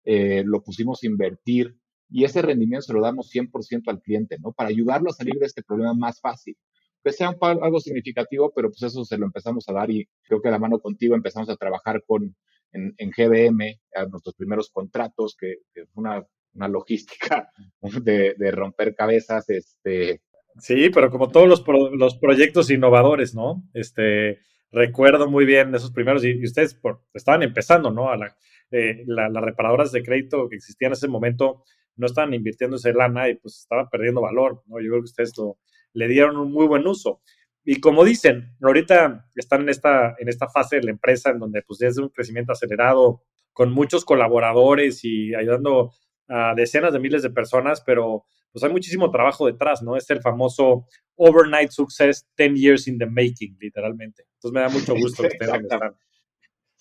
eh, 0.03 0.43
lo 0.45 0.61
pusimos 0.63 1.03
a 1.03 1.07
invertir 1.07 1.75
y 2.09 2.23
ese 2.25 2.41
rendimiento 2.41 2.83
se 2.83 2.93
lo 2.93 3.01
damos 3.01 3.31
100% 3.33 3.83
al 3.87 4.01
cliente, 4.01 4.37
¿no? 4.39 4.51
Para 4.51 4.69
ayudarlo 4.69 5.09
a 5.09 5.13
salir 5.13 5.35
de 5.35 5.45
este 5.45 5.63
problema 5.63 5.93
más 5.93 6.21
fácil. 6.21 6.55
Que 7.03 7.11
sea 7.11 7.35
algo 7.39 7.79
significativo, 7.79 8.51
pero 8.55 8.69
pues 8.69 8.83
eso 8.83 9.03
se 9.03 9.17
lo 9.17 9.25
empezamos 9.25 9.67
a 9.67 9.73
dar 9.73 9.91
y 9.91 10.07
creo 10.23 10.41
que 10.41 10.47
a 10.47 10.51
la 10.51 10.59
mano 10.59 10.79
contigo 10.79 11.15
empezamos 11.15 11.49
a 11.49 11.55
trabajar 11.55 12.03
con, 12.05 12.35
en, 12.71 12.93
en 12.97 13.09
GBM, 13.09 13.79
a 13.95 14.05
nuestros 14.05 14.35
primeros 14.35 14.69
contratos, 14.69 15.35
que, 15.37 15.57
que 15.73 15.85
fue 15.87 16.01
una, 16.03 16.25
una 16.53 16.67
logística 16.67 17.49
de, 18.03 18.35
de, 18.37 18.51
romper 18.51 18.95
cabezas, 18.95 19.49
este, 19.49 20.21
Sí, 20.59 20.89
pero 20.89 21.09
como 21.09 21.29
todos 21.29 21.47
los, 21.47 21.63
los 21.93 22.17
proyectos 22.17 22.69
innovadores, 22.69 23.33
¿no? 23.33 23.63
Este, 23.73 24.39
recuerdo 24.71 25.29
muy 25.29 25.45
bien 25.45 25.73
esos 25.73 25.91
primeros, 25.91 26.23
y, 26.23 26.43
ustedes 26.43 26.79
estaban 27.13 27.43
empezando, 27.43 27.91
¿no? 27.91 28.09
A 28.09 28.17
la, 28.17 28.35
eh, 28.73 29.03
las 29.05 29.31
reparadoras 29.33 29.91
de 29.91 30.03
crédito 30.03 30.49
que 30.49 30.55
existían 30.55 30.89
en 30.89 30.93
ese 30.93 31.07
momento 31.07 31.63
no 31.95 32.07
estaban 32.07 32.33
invirtiendo 32.33 32.77
ese 32.77 32.91
lana 32.91 33.29
y 33.29 33.35
pues 33.35 33.59
estaban 33.59 33.87
perdiendo 33.89 34.21
valor, 34.21 34.63
¿no? 34.65 34.81
Yo 34.81 34.89
creo 34.89 35.01
que 35.01 35.11
ustedes 35.11 35.31
lo, 35.37 35.59
le 35.93 36.07
dieron 36.07 36.37
un 36.37 36.51
muy 36.51 36.65
buen 36.65 36.87
uso. 36.87 37.21
Y 37.63 37.79
como 37.79 38.03
dicen, 38.03 38.55
ahorita 38.61 39.29
están 39.35 39.61
en 39.61 39.69
esta, 39.69 40.15
en 40.17 40.27
esta 40.27 40.49
fase 40.49 40.77
de 40.77 40.83
la 40.83 40.91
empresa 40.91 41.29
en 41.29 41.39
donde 41.39 41.61
pues 41.61 41.81
es 41.81 41.97
un 41.97 42.09
crecimiento 42.09 42.51
acelerado, 42.51 43.23
con 43.53 43.71
muchos 43.71 44.03
colaboradores 44.03 45.05
y 45.05 45.35
ayudando 45.35 45.93
a 46.27 46.55
decenas 46.55 46.93
de 46.93 46.99
miles 46.99 47.21
de 47.21 47.29
personas, 47.29 47.81
pero 47.81 48.25
pues 48.51 48.63
hay 48.63 48.71
muchísimo 48.71 49.11
trabajo 49.11 49.45
detrás, 49.45 49.83
¿no? 49.83 49.95
Es 49.95 50.09
el 50.09 50.21
famoso 50.21 50.87
overnight 51.15 51.69
success, 51.69 52.27
10 52.37 52.55
years 52.55 52.87
in 52.87 52.97
the 52.97 53.05
making, 53.05 53.55
literalmente. 53.59 54.23
Entonces 54.33 54.53
me 54.53 54.61
da 54.61 54.69
mucho 54.69 54.93
gusto 54.99 55.23
que 55.23 55.29
estén 55.29 55.49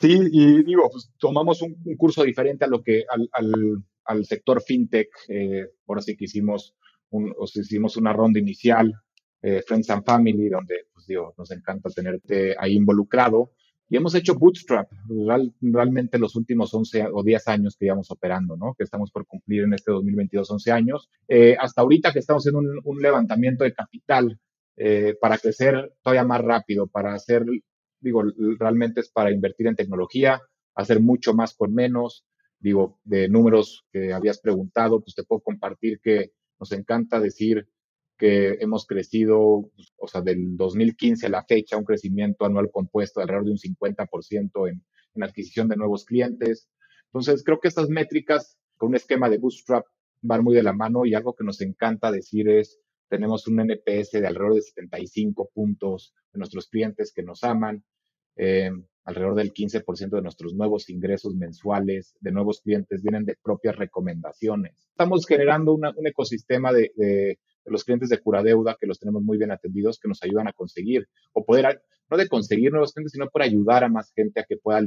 Sí, 0.03 0.19
y 0.33 0.65
digo, 0.65 0.91
pues 0.91 1.13
tomamos 1.17 1.63
un, 1.63 1.77
curso 1.97 2.25
diferente 2.25 2.65
a 2.65 2.69
lo 2.69 2.83
que 2.83 3.05
al, 3.09 3.29
al, 3.33 3.85
al 4.05 4.25
sector 4.27 4.61
fintech. 4.61 5.09
Eh, 5.29 5.65
ahora 5.87 6.03
sí 6.03 6.17
que 6.17 6.25
hicimos, 6.25 6.75
un, 7.11 7.33
o 7.39 7.45
hicimos 7.45 7.97
una 7.97 8.13
ronda 8.13 8.41
inicial, 8.41 8.93
eh, 9.43 9.63
Friends 9.65 9.91
and 9.91 10.05
Family, 10.05 10.49
donde 10.49 10.87
pues 10.93 11.07
digo, 11.07 11.33
nos 11.39 11.53
encanta 11.53 11.89
tenerte 11.91 12.57
ahí 12.59 12.75
involucrado. 12.75 13.53
Y 13.89 13.97
hemos 13.97 14.15
hecho 14.17 14.35
bootstrap 14.35 14.91
realmente 15.61 16.19
los 16.19 16.35
últimos 16.35 16.73
11 16.75 17.09
o 17.13 17.23
10 17.23 17.49
años 17.49 17.77
que 17.77 17.85
llevamos 17.85 18.11
operando, 18.11 18.57
¿no? 18.57 18.75
Que 18.75 18.85
estamos 18.85 19.11
por 19.13 19.27
cumplir 19.27 19.65
en 19.65 19.75
este 19.75 19.93
2022 19.93 20.51
11 20.51 20.73
años. 20.73 21.11
Eh, 21.29 21.57
hasta 21.61 21.83
ahorita 21.83 22.13
que 22.13 22.19
estamos 22.21 22.43
haciendo 22.43 22.81
un, 22.83 22.99
levantamiento 23.01 23.65
de 23.65 23.75
capital 23.75 24.41
eh, 24.79 25.15
para 25.21 25.39
crecer 25.39 25.93
todavía 26.03 26.25
más 26.25 26.41
rápido, 26.41 26.87
para 26.87 27.15
hacer, 27.15 27.45
digo, 28.03 28.23
realmente 28.59 29.01
es 29.01 29.11
para 29.11 29.31
invertir 29.31 29.67
en 29.67 29.77
tecnología, 29.77 30.41
hacer 30.75 31.01
mucho 31.01 31.35
más 31.35 31.55
con 31.55 31.75
menos. 31.75 32.27
Digo, 32.59 33.01
de 33.05 33.29
números 33.29 33.87
que 33.93 34.13
habías 34.13 34.41
preguntado, 34.41 35.01
pues 35.01 35.15
te 35.15 35.25
puedo 35.25 35.41
compartir 35.41 36.01
que 36.01 36.33
nos 36.61 36.73
encanta 36.73 37.19
decir 37.19 37.69
que 38.19 38.59
hemos 38.61 38.87
crecido, 38.87 39.71
o 39.97 40.07
sea, 40.07 40.21
del 40.21 40.57
2015 40.57 41.27
a 41.27 41.31
la 41.31 41.45
fecha, 41.45 41.77
un 41.77 41.85
crecimiento 41.85 42.45
anual 42.45 42.71
compuesto 42.71 43.19
de 43.19 43.25
alrededor 43.25 43.47
de 43.47 43.51
un 43.53 43.59
50% 43.59 44.71
en, 44.71 44.85
en 45.15 45.23
adquisición 45.23 45.69
de 45.69 45.77
nuevos 45.77 46.05
clientes. 46.05 46.69
Entonces, 47.07 47.43
creo 47.43 47.59
que 47.59 47.69
estas 47.69 47.89
métricas 47.89 48.59
con 48.77 48.91
un 48.91 48.97
esquema 48.97 49.29
de 49.29 49.39
bootstrap 49.39 49.85
van 50.21 50.45
muy 50.45 50.55
de 50.55 50.63
la 50.63 50.73
mano 50.73 51.05
y 51.05 51.15
algo 51.15 51.35
que 51.35 51.45
nos 51.45 51.61
encanta 51.61 52.13
decir 52.13 52.49
es, 52.49 52.81
tenemos 53.09 53.47
un 53.47 53.61
NPS 53.61 54.13
de 54.13 54.27
alrededor 54.27 54.55
de 54.55 54.63
75 54.63 55.51
puntos 55.53 56.15
de 56.33 56.39
nuestros 56.39 56.69
clientes 56.69 57.13
que 57.13 57.23
nos 57.23 57.45
aman, 57.45 57.85
eh, 58.37 58.71
alrededor 59.05 59.35
del 59.35 59.53
15% 59.53 60.11
de 60.11 60.23
nuestros 60.23 60.55
nuevos 60.55 60.89
ingresos 60.89 61.35
mensuales 61.35 62.15
de 62.21 62.31
nuevos 62.31 62.61
clientes 62.61 63.03
vienen 63.03 63.25
de 63.25 63.37
propias 63.43 63.77
recomendaciones. 63.77 64.75
Estamos 64.91 65.27
generando 65.27 65.75
un 65.75 66.07
ecosistema 66.07 66.73
de, 66.73 66.93
de, 66.97 67.39
de 67.65 67.71
los 67.71 67.85
clientes 67.85 68.09
de 68.09 68.19
cura 68.19 68.43
deuda, 68.43 68.77
que 68.79 68.87
los 68.87 68.99
tenemos 68.99 69.23
muy 69.23 69.39
bien 69.39 69.51
atendidos, 69.51 69.99
que 69.99 70.09
nos 70.09 70.23
ayudan 70.23 70.49
a 70.49 70.53
conseguir, 70.53 71.09
o 71.33 71.45
poder, 71.45 71.83
no 72.11 72.17
de 72.17 72.29
conseguir 72.29 72.71
nuevos 72.71 72.93
clientes, 72.93 73.13
sino 73.13 73.29
por 73.29 73.43
ayudar 73.43 73.85
a 73.85 73.89
más 73.89 74.13
gente 74.15 74.41
a 74.41 74.45
que 74.45 74.57
pueda 74.57 74.81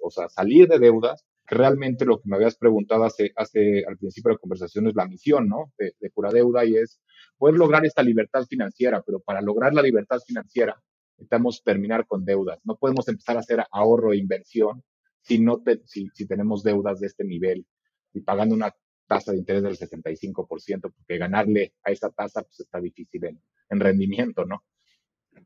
o 0.00 0.10
sea, 0.10 0.28
salir 0.28 0.68
de 0.68 0.78
deudas, 0.78 1.24
realmente 1.46 2.04
lo 2.04 2.20
que 2.20 2.28
me 2.28 2.36
habías 2.36 2.56
preguntado 2.56 3.04
hace, 3.04 3.32
hace 3.36 3.84
al 3.86 3.98
principio 3.98 4.30
de 4.30 4.34
la 4.34 4.38
conversación 4.38 4.86
es 4.86 4.94
la 4.94 5.06
misión, 5.06 5.48
¿no? 5.48 5.72
De, 5.76 5.94
de 5.98 6.10
cura 6.10 6.30
deuda 6.30 6.64
y 6.64 6.76
es 6.76 7.00
poder 7.36 7.56
lograr 7.56 7.84
esta 7.84 8.02
libertad 8.02 8.44
financiera, 8.48 9.02
pero 9.02 9.18
para 9.20 9.42
lograr 9.42 9.74
la 9.74 9.82
libertad 9.82 10.20
financiera 10.24 10.80
necesitamos 11.22 11.62
terminar 11.62 12.06
con 12.06 12.24
deudas. 12.24 12.58
No 12.64 12.76
podemos 12.76 13.06
empezar 13.08 13.36
a 13.36 13.40
hacer 13.40 13.62
ahorro 13.70 14.12
e 14.12 14.18
inversión 14.18 14.82
si, 15.20 15.38
no 15.38 15.62
si, 15.84 16.08
si 16.12 16.26
tenemos 16.26 16.62
deudas 16.62 17.00
de 17.00 17.06
este 17.06 17.24
nivel 17.24 17.64
y 18.12 18.20
pagando 18.20 18.54
una 18.54 18.74
tasa 19.06 19.32
de 19.32 19.38
interés 19.38 19.62
del 19.62 19.76
75%, 19.76 20.80
porque 20.80 21.18
ganarle 21.18 21.74
a 21.84 21.90
esa 21.90 22.10
tasa 22.10 22.42
pues 22.42 22.60
está 22.60 22.80
difícil 22.80 23.24
en, 23.24 23.40
en 23.70 23.80
rendimiento, 23.80 24.44
¿no? 24.44 24.64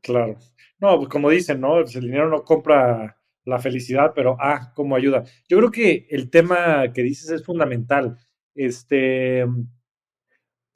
Claro. 0.01 0.37
No, 0.79 0.97
pues 0.97 1.09
como 1.09 1.29
dicen, 1.29 1.61
¿no? 1.61 1.81
Pues 1.81 1.95
el 1.95 2.05
dinero 2.05 2.29
no 2.29 2.43
compra 2.43 3.17
la 3.45 3.59
felicidad, 3.59 4.11
pero 4.15 4.35
ah, 4.39 4.73
cómo 4.75 4.95
ayuda. 4.95 5.23
Yo 5.47 5.57
creo 5.57 5.71
que 5.71 6.07
el 6.09 6.29
tema 6.29 6.91
que 6.93 7.03
dices 7.03 7.29
es 7.29 7.45
fundamental. 7.45 8.17
Este, 8.53 9.45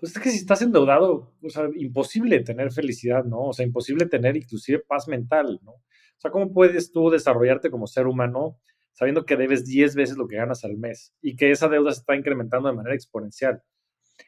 pues 0.01 0.17
es 0.17 0.19
que 0.21 0.31
si 0.31 0.37
estás 0.37 0.61
endeudado, 0.61 1.33
o 1.41 1.49
sea, 1.49 1.69
imposible 1.77 2.41
tener 2.41 2.73
felicidad, 2.73 3.23
¿no? 3.23 3.47
O 3.47 3.53
sea, 3.53 3.65
imposible 3.65 4.07
tener 4.07 4.35
inclusive 4.35 4.79
paz 4.79 5.07
mental, 5.07 5.61
¿no? 5.63 5.71
O 5.71 6.17
sea, 6.17 6.31
¿cómo 6.31 6.51
puedes 6.51 6.91
tú 6.91 7.09
desarrollarte 7.09 7.71
como 7.71 7.87
ser 7.87 8.07
humano 8.07 8.59
sabiendo 8.93 9.25
que 9.25 9.37
debes 9.37 9.65
10 9.65 9.95
veces 9.95 10.17
lo 10.17 10.27
que 10.27 10.35
ganas 10.35 10.63
al 10.63 10.77
mes 10.77 11.13
y 11.21 11.35
que 11.35 11.51
esa 11.51 11.67
deuda 11.67 11.91
se 11.91 11.99
está 12.01 12.15
incrementando 12.15 12.69
de 12.69 12.75
manera 12.75 12.95
exponencial. 12.95 13.63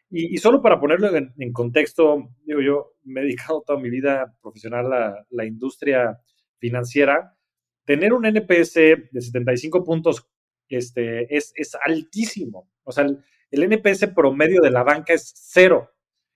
Y, 0.10 0.38
solo 0.38 0.62
para 0.62 0.80
ponerlo 0.80 1.10
en, 1.16 1.54
contexto, 1.54 2.30
digo, 2.46 2.62
yo 2.62 2.94
me 3.04 3.22
he 3.22 3.24
dedicado 3.26 3.64
toda 3.66 3.80
mi 3.80 3.90
vida 3.90 4.36
profesional 4.42 4.92
a 4.94 5.26
la 5.30 5.46
industria 5.46 6.20
financiera. 6.58 7.36
Tener 7.86 8.14
un 8.14 8.26
NPS 8.26 8.74
de 9.12 9.22
75 9.22 9.84
puntos 9.84 10.28
este, 10.70 11.36
es, 11.36 11.52
es 11.56 11.76
altísimo. 11.84 12.70
O 12.84 12.92
sea, 12.92 13.06
el 13.54 13.64
NPS 13.72 14.08
promedio 14.16 14.62
de 14.62 14.72
la 14.72 14.84
banca 14.84 15.14
es 15.14 15.32
cero. 15.36 15.92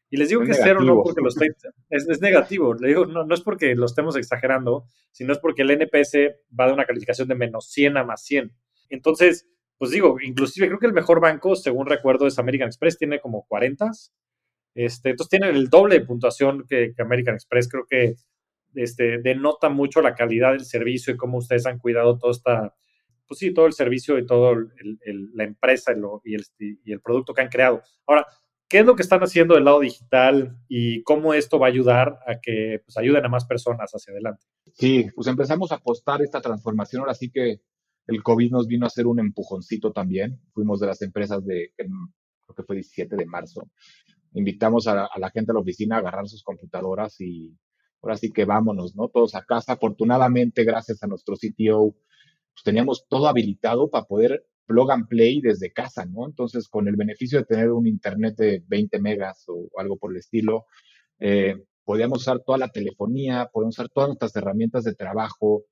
Y 0.09 0.17
les 0.17 0.29
digo 0.29 0.43
que 0.43 0.51
es 0.51 0.59
cero 0.63 0.79
no 0.81 1.01
porque 1.03 1.19
lo 1.19 1.27
estoy, 1.27 1.49
es, 1.89 2.07
es 2.07 2.21
negativo, 2.21 2.73
le 2.75 2.87
digo, 2.87 3.05
no, 3.05 3.25
no, 3.25 3.33
es 3.33 3.41
porque 3.41 3.75
lo 3.75 3.87
estemos 3.87 4.15
exagerando, 4.15 4.85
sino 5.11 5.33
es 5.33 5.39
porque 5.39 5.63
el 5.63 5.71
NPS 5.71 6.13
va 6.57 6.67
de 6.67 6.73
una 6.73 6.85
calificación 6.85 7.27
de 7.27 7.35
menos 7.35 7.69
100 7.71 7.97
a 7.97 8.03
más 8.05 8.23
100. 8.23 8.53
Entonces, 8.89 9.49
pues 9.77 9.91
digo, 9.91 10.15
inclusive 10.21 10.67
creo 10.67 10.79
que 10.79 10.85
el 10.85 10.93
mejor 10.93 11.19
banco, 11.19 11.55
según 11.55 11.87
recuerdo, 11.87 12.25
es 12.25 12.39
American 12.39 12.67
Express, 12.67 12.97
tiene 12.97 13.19
como 13.19 13.45
40. 13.47 13.91
Este, 14.75 15.09
entonces 15.09 15.29
tienen 15.29 15.55
el 15.55 15.69
doble 15.69 15.99
de 15.99 16.05
puntuación 16.05 16.65
que, 16.69 16.93
American 16.99 17.35
Express. 17.35 17.67
Creo 17.67 17.85
que 17.89 18.15
este, 18.75 19.17
denota 19.17 19.69
mucho 19.69 20.01
la 20.01 20.15
calidad 20.15 20.51
del 20.51 20.65
servicio 20.65 21.13
y 21.13 21.17
cómo 21.17 21.39
ustedes 21.39 21.65
han 21.65 21.79
cuidado 21.79 22.17
todo 22.17 22.31
esta, 22.31 22.75
pues 23.27 23.39
sí, 23.39 23.53
todo 23.53 23.67
el 23.67 23.73
servicio 23.73 24.17
y 24.17 24.25
todo 24.25 24.55
la 25.33 25.43
empresa 25.43 25.93
y, 26.23 26.35
el, 26.91 27.01
producto 27.01 27.33
que 27.33 27.41
han 27.41 27.49
creado. 27.49 27.81
Ahora, 28.05 28.25
¿Qué 28.69 28.79
es 28.79 28.85
lo 28.85 28.97
que 28.97 29.01
están 29.01 29.21
haciendo 29.21 29.55
del 29.55 29.63
lado 29.63 29.79
digital 29.79 30.57
y 30.67 31.01
cómo 31.03 31.33
esto 31.33 31.57
va 31.57 31.67
a 31.67 31.69
ayudar 31.69 32.19
a 32.27 32.41
que 32.41 32.81
pues, 32.85 32.97
ayuden 32.97 33.25
a 33.25 33.29
más 33.29 33.45
personas 33.45 33.91
hacia 33.91 34.11
adelante? 34.11 34.45
Sí, 34.73 35.07
pues 35.15 35.27
empezamos 35.27 35.71
a 35.71 35.75
apostar 35.75 36.21
esta 36.21 36.41
transformación. 36.41 36.99
Ahora 36.99 37.13
sí 37.13 37.31
que 37.31 37.61
el 38.07 38.23
COVID 38.23 38.51
nos 38.51 38.67
vino 38.67 38.85
a 38.85 38.87
hacer 38.87 39.07
un 39.07 39.19
empujoncito 39.19 39.93
también. 39.93 40.41
Fuimos 40.53 40.81
de 40.81 40.87
las 40.87 41.01
empresas 41.01 41.45
de, 41.45 41.71
creo 41.77 42.55
que 42.55 42.63
fue 42.63 42.75
17 42.75 43.15
de 43.15 43.25
marzo. 43.25 43.69
Invitamos 44.33 44.87
a, 44.87 45.09
la 45.15 45.29
gente 45.29 45.51
a 45.51 45.53
la 45.53 45.61
oficina 45.61 45.95
a 45.95 45.99
agarrar 45.99 46.27
sus 46.27 46.43
computadoras 46.43 47.21
y 47.21 47.57
ahora 48.01 48.17
sí 48.17 48.33
que 48.33 48.43
vámonos, 48.43 48.95
¿no? 48.97 49.07
Todos 49.07 49.35
a 49.35 49.45
casa. 49.45 49.73
Afortunadamente, 49.73 50.65
gracias 50.65 51.01
a 51.03 51.07
nuestro 51.07 51.35
CTO, 51.35 51.95
pues 52.57 52.63
teníamos 52.63 53.05
todo 53.07 53.27
habilitado 53.27 53.87
para 53.87 54.05
poder 54.05 54.43
plug 54.65 54.91
and 54.91 55.07
play 55.07 55.41
desde 55.41 55.71
casa, 55.71 56.05
¿no? 56.05 56.25
Entonces, 56.25 56.67
con 56.67 56.87
el 56.87 56.95
beneficio 56.95 57.37
de 57.37 57.45
tener 57.45 57.69
un 57.69 57.85
internet 57.85 58.35
de 58.35 58.63
20 58.67 58.99
megas 58.99 59.45
o 59.47 59.69
algo 59.77 59.97
por 59.97 60.11
el 60.11 60.17
estilo, 60.17 60.65
eh, 61.19 61.55
podíamos 61.83 62.21
usar 62.21 62.39
toda 62.39 62.57
la 62.57 62.69
telefonía, 62.69 63.47
podíamos 63.53 63.75
usar 63.75 63.89
todas 63.89 64.09
nuestras 64.09 64.35
herramientas 64.35 64.83
de 64.85 64.95
trabajo 64.95 65.65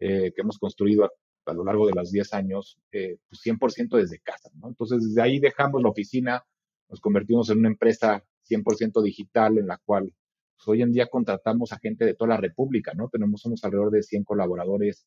eh, 0.00 0.32
que 0.34 0.42
hemos 0.42 0.58
construido 0.58 1.08
a, 1.46 1.52
lo 1.52 1.64
largo 1.64 1.86
de 1.86 1.92
los 1.94 2.10
10 2.10 2.34
años, 2.34 2.76
eh, 2.90 3.18
pues 3.28 3.40
100% 3.40 3.96
desde 3.98 4.18
casa, 4.18 4.50
¿no? 4.54 4.66
Entonces, 4.66 5.04
desde 5.04 5.22
ahí 5.22 5.38
dejamos 5.38 5.80
la 5.80 5.90
oficina, 5.90 6.44
nos 6.88 7.00
convertimos 7.00 7.50
en 7.50 7.58
una 7.58 7.68
empresa 7.68 8.24
100% 8.50 9.00
digital 9.00 9.58
en 9.58 9.68
la 9.68 9.78
cual 9.78 10.12
pues, 10.56 10.66
hoy 10.66 10.82
en 10.82 10.90
día 10.90 11.06
contratamos 11.06 11.72
a 11.72 11.78
gente 11.78 12.04
de 12.04 12.14
toda 12.14 12.30
la 12.30 12.36
República, 12.36 12.94
¿no? 12.94 13.08
Tenemos, 13.08 13.42
somos 13.42 13.62
alrededor 13.62 13.92
de 13.92 14.02
100 14.02 14.24
colaboradores 14.24 15.06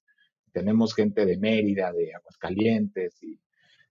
tenemos 0.56 0.96
gente 0.96 1.26
de 1.26 1.38
Mérida, 1.38 1.92
de 1.92 2.16
Aguascalientes 2.16 3.22
y, 3.22 3.38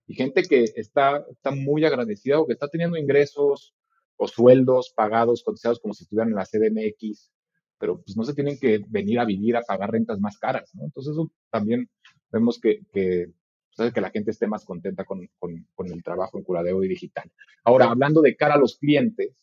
y 0.06 0.14
gente 0.14 0.42
que 0.44 0.64
está, 0.76 1.22
está 1.30 1.50
muy 1.50 1.84
agradecida 1.84 2.40
o 2.40 2.46
que 2.46 2.54
está 2.54 2.68
teniendo 2.68 2.96
ingresos 2.96 3.74
o 4.16 4.26
sueldos 4.26 4.90
pagados, 4.96 5.42
cotizados 5.44 5.78
como 5.78 5.92
si 5.92 6.04
estuvieran 6.04 6.30
en 6.30 6.36
la 6.36 6.46
CDMX, 6.46 7.30
pero 7.78 8.00
pues 8.00 8.16
no 8.16 8.24
se 8.24 8.32
tienen 8.32 8.58
que 8.58 8.82
venir 8.88 9.18
a 9.20 9.26
vivir 9.26 9.58
a 9.58 9.60
pagar 9.62 9.92
rentas 9.92 10.18
más 10.20 10.38
caras, 10.38 10.70
¿no? 10.74 10.84
Entonces 10.84 11.12
eso 11.12 11.30
también 11.50 11.90
vemos 12.32 12.58
que, 12.58 12.80
que, 12.90 13.30
pues, 13.76 13.92
que 13.92 14.00
la 14.00 14.10
gente 14.10 14.30
esté 14.30 14.46
más 14.46 14.64
contenta 14.64 15.04
con, 15.04 15.28
con, 15.38 15.66
con, 15.74 15.92
el 15.92 16.02
trabajo 16.02 16.38
en 16.38 16.44
curadeo 16.44 16.82
y 16.82 16.88
digital. 16.88 17.30
Ahora, 17.62 17.90
hablando 17.90 18.22
de 18.22 18.36
cara 18.36 18.54
a 18.54 18.58
los 18.58 18.78
clientes, 18.78 19.36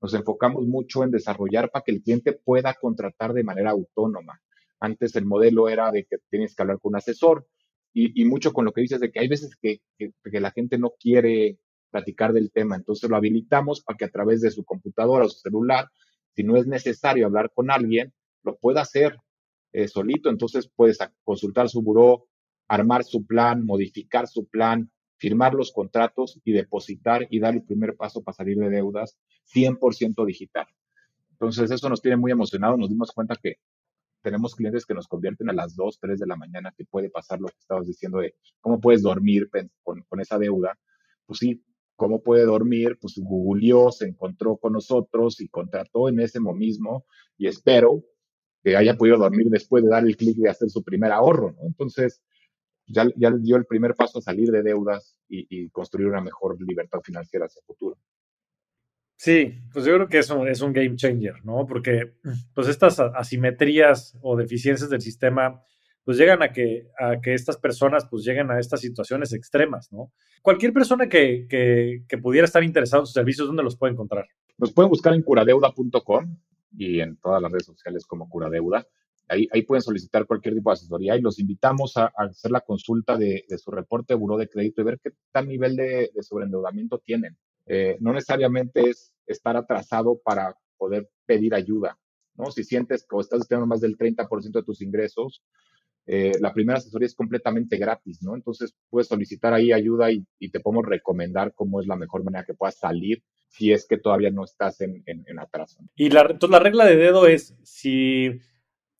nos 0.00 0.14
enfocamos 0.14 0.64
mucho 0.64 1.02
en 1.02 1.10
desarrollar 1.10 1.72
para 1.72 1.82
que 1.82 1.90
el 1.90 2.02
cliente 2.02 2.34
pueda 2.34 2.72
contratar 2.74 3.32
de 3.32 3.42
manera 3.42 3.70
autónoma. 3.70 4.40
Antes 4.80 5.16
el 5.16 5.26
modelo 5.26 5.68
era 5.68 5.90
de 5.90 6.04
que 6.04 6.18
tienes 6.30 6.54
que 6.54 6.62
hablar 6.62 6.78
con 6.80 6.90
un 6.90 6.96
asesor 6.96 7.46
y, 7.92 8.24
mucho 8.26 8.52
con 8.52 8.64
lo 8.64 8.72
que 8.72 8.82
dices 8.82 9.00
de 9.00 9.10
que 9.10 9.18
hay 9.18 9.28
veces 9.28 9.56
que, 9.60 9.80
que, 9.98 10.12
que 10.30 10.40
la 10.40 10.52
gente 10.52 10.78
no 10.78 10.92
quiere 11.00 11.58
platicar 11.90 12.32
del 12.32 12.52
tema. 12.52 12.76
Entonces 12.76 13.10
lo 13.10 13.16
habilitamos 13.16 13.80
para 13.82 13.96
que 13.96 14.04
a 14.04 14.10
través 14.10 14.40
de 14.40 14.50
su 14.50 14.64
computadora 14.64 15.24
o 15.24 15.28
su 15.28 15.40
celular, 15.40 15.88
si 16.34 16.44
no 16.44 16.56
es 16.56 16.66
necesario 16.66 17.26
hablar 17.26 17.50
con 17.52 17.70
alguien, 17.70 18.12
lo 18.44 18.56
pueda 18.56 18.82
hacer 18.82 19.16
eh, 19.72 19.88
solito. 19.88 20.30
Entonces 20.30 20.70
puedes 20.74 20.98
consultar 21.24 21.68
su 21.68 21.82
buró, 21.82 22.28
armar 22.68 23.04
su 23.04 23.26
plan, 23.26 23.64
modificar 23.64 24.28
su 24.28 24.46
plan, 24.46 24.90
firmar 25.16 25.54
los 25.54 25.72
contratos 25.72 26.40
y 26.44 26.52
depositar 26.52 27.26
y 27.30 27.40
dar 27.40 27.54
el 27.54 27.64
primer 27.64 27.96
paso 27.96 28.22
para 28.22 28.36
salir 28.36 28.58
de 28.58 28.70
deudas 28.70 29.18
100% 29.52 30.24
digital. 30.24 30.66
Entonces 31.32 31.70
eso 31.70 31.88
nos 31.88 32.00
tiene 32.00 32.16
muy 32.16 32.30
emocionados. 32.32 32.78
Nos 32.78 32.88
dimos 32.88 33.12
cuenta 33.12 33.34
que 33.40 33.56
tenemos 34.22 34.54
clientes 34.54 34.84
que 34.84 34.94
nos 34.94 35.06
convierten 35.06 35.50
a 35.50 35.52
las 35.52 35.74
2, 35.76 35.98
3 36.00 36.18
de 36.18 36.26
la 36.26 36.36
mañana, 36.36 36.72
que 36.76 36.84
puede 36.84 37.10
pasar 37.10 37.40
lo 37.40 37.48
que 37.48 37.58
estabas 37.58 37.86
diciendo 37.86 38.18
de 38.18 38.34
cómo 38.60 38.80
puedes 38.80 39.02
dormir 39.02 39.48
con, 39.82 40.20
esa 40.20 40.38
deuda. 40.38 40.78
Pues 41.26 41.38
sí, 41.40 41.62
¿Cómo 41.96 42.22
puede 42.22 42.44
dormir? 42.44 42.96
Pues 43.00 43.14
googleó, 43.18 43.90
se 43.90 44.06
encontró 44.06 44.56
con 44.56 44.74
nosotros 44.74 45.40
y 45.40 45.48
contrató 45.48 46.08
en 46.08 46.20
ese 46.20 46.38
mismo 46.38 47.04
y 47.36 47.48
espero 47.48 48.04
que 48.62 48.76
haya 48.76 48.96
podido 48.96 49.18
dormir 49.18 49.48
después 49.48 49.82
de 49.82 49.90
dar 49.90 50.04
el 50.04 50.16
clic 50.16 50.36
de 50.36 50.48
hacer 50.48 50.70
su 50.70 50.84
primer 50.84 51.10
ahorro, 51.10 51.56
¿no? 51.58 51.66
Entonces, 51.66 52.22
ya, 52.86 53.04
ya 53.16 53.32
dio 53.32 53.56
el 53.56 53.66
primer 53.66 53.96
paso 53.96 54.18
a 54.18 54.22
salir 54.22 54.50
de 54.52 54.62
deudas 54.62 55.18
y, 55.28 55.68
construir 55.70 56.06
una 56.06 56.20
mejor 56.20 56.56
libertad 56.62 57.00
financiera 57.02 57.46
hacia 57.46 57.60
el 57.60 57.66
futuro. 57.66 57.98
Sí, 59.18 59.52
pues 59.72 59.84
yo 59.84 59.94
creo 59.94 60.08
que 60.08 60.18
eso 60.18 60.46
es 60.46 60.60
un 60.60 60.72
game 60.72 60.94
changer, 60.94 61.44
¿no? 61.44 61.66
Porque 61.66 62.12
pues 62.54 62.68
estas 62.68 63.00
asimetrías 63.00 64.16
o 64.22 64.36
deficiencias 64.36 64.88
del 64.90 65.00
sistema 65.00 65.60
pues 66.04 66.16
llegan 66.16 66.40
a 66.40 66.52
que, 66.52 66.88
a 66.96 67.20
que 67.20 67.34
estas 67.34 67.56
personas 67.56 68.06
pues 68.08 68.24
lleguen 68.24 68.48
a 68.52 68.60
estas 68.60 68.80
situaciones 68.80 69.32
extremas, 69.32 69.92
¿no? 69.92 70.12
Cualquier 70.40 70.72
persona 70.72 71.08
que, 71.08 71.48
que, 71.48 72.18
pudiera 72.18 72.44
estar 72.44 72.62
interesado 72.62 73.02
en 73.02 73.06
sus 73.06 73.12
servicios, 73.12 73.48
¿dónde 73.48 73.64
los 73.64 73.76
puede 73.76 73.92
encontrar? 73.92 74.28
Nos 74.56 74.72
pueden 74.72 74.88
buscar 74.88 75.12
en 75.12 75.22
curadeuda.com 75.22 76.38
y 76.76 77.00
en 77.00 77.16
todas 77.16 77.42
las 77.42 77.50
redes 77.50 77.66
sociales 77.66 78.06
como 78.06 78.28
Curadeuda. 78.28 78.86
Ahí, 79.26 79.48
ahí 79.52 79.62
pueden 79.62 79.82
solicitar 79.82 80.26
cualquier 80.26 80.54
tipo 80.54 80.70
de 80.70 80.74
asesoría 80.74 81.16
y 81.16 81.22
los 81.22 81.40
invitamos 81.40 81.96
a, 81.96 82.12
hacer 82.16 82.52
la 82.52 82.60
consulta 82.60 83.16
de, 83.16 83.44
de, 83.48 83.58
su 83.58 83.72
reporte 83.72 84.14
de 84.14 84.18
buró 84.18 84.36
de 84.36 84.48
crédito 84.48 84.80
y 84.80 84.84
ver 84.84 85.00
qué 85.02 85.10
tal 85.32 85.48
nivel 85.48 85.74
de, 85.74 86.12
de 86.14 86.22
sobreendeudamiento 86.22 86.98
tienen. 87.00 87.36
Eh, 87.68 87.96
no 88.00 88.12
necesariamente 88.12 88.88
es 88.88 89.12
estar 89.26 89.56
atrasado 89.56 90.18
para 90.24 90.56
poder 90.78 91.10
pedir 91.26 91.54
ayuda, 91.54 91.98
¿no? 92.34 92.50
Si 92.50 92.64
sientes 92.64 93.06
que 93.06 93.18
estás 93.18 93.46
teniendo 93.46 93.66
más 93.66 93.80
del 93.80 93.96
30% 93.98 94.52
de 94.52 94.62
tus 94.64 94.80
ingresos, 94.80 95.42
eh, 96.10 96.32
la 96.40 96.54
primera 96.54 96.78
asesoría 96.78 97.04
es 97.04 97.14
completamente 97.14 97.76
gratis, 97.76 98.22
¿no? 98.22 98.34
Entonces 98.34 98.74
puedes 98.88 99.08
solicitar 99.08 99.52
ahí 99.52 99.72
ayuda 99.72 100.10
y, 100.10 100.24
te 100.50 100.60
podemos 100.60 100.86
recomendar 100.86 101.52
cómo 101.54 101.80
es 101.80 101.86
la 101.86 101.96
mejor 101.96 102.24
manera 102.24 102.46
que 102.46 102.54
puedas 102.54 102.78
salir 102.78 103.22
si 103.48 103.72
es 103.72 103.86
que 103.86 103.98
todavía 103.98 104.30
no 104.30 104.44
estás 104.44 104.80
en, 104.80 105.02
en, 105.04 105.38
atraso. 105.38 105.78
Y 105.94 106.08
la, 106.08 106.22
entonces 106.22 106.50
la 106.50 106.60
regla 106.60 106.86
de 106.86 106.96
dedo 106.96 107.26
es, 107.26 107.54
si, 107.62 108.40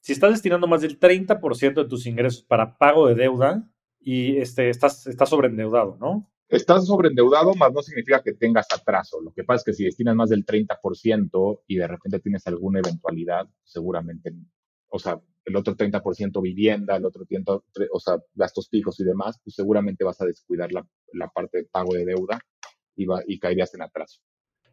si 0.00 0.12
estás 0.12 0.32
destinando 0.32 0.66
más 0.66 0.82
del 0.82 1.00
30% 1.00 1.74
de 1.82 1.88
tus 1.88 2.06
ingresos 2.06 2.42
para 2.42 2.76
pago 2.76 3.06
de 3.08 3.14
deuda 3.14 3.66
y 4.00 4.36
este, 4.36 4.68
estás, 4.68 5.06
estás 5.06 5.30
sobreendeudado, 5.30 5.96
¿no? 5.98 6.30
Estás 6.48 6.86
sobreendeudado, 6.86 7.54
más 7.54 7.72
no 7.74 7.82
significa 7.82 8.22
que 8.22 8.32
tengas 8.32 8.66
atraso. 8.74 9.20
Lo 9.20 9.32
que 9.32 9.44
pasa 9.44 9.58
es 9.58 9.64
que 9.64 9.72
si 9.74 9.84
destinas 9.84 10.16
más 10.16 10.30
del 10.30 10.46
30% 10.46 11.60
y 11.66 11.76
de 11.76 11.86
repente 11.86 12.20
tienes 12.20 12.46
alguna 12.46 12.78
eventualidad, 12.78 13.46
seguramente, 13.64 14.32
o 14.88 14.98
sea, 14.98 15.20
el 15.44 15.56
otro 15.56 15.76
30% 15.76 16.40
vivienda, 16.40 16.96
el 16.96 17.04
otro 17.04 17.26
30%, 17.26 17.62
o 17.92 18.00
sea, 18.00 18.16
gastos 18.34 18.70
fijos 18.70 18.98
y 18.98 19.04
demás, 19.04 19.38
pues 19.44 19.56
seguramente 19.56 20.04
vas 20.04 20.22
a 20.22 20.24
descuidar 20.24 20.70
la, 20.72 20.86
parte 21.28 21.58
de 21.58 21.64
pago 21.64 21.92
de 21.92 22.06
deuda 22.06 22.40
y, 22.96 23.04
va, 23.04 23.22
y 23.26 23.38
caerías 23.38 23.74
en 23.74 23.82
atraso. 23.82 24.20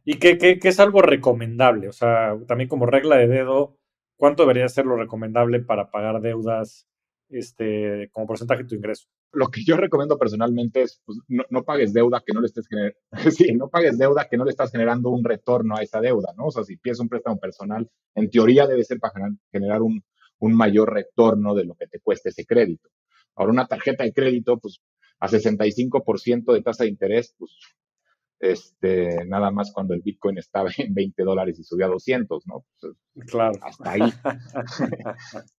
¿Y 0.06 0.18
qué, 0.18 0.38
qué, 0.38 0.60
qué, 0.60 0.70
es 0.70 0.80
algo 0.80 1.02
recomendable? 1.02 1.90
O 1.90 1.94
sea, 1.94 2.38
también 2.48 2.70
como 2.70 2.86
regla 2.86 3.18
de 3.18 3.28
dedo, 3.28 3.78
¿cuánto 4.16 4.44
debería 4.44 4.70
ser 4.70 4.86
lo 4.86 4.96
recomendable 4.96 5.60
para 5.60 5.92
pagar 5.92 6.22
deudas 6.22 6.88
este, 7.38 8.10
como 8.12 8.28
porcentaje 8.28 8.64
de 8.64 8.70
tu 8.70 8.76
ingreso? 8.76 9.08
Lo 9.32 9.48
que 9.48 9.64
yo 9.64 9.78
recomiendo 9.78 10.18
personalmente 10.18 10.84
es 10.84 11.02
pues, 11.06 11.20
no, 11.28 11.44
no, 11.50 11.64
pagues 11.64 11.94
deuda 11.94 12.24
que 12.26 12.34
no 12.34 12.42
le 12.42 12.48
estés 12.48 12.68
generando, 12.68 12.98
sí, 13.32 13.54
no 13.54 13.70
pagues 13.70 13.98
deuda 13.98 14.28
que 14.30 14.38
no 14.38 14.46
le 14.46 14.52
estás 14.52 14.72
generando 14.72 15.10
un 15.10 15.24
retorno 15.24 15.76
a 15.76 15.84
esa 15.84 16.02
deuda, 16.02 16.34
¿no? 16.38 16.46
O 16.46 16.52
sea, 16.52 16.64
si 16.64 16.78
pides 16.78 17.00
un 17.00 17.10
préstamo 17.10 17.40
personal, 17.40 17.90
en 18.16 18.30
teoría 18.30 18.68
debe 18.68 18.84
ser 18.84 19.00
para 19.00 19.30
generar 19.52 19.82
un, 19.82 20.04
un 20.40 20.56
mayor 20.56 20.94
retorno 20.94 21.56
de 21.56 21.66
lo 21.66 21.76
que 21.76 21.88
te 21.88 22.00
cueste 22.00 22.30
ese 22.30 22.46
crédito. 22.46 22.90
Ahora, 23.36 23.52
una 23.52 23.68
tarjeta 23.68 24.04
de 24.04 24.14
crédito, 24.14 24.58
pues 24.58 24.80
a 25.20 25.28
65% 25.28 26.54
de 26.54 26.62
tasa 26.62 26.84
de 26.84 26.90
interés, 26.90 27.36
pues 27.38 27.52
este, 28.40 29.26
nada 29.26 29.50
más 29.50 29.72
cuando 29.72 29.94
el 29.94 30.02
Bitcoin 30.02 30.38
estaba 30.38 30.70
en 30.78 30.94
20 30.94 31.24
dólares 31.24 31.60
y 31.60 31.64
subió 31.64 31.86
a 31.86 31.90
200, 31.90 32.46
¿no? 32.48 32.66
Pues, 32.80 32.94
claro. 33.28 33.58
Hasta 33.62 33.92
ahí. 33.92 34.02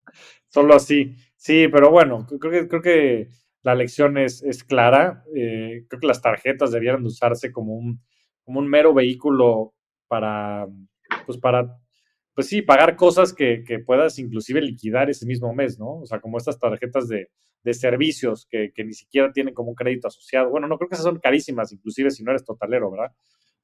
Solo 0.49 0.75
así. 0.75 1.17
Sí, 1.37 1.69
pero 1.69 1.91
bueno, 1.91 2.27
creo 2.27 2.51
que, 2.53 2.69
creo 2.69 2.83
que 2.83 3.29
la 3.63 3.75
lección 3.75 4.19
es, 4.19 4.43
es 4.43 4.65
clara. 4.65 5.25
Eh, 5.35 5.85
creo 5.89 6.01
que 6.01 6.07
las 6.07 6.23
tarjetas 6.23 6.71
debieran 6.71 7.05
usarse 7.05 7.53
como 7.53 7.75
un, 7.75 8.03
como 8.45 8.61
un 8.61 8.69
mero 8.69 8.95
vehículo 8.95 9.75
para, 10.09 10.67
pues 11.27 11.39
para 11.39 11.77
pues 12.37 12.49
sí, 12.49 12.61
pagar 12.61 12.97
cosas 12.97 13.33
que, 13.33 13.65
que, 13.67 13.79
puedas 13.79 14.19
inclusive 14.19 14.61
liquidar 14.61 15.09
ese 15.09 15.25
mismo 15.25 15.55
mes, 15.55 15.79
¿no? 15.79 16.01
O 16.01 16.07
sea, 16.07 16.21
como 16.21 16.37
estas 16.37 16.59
tarjetas 16.59 17.09
de, 17.09 17.31
de 17.65 17.75
servicios 17.75 18.47
que, 18.51 18.73
que, 18.75 18.85
ni 18.85 18.93
siquiera 18.93 19.33
tienen 19.33 19.55
como 19.55 19.71
un 19.71 19.75
crédito 19.75 20.09
asociado. 20.09 20.51
Bueno, 20.51 20.69
no 20.69 20.77
creo 20.77 20.91
que 20.91 20.97
esas 20.97 21.07
son 21.07 21.19
carísimas, 21.19 21.73
inclusive 21.73 22.11
si 22.11 22.23
no 22.23 22.33
eres 22.33 22.45
totalero, 22.45 22.91
¿verdad? 22.91 23.11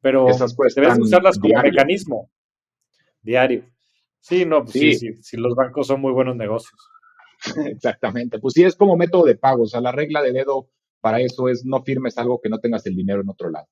Pero 0.00 0.26
debes 0.74 0.98
usarlas 0.98 1.38
como 1.38 1.60
mecanismo 1.62 2.30
diario. 3.20 3.64
Sí, 4.20 4.46
no, 4.46 4.62
pues 4.62 4.72
sí. 4.72 4.94
Sí, 4.94 5.14
sí, 5.20 5.36
los 5.36 5.54
bancos 5.54 5.86
son 5.86 6.00
muy 6.00 6.12
buenos 6.12 6.34
negocios. 6.34 6.74
Exactamente, 7.66 8.38
pues 8.38 8.54
sí, 8.54 8.64
es 8.64 8.76
como 8.76 8.96
método 8.96 9.24
de 9.24 9.36
pago, 9.36 9.64
o 9.64 9.66
sea, 9.66 9.80
la 9.80 9.92
regla 9.92 10.22
de 10.22 10.32
dedo 10.32 10.68
para 11.00 11.20
eso 11.20 11.48
es 11.48 11.64
no 11.64 11.82
firmes 11.82 12.16
algo 12.18 12.40
que 12.40 12.48
no 12.48 12.60
tengas 12.60 12.86
el 12.86 12.94
dinero 12.94 13.20
en 13.20 13.28
otro 13.28 13.50
lado, 13.50 13.68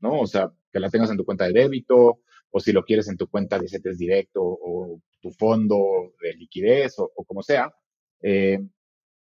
¿no? 0.00 0.20
O 0.20 0.26
sea, 0.26 0.52
que 0.72 0.80
la 0.80 0.90
tengas 0.90 1.10
en 1.10 1.16
tu 1.16 1.24
cuenta 1.24 1.46
de 1.46 1.52
débito, 1.52 2.20
o 2.56 2.60
si 2.60 2.72
lo 2.72 2.84
quieres 2.84 3.08
en 3.08 3.16
tu 3.16 3.28
cuenta 3.28 3.58
de 3.58 3.68
CETES 3.68 3.98
directo 3.98 4.40
o 4.42 5.00
tu 5.20 5.32
fondo 5.32 6.12
de 6.20 6.34
liquidez 6.34 6.94
o, 6.98 7.10
como 7.26 7.42
sea, 7.42 7.74
eh, 8.22 8.60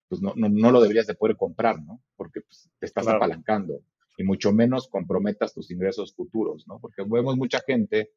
pues 0.08 0.22
no, 0.22 0.32
no, 0.34 0.70
lo 0.70 0.80
deberías 0.80 1.06
de 1.06 1.14
poder 1.14 1.36
comprar, 1.36 1.78
¿no? 1.82 2.02
Porque 2.16 2.40
pues, 2.40 2.70
te 2.78 2.86
estás 2.86 3.06
apalancando 3.06 3.82
y 4.16 4.24
mucho 4.24 4.50
menos 4.52 4.88
comprometas 4.88 5.52
tus 5.52 5.70
ingresos 5.70 6.14
futuros, 6.14 6.66
¿no? 6.66 6.80
Porque 6.80 7.02
vemos 7.06 7.36
mucha 7.36 7.60
gente, 7.60 8.12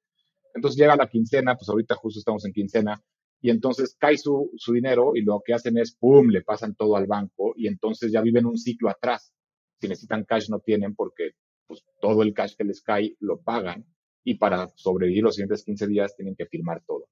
entonces 0.54 0.80
llega 0.80 0.96
la 0.96 1.10
quincena, 1.10 1.56
pues 1.56 1.68
ahorita 1.68 1.96
justo 1.96 2.20
estamos 2.20 2.46
en 2.46 2.54
quincena, 2.54 3.04
y 3.42 3.50
entonces 3.50 3.96
cae 4.00 4.18
su, 4.18 4.52
su 4.56 4.74
dinero 4.74 5.14
y 5.16 5.22
lo 5.22 5.42
que 5.44 5.54
hacen 5.54 5.78
es, 5.78 5.96
¡pum!, 5.96 6.28
le 6.30 6.44
pasan 6.44 6.76
todo 6.76 6.96
al 6.96 7.08
banco 7.08 7.54
y 7.56 7.68
entonces 7.68 8.12
ya 8.12 8.22
viven 8.22 8.46
un 8.46 8.58
ciclo 8.58 8.90
atrás. 8.90 9.34
Si 9.80 9.88
necesitan 9.88 10.26
cash 10.26 10.50
no 10.50 10.60
tienen 10.60 10.96
porque 10.96 11.32
pues, 11.68 11.84
todo 12.00 12.22
el 12.22 12.34
cash 12.34 12.56
que 12.56 12.64
les 12.64 12.82
cae 12.82 13.16
lo 13.20 13.42
pagan 13.42 13.86
y 14.24 14.36
para 14.36 14.70
sobrevivir 14.76 15.24
los 15.24 15.36
siguientes 15.36 15.64
15 15.64 15.88
días 15.88 16.16
tienen 16.16 16.36
que 16.36 16.46
firmar 16.46 16.84
todo. 16.86 17.08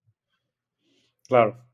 Claro. 1.28 1.66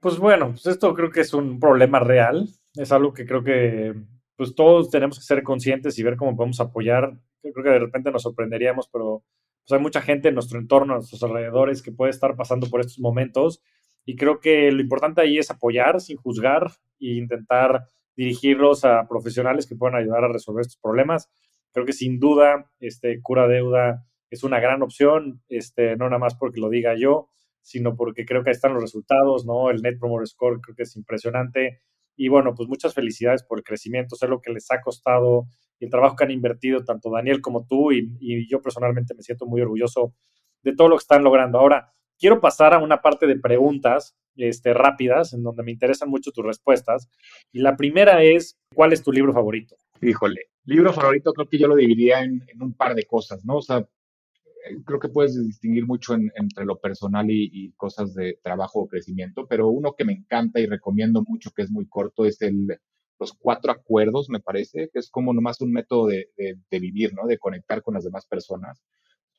Pues 0.00 0.16
bueno, 0.18 0.50
pues 0.50 0.66
esto 0.66 0.94
creo 0.94 1.10
que 1.10 1.22
es 1.22 1.34
un 1.34 1.58
problema 1.58 1.98
real, 1.98 2.48
es 2.74 2.92
algo 2.92 3.12
que 3.12 3.26
creo 3.26 3.42
que 3.42 3.94
pues 4.36 4.54
todos 4.54 4.90
tenemos 4.90 5.18
que 5.18 5.24
ser 5.24 5.42
conscientes 5.42 5.98
y 5.98 6.04
ver 6.04 6.16
cómo 6.16 6.36
podemos 6.36 6.60
apoyar. 6.60 7.18
Yo 7.42 7.52
creo 7.52 7.64
que 7.64 7.70
de 7.70 7.78
repente 7.80 8.12
nos 8.12 8.22
sorprenderíamos, 8.22 8.88
pero 8.92 9.24
pues 9.68 9.78
hay 9.78 9.82
mucha 9.82 10.00
gente 10.00 10.28
en 10.28 10.34
nuestro 10.34 10.58
entorno, 10.58 10.94
a 10.94 10.96
nuestros 10.96 11.22
alrededores, 11.22 11.82
que 11.82 11.92
puede 11.92 12.10
estar 12.10 12.36
pasando 12.36 12.68
por 12.68 12.80
estos 12.80 13.00
momentos. 13.00 13.62
Y 14.06 14.16
creo 14.16 14.40
que 14.40 14.72
lo 14.72 14.80
importante 14.80 15.20
ahí 15.20 15.36
es 15.36 15.50
apoyar 15.50 16.00
sin 16.00 16.16
juzgar 16.16 16.72
e 16.98 17.16
intentar 17.18 17.86
dirigirlos 18.16 18.86
a 18.86 19.06
profesionales 19.06 19.66
que 19.66 19.76
puedan 19.76 20.00
ayudar 20.00 20.24
a 20.24 20.32
resolver 20.32 20.62
estos 20.62 20.78
problemas. 20.78 21.30
Creo 21.72 21.84
que 21.84 21.92
sin 21.92 22.18
duda, 22.18 22.70
este, 22.80 23.20
Cura 23.20 23.46
Deuda 23.46 24.06
es 24.30 24.42
una 24.42 24.58
gran 24.58 24.82
opción, 24.82 25.42
este, 25.50 25.96
no 25.96 26.06
nada 26.06 26.18
más 26.18 26.34
porque 26.34 26.60
lo 26.60 26.70
diga 26.70 26.94
yo, 26.96 27.28
sino 27.60 27.94
porque 27.94 28.24
creo 28.24 28.42
que 28.42 28.48
ahí 28.48 28.54
están 28.54 28.72
los 28.72 28.82
resultados, 28.82 29.44
¿no? 29.44 29.68
El 29.68 29.82
Net 29.82 29.98
Promoter 29.98 30.26
Score 30.26 30.60
creo 30.62 30.76
que 30.76 30.84
es 30.84 30.96
impresionante. 30.96 31.82
Y 32.16 32.28
bueno, 32.28 32.54
pues 32.54 32.70
muchas 32.70 32.94
felicidades 32.94 33.42
por 33.42 33.58
el 33.58 33.64
crecimiento. 33.64 34.16
Sé 34.16 34.28
lo 34.28 34.40
que 34.40 34.50
les 34.50 34.70
ha 34.70 34.80
costado 34.80 35.46
y 35.78 35.84
el 35.84 35.90
trabajo 35.90 36.16
que 36.16 36.24
han 36.24 36.30
invertido 36.30 36.84
tanto 36.84 37.10
Daniel 37.10 37.40
como 37.40 37.66
tú 37.66 37.92
y, 37.92 38.48
yo 38.48 38.60
personalmente 38.60 39.14
me 39.14 39.22
siento 39.22 39.46
muy 39.46 39.60
orgulloso 39.60 40.14
de 40.62 40.74
todo 40.74 40.88
lo 40.88 40.96
que 40.96 41.02
están 41.02 41.22
logrando. 41.22 41.58
Ahora, 41.58 41.92
quiero 42.18 42.40
pasar 42.40 42.74
a 42.74 42.78
una 42.78 43.00
parte 43.00 43.26
de 43.26 43.38
preguntas 43.38 44.16
este, 44.36 44.74
rápidas, 44.74 45.32
en 45.32 45.42
donde 45.42 45.62
me 45.62 45.72
interesan 45.72 46.08
mucho 46.08 46.30
tus 46.30 46.44
respuestas. 46.44 47.08
Y 47.52 47.60
la 47.60 47.76
primera 47.76 48.22
es, 48.22 48.58
¿cuál 48.74 48.92
es 48.92 49.02
tu 49.02 49.12
libro 49.12 49.32
favorito? 49.32 49.76
Híjole, 50.00 50.42
libro 50.64 50.92
favorito 50.92 51.32
creo 51.32 51.48
que 51.48 51.58
yo 51.58 51.68
lo 51.68 51.76
dividiría 51.76 52.22
en, 52.22 52.42
un 52.60 52.74
par 52.74 52.94
de 52.94 53.04
cosas, 53.04 53.44
¿no? 53.44 53.56
O 53.56 53.62
sea, 53.62 53.78
eh, 53.78 54.76
creo 54.84 55.00
que 55.00 55.08
puedes 55.08 55.34
distinguir 55.44 55.86
mucho 55.86 56.14
entre 56.14 56.64
lo 56.64 56.78
personal 56.78 57.26
y, 57.30 57.72
cosas 57.76 58.14
de 58.14 58.38
trabajo 58.42 58.80
o 58.80 58.88
crecimiento, 58.88 59.46
pero 59.48 59.68
uno 59.68 59.94
que 59.96 60.04
me 60.04 60.12
encanta 60.12 60.60
y 60.60 60.66
recomiendo 60.66 61.24
mucho, 61.26 61.50
que 61.54 61.62
es 61.62 61.70
muy 61.70 61.88
corto, 61.88 62.24
es 62.24 62.40
el 62.42 62.78
los 63.18 63.32
cuatro 63.32 63.72
acuerdos, 63.72 64.28
me 64.28 64.40
parece, 64.40 64.90
que 64.92 64.98
es 64.98 65.10
como 65.10 65.32
nomás 65.32 65.60
un 65.60 65.72
método 65.72 66.06
de, 66.06 66.30
vivir, 66.70 67.14
¿no? 67.14 67.26
De 67.26 67.38
conectar 67.38 67.82
con 67.82 67.94
las 67.94 68.04
demás 68.04 68.26
personas, 68.26 68.82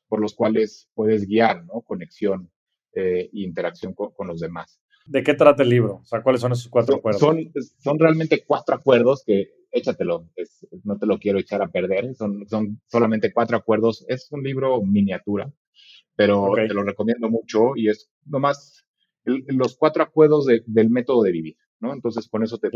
por 0.08 0.20
los 0.20 0.34
cuales 0.34 0.88
puedes 0.94 1.26
guiar, 1.26 1.64
¿no? 1.64 1.82
Conexión 1.82 2.50
e 2.92 3.30
interacción 3.32 3.94
con 3.94 4.26
los 4.26 4.40
demás. 4.40 4.80
¿De 5.06 5.22
qué 5.22 5.34
trata 5.34 5.62
el 5.62 5.70
libro? 5.70 5.96
O 5.96 6.04
sea, 6.04 6.22
¿cuáles 6.22 6.40
son 6.40 6.52
esos 6.52 6.68
cuatro 6.68 6.96
acuerdos? 6.96 7.20
Son, 7.20 7.52
son 7.78 7.98
realmente 7.98 8.44
cuatro 8.46 8.76
acuerdos 8.76 9.24
que, 9.24 9.50
échatelo, 9.72 10.28
no 10.84 10.98
te 10.98 11.06
lo 11.06 11.18
quiero 11.18 11.38
echar 11.38 11.62
a 11.62 11.68
perder, 11.68 12.14
son, 12.14 12.46
son 12.48 12.80
solamente 12.86 13.32
cuatro 13.32 13.56
acuerdos. 13.56 14.04
Es 14.08 14.30
un 14.30 14.42
libro 14.42 14.80
miniatura, 14.82 15.52
pero 16.14 16.52
te 16.54 16.74
lo 16.74 16.82
recomiendo 16.82 17.30
mucho 17.30 17.76
y 17.76 17.88
es 17.88 18.10
nomás 18.24 18.86
los 19.24 19.76
cuatro 19.76 20.02
acuerdos 20.02 20.46
del 20.46 20.90
método 20.90 21.22
de 21.22 21.32
vivir, 21.32 21.56
¿no? 21.80 21.92
Entonces, 21.92 22.28
con 22.28 22.42
eso 22.42 22.58
te... 22.58 22.70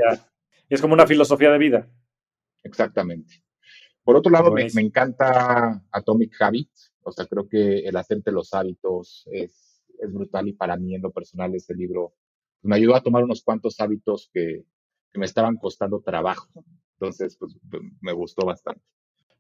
Es 0.69 0.81
como 0.81 0.95
una 0.95 1.07
filosofía 1.07 1.51
de 1.51 1.59
vida. 1.59 1.89
Exactamente. 2.63 3.43
Por 4.03 4.17
otro 4.17 4.31
lado, 4.31 4.53
me, 4.53 4.67
me, 4.75 4.83
encanta 4.83 5.83
Atomic 5.91 6.35
Habits, 6.41 6.93
o 7.03 7.13
sea, 7.13 7.27
creo 7.27 7.49
que 7.49 7.79
el 7.81 7.97
hacerte 7.97 8.33
los 8.33 8.53
hábitos 8.53 9.27
es 9.33 9.75
es 9.99 10.13
brutal 10.13 10.49
y 10.49 10.53
para 10.53 10.77
mí 10.77 10.95
en 10.95 11.03
lo 11.03 11.11
personal 11.11 11.55
este 11.55 11.75
libro 11.75 12.15
pues, 12.61 12.69
me 12.69 12.77
ayudó 12.77 12.95
a 12.95 13.03
tomar 13.03 13.25
unos 13.25 13.43
cuantos 13.43 13.81
hábitos 13.81 14.31
que, 14.33 14.65
me 15.17 15.27
estaban 15.27 15.59
costando 15.59 16.01
trabajo. 16.01 16.49
Entonces, 16.95 17.37
pues 17.37 17.57
me 18.01 18.13
gustó 18.13 18.45
bastante. 18.45 18.83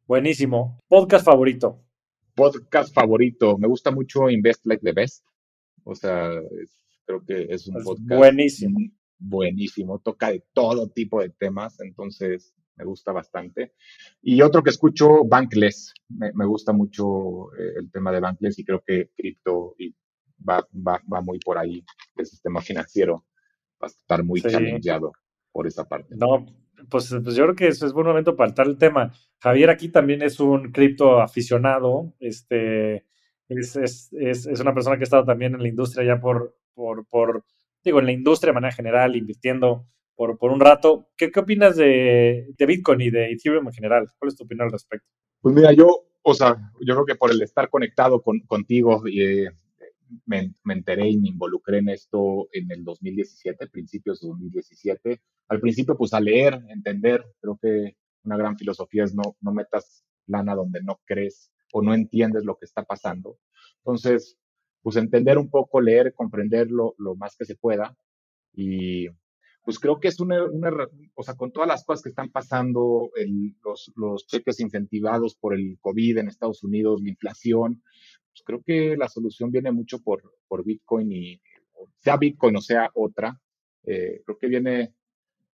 Buenísimo. 0.06 0.78
¿Podcast 0.86 1.24
favorito? 1.24 1.82
Podcast 2.36 2.94
favorito. 2.94 3.58
Me 3.58 3.66
gusta 3.66 3.90
mucho 3.90 4.30
Invest 4.30 4.64
Like 4.66 4.84
the 4.84 4.92
Best. 4.92 5.26
O 5.82 5.96
sea, 5.96 6.30
creo 7.06 7.24
que 7.24 7.48
es 7.50 7.66
un 7.66 7.82
podcast 7.82 8.08
buenísimo. 8.08 8.78
Buenísimo. 9.26 10.00
Toca 10.00 10.30
de 10.30 10.44
todo 10.52 10.88
tipo 10.88 11.20
de 11.20 11.30
temas. 11.30 11.80
Entonces, 11.80 12.54
me 12.76 12.84
gusta 12.84 13.12
bastante. 13.12 13.74
Y 14.22 14.42
otro 14.42 14.62
que 14.62 14.70
escucho, 14.70 15.24
Bankless. 15.24 15.94
Me, 16.08 16.32
me 16.34 16.44
gusta 16.44 16.72
mucho 16.72 17.54
eh, 17.54 17.74
el 17.76 17.90
tema 17.90 18.12
de 18.12 18.20
Bankless 18.20 18.58
y 18.58 18.64
creo 18.64 18.82
que 18.86 19.10
cripto 19.16 19.74
y 19.78 19.94
va, 20.46 20.66
va, 20.74 21.00
va 21.10 21.20
muy 21.20 21.38
por 21.38 21.58
ahí. 21.58 21.84
El 22.16 22.26
sistema 22.26 22.60
financiero 22.62 23.24
va 23.82 23.86
a 23.86 23.90
estar 23.90 24.22
muy 24.22 24.40
sí. 24.40 24.48
por 25.52 25.66
esa 25.66 25.84
parte. 25.84 26.14
No, 26.16 26.46
pues, 26.90 27.14
pues, 27.22 27.36
yo 27.36 27.44
creo 27.44 27.54
que 27.54 27.68
eso 27.68 27.86
es 27.86 27.92
buen 27.92 28.06
momento 28.06 28.36
para 28.36 28.52
tratar 28.52 28.70
el 28.70 28.78
tema. 28.78 29.12
Javier 29.38 29.70
aquí 29.70 29.88
también 29.88 30.22
es 30.22 30.40
un 30.40 30.72
cripto 30.72 31.20
aficionado, 31.20 32.14
este, 32.18 33.06
es, 33.48 33.76
es, 33.76 34.12
es, 34.12 34.46
es, 34.46 34.60
una 34.60 34.74
persona 34.74 34.96
que 34.96 35.02
ha 35.02 35.04
estado 35.04 35.24
también 35.24 35.54
en 35.54 35.62
la 35.62 35.68
industria 35.68 36.04
ya 36.04 36.20
por, 36.20 36.56
por, 36.74 37.06
por 37.06 37.44
digo, 37.84 38.00
en 38.00 38.06
la 38.06 38.12
industria 38.12 38.50
de 38.50 38.54
manera 38.54 38.74
general, 38.74 39.16
invirtiendo 39.16 39.86
por, 40.16 40.38
por 40.38 40.50
un 40.50 40.60
rato. 40.60 41.08
¿Qué, 41.16 41.30
qué 41.30 41.40
opinas 41.40 41.76
de, 41.76 42.48
de, 42.56 42.66
Bitcoin 42.66 43.00
y 43.00 43.10
de 43.10 43.32
Ethereum 43.32 43.66
en 43.66 43.72
general? 43.72 44.06
¿Cuál 44.18 44.28
es 44.28 44.36
tu 44.36 44.44
opinión 44.44 44.66
al 44.66 44.72
respecto? 44.72 45.06
Pues 45.40 45.54
mira, 45.54 45.72
yo, 45.72 46.06
o 46.22 46.34
sea, 46.34 46.56
yo 46.80 46.94
creo 46.94 47.04
que 47.04 47.16
por 47.16 47.30
el 47.30 47.42
estar 47.42 47.68
conectado 47.68 48.22
con, 48.22 48.40
contigo 48.40 49.02
eh, 49.06 49.50
me, 50.26 50.54
enteré 50.68 51.08
y 51.08 51.18
me 51.18 51.28
involucré 51.28 51.78
en 51.78 51.90
esto 51.90 52.48
en 52.52 52.70
el 52.70 52.84
2017, 52.84 53.66
principios 53.68 54.20
de 54.20 54.28
2017. 54.28 55.20
Al 55.48 55.60
principio, 55.60 55.96
pues 55.96 56.14
a 56.14 56.20
leer, 56.20 56.58
entender, 56.68 57.24
creo 57.40 57.58
que 57.60 57.96
una 58.24 58.36
gran 58.36 58.56
filosofía 58.56 59.04
es 59.04 59.14
no, 59.14 59.36
no 59.40 59.52
metas 59.52 60.04
lana 60.26 60.54
donde 60.54 60.82
no 60.82 61.00
crees 61.04 61.52
o 61.72 61.82
no 61.82 61.92
entiendes 61.92 62.44
lo 62.44 62.56
que 62.56 62.64
está 62.64 62.84
pasando. 62.84 63.38
Entonces, 63.78 64.38
pues 64.84 64.96
entender 64.96 65.38
un 65.38 65.48
poco, 65.48 65.80
leer, 65.80 66.12
comprenderlo 66.12 66.94
lo 66.98 67.16
más 67.16 67.36
que 67.38 67.46
se 67.46 67.56
pueda. 67.56 67.96
Y 68.52 69.08
pues 69.64 69.78
creo 69.78 69.98
que 69.98 70.08
es 70.08 70.20
una, 70.20 70.44
una 70.44 70.70
o 71.14 71.22
sea, 71.22 71.36
con 71.36 71.52
todas 71.52 71.66
las 71.66 71.86
cosas 71.86 72.02
que 72.02 72.10
están 72.10 72.30
pasando, 72.30 73.10
los, 73.64 73.90
los 73.96 74.26
cheques 74.26 74.60
incentivados 74.60 75.36
por 75.36 75.54
el 75.54 75.78
COVID 75.80 76.18
en 76.18 76.28
Estados 76.28 76.62
Unidos, 76.62 77.00
la 77.02 77.08
inflación, 77.08 77.82
pues 78.28 78.42
creo 78.44 78.62
que 78.62 78.94
la 78.98 79.08
solución 79.08 79.50
viene 79.50 79.72
mucho 79.72 80.02
por, 80.02 80.22
por 80.46 80.62
Bitcoin 80.62 81.10
y 81.10 81.40
sea 81.96 82.18
Bitcoin 82.18 82.56
o 82.56 82.60
sea 82.60 82.90
otra. 82.94 83.40
Eh, 83.84 84.20
creo 84.26 84.36
que 84.36 84.48
viene 84.48 84.94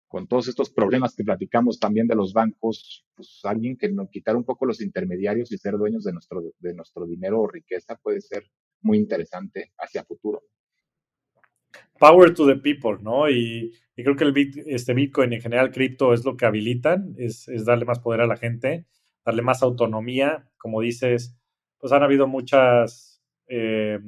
con 0.08 0.26
todos 0.26 0.48
estos 0.48 0.70
problemas 0.70 1.14
que 1.14 1.22
platicamos 1.22 1.78
también 1.78 2.08
de 2.08 2.16
los 2.16 2.32
bancos, 2.32 3.06
pues 3.14 3.38
alguien 3.44 3.76
que 3.76 3.92
nos 3.92 4.10
quitar 4.10 4.34
un 4.34 4.42
poco 4.42 4.66
los 4.66 4.80
intermediarios 4.80 5.52
y 5.52 5.58
ser 5.58 5.78
dueños 5.78 6.02
de 6.02 6.12
nuestro, 6.12 6.42
de 6.58 6.74
nuestro 6.74 7.06
dinero 7.06 7.40
o 7.40 7.46
riqueza 7.46 7.94
puede 7.94 8.20
ser 8.20 8.42
muy 8.82 8.98
interesante 8.98 9.72
hacia 9.78 10.04
futuro. 10.04 10.42
Power 11.98 12.34
to 12.34 12.46
the 12.46 12.56
people, 12.56 12.98
¿no? 13.02 13.28
Y, 13.28 13.72
creo 13.94 14.16
que 14.16 14.24
el 14.24 14.34
este 14.66 14.94
Bitcoin 14.94 15.34
en 15.34 15.42
general, 15.42 15.70
cripto, 15.70 16.14
es 16.14 16.24
lo 16.24 16.34
que 16.36 16.46
habilitan, 16.46 17.14
es, 17.18 17.48
es 17.48 17.66
darle 17.66 17.84
más 17.84 17.98
poder 17.98 18.22
a 18.22 18.26
la 18.26 18.38
gente, 18.38 18.86
darle 19.26 19.42
más 19.42 19.62
autonomía, 19.62 20.48
como 20.56 20.80
dices, 20.80 21.36
pues 21.78 21.92
han 21.92 22.02
habido 22.02 22.26
muchas 22.26 23.22
eh, 23.48 23.98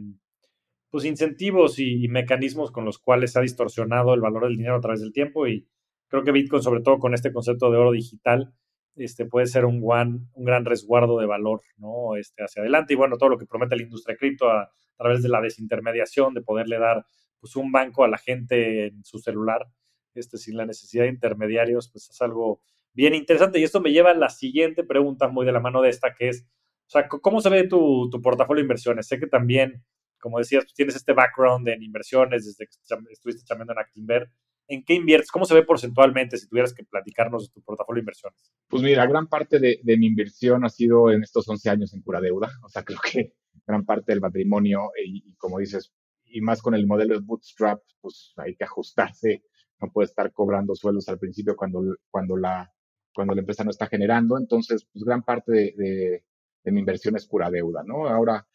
pues 0.91 1.07
incentivos 1.07 1.79
y, 1.79 2.07
mecanismos 2.09 2.70
con 2.70 2.85
los 2.85 2.99
cuales 2.99 3.33
se 3.33 3.39
ha 3.39 3.43
distorsionado 3.43 4.12
el 4.12 4.20
valor 4.20 4.45
del 4.45 4.59
dinero 4.59 4.77
a 4.77 4.81
través 4.81 5.01
del 5.01 5.12
tiempo 5.12 5.47
y 5.47 5.66
creo 6.09 6.23
que 6.23 6.33
Bitcoin, 6.33 6.62
sobre 6.62 6.83
todo 6.83 6.99
con 6.99 7.14
este 7.14 7.33
concepto 7.33 7.70
de 7.70 7.79
oro 7.79 7.93
digital, 7.93 8.53
este, 8.97 9.26
puede 9.26 9.47
ser 9.47 9.64
un, 9.64 9.82
un 9.82 10.45
gran 10.45 10.64
resguardo 10.64 11.18
de 11.18 11.26
valor 11.26 11.62
¿no? 11.76 12.16
este, 12.16 12.43
hacia 12.43 12.62
adelante. 12.62 12.93
Y 12.95 12.97
bueno, 12.97 13.16
todo 13.16 13.30
lo 13.30 13.38
que 13.38 13.47
promete 13.47 13.76
la 13.76 13.82
industria 13.82 14.16
cripto 14.16 14.51
a, 14.51 14.70
través 14.99 15.22
de 15.22 15.28
la 15.28 15.40
desintermediación, 15.40 16.32
de 16.32 16.43
poderle 16.43 16.78
dar 16.78 17.05
pues, 17.40 17.57
un 17.57 17.72
banco 17.72 18.05
a 18.05 18.09
la 18.09 18.18
gente 18.18 18.86
en 18.86 19.05
su 19.05 19.18
celular, 19.18 19.66
este, 20.14 20.38
sin 20.38 20.57
la 20.57 20.66
necesidad 20.66 21.05
de 21.05 21.11
intermediarios, 21.11 21.90
pues 21.90 22.09
es 22.09 22.22
algo 22.22 22.61
bien 22.93 23.14
interesante. 23.14 23.59
Y 23.59 23.64
esto 23.64 23.80
me 23.80 23.90
lleva 23.90 24.11
a 24.11 24.14
la 24.14 24.28
siguiente 24.28 24.84
pregunta, 24.84 25.28
muy 25.28 25.45
de 25.45 25.53
la 25.53 25.61
mano 25.61 25.82
de 25.82 25.88
esta, 25.88 26.14
que 26.14 26.28
es, 26.28 26.47
o 26.86 26.90
sea, 26.90 27.09
¿cómo 27.09 27.40
se 27.40 27.49
ve 27.49 27.66
tu, 27.66 28.11
portafolio 28.22 28.61
de 28.61 28.66
inversiones? 28.66 29.09
Sé 29.09 29.18
que 29.18 29.26
también, 29.26 29.84
como 30.20 30.38
decías, 30.38 30.66
tienes 30.74 30.95
este 30.95 31.14
background 31.14 31.66
en 31.68 31.82
inversiones 31.82 32.45
desde 32.45 32.66
que 32.66 33.12
estuviste 33.12 33.45
chamando 33.45 33.72
en 33.72 33.78
Actinver. 33.78 34.30
¿En 34.73 34.83
qué 34.85 34.95
inviertes? 34.95 35.31
¿Cómo 35.31 35.45
se 35.45 35.53
ve 35.53 35.64
porcentualmente 35.64 36.39
si 36.39 36.49
tuvieras 36.49 36.73
que 36.73 36.83
platicarnos 36.83 37.47
de 37.47 37.53
tu 37.53 37.61
portafolio 37.61 37.99
de 37.99 38.05
inversiones? 38.05 38.55
Pues 38.68 38.83
mira, 38.83 39.05
gran 39.05 39.27
parte 39.27 39.59
de, 39.59 39.79
mi 39.99 40.07
inversión 40.07 40.64
ha 40.64 40.70
sido 40.70 41.11
en 41.12 41.23
estos 41.23 41.47
11 41.47 41.68
años 41.68 41.93
en 41.93 42.01
Cura 42.01 42.23
Deuda. 42.23 42.51
O 42.64 42.70
sea, 42.70 42.83
creo 42.83 42.99
que 43.05 43.35
gran 43.66 43.85
parte 43.85 44.12
del 44.12 44.23
patrimonio, 44.23 44.91
y, 45.05 45.35
como 45.35 45.59
dices, 45.59 45.93
y 46.25 46.41
más 46.41 46.62
con 46.62 46.75
el 46.75 46.87
modelo 46.87 47.12
de 47.12 47.20
Bootstrap, 47.20 47.83
pues 48.01 48.33
hay 48.39 48.57
que 48.57 48.64
ajustarse. 48.64 49.43
No 49.79 49.93
puede 49.93 50.07
estar 50.07 50.33
cobrando 50.33 50.75
sueldos 50.75 51.07
al 51.11 51.18
principio 51.18 51.55
cuando, 51.55 51.97
cuando, 52.11 52.39
la, 52.39 52.73
cuando 53.14 53.35
la 53.35 53.41
empresa 53.41 53.64
no 53.64 53.70
está 53.70 53.89
generando. 53.89 54.39
Entonces, 54.39 54.87
pues 54.91 55.05
gran 55.05 55.23
parte 55.23 55.53
de, 55.53 56.25
de 56.64 56.73
mi 56.73 56.81
inversión 56.81 57.14
es 57.14 57.27
pura 57.27 57.51
deuda, 57.51 57.83
¿no? 57.85 58.09
Ahora, 58.09 58.47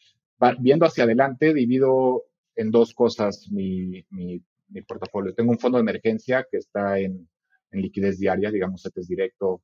viendo 0.57 0.87
hacia 0.87 1.03
adelante, 1.03 1.53
divido 1.53 2.23
en 2.57 2.71
dos 2.71 2.93
cosas 2.93 3.49
mi, 3.51 4.03
mi, 4.09 4.43
portafolio. 4.87 5.33
Tengo 5.33 5.51
un 5.51 5.59
fondo 5.59 5.77
de 5.77 5.83
emergencia 5.83 6.45
que 6.49 6.57
está 6.57 6.99
en, 6.99 7.27
liquidez 7.71 8.17
diaria, 8.17 8.49
digamos, 8.49 8.85
es 8.85 9.07
directo 9.07 9.61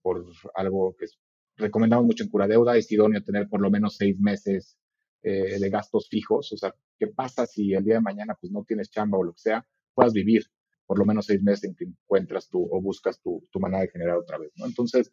por 0.00 0.24
algo 0.54 0.96
que 0.98 1.04
es 1.04 1.18
recomendado 1.56 2.02
mucho 2.02 2.24
en 2.24 2.30
cura 2.30 2.48
deuda, 2.48 2.76
es 2.76 2.90
idóneo 2.90 3.22
tener 3.22 3.48
por 3.48 3.60
lo 3.60 3.70
menos 3.70 3.96
seis 3.96 4.18
meses 4.18 4.78
eh, 5.22 5.58
de 5.60 5.70
gastos 5.70 6.08
fijos. 6.08 6.52
O 6.52 6.56
sea, 6.56 6.74
¿qué 6.98 7.08
pasa 7.08 7.46
si 7.46 7.74
el 7.74 7.84
día 7.84 7.94
de 7.94 8.00
mañana 8.00 8.36
pues 8.40 8.50
no 8.50 8.64
tienes 8.64 8.90
chamba 8.90 9.18
o 9.18 9.22
lo 9.24 9.32
que 9.32 9.40
sea? 9.40 9.66
Puedas 9.94 10.12
vivir 10.12 10.46
por 10.86 10.98
lo 10.98 11.04
menos 11.04 11.26
seis 11.26 11.42
meses 11.42 11.64
en 11.64 11.74
que 11.76 11.84
encuentras 11.84 12.48
tu 12.48 12.68
o 12.70 12.80
buscas 12.80 13.20
tu, 13.20 13.46
tu 13.50 13.60
manera 13.60 13.82
de 13.82 13.90
generar 13.90 14.16
otra 14.16 14.38
vez, 14.38 14.50
¿no? 14.56 14.66
Entonces, 14.66 15.12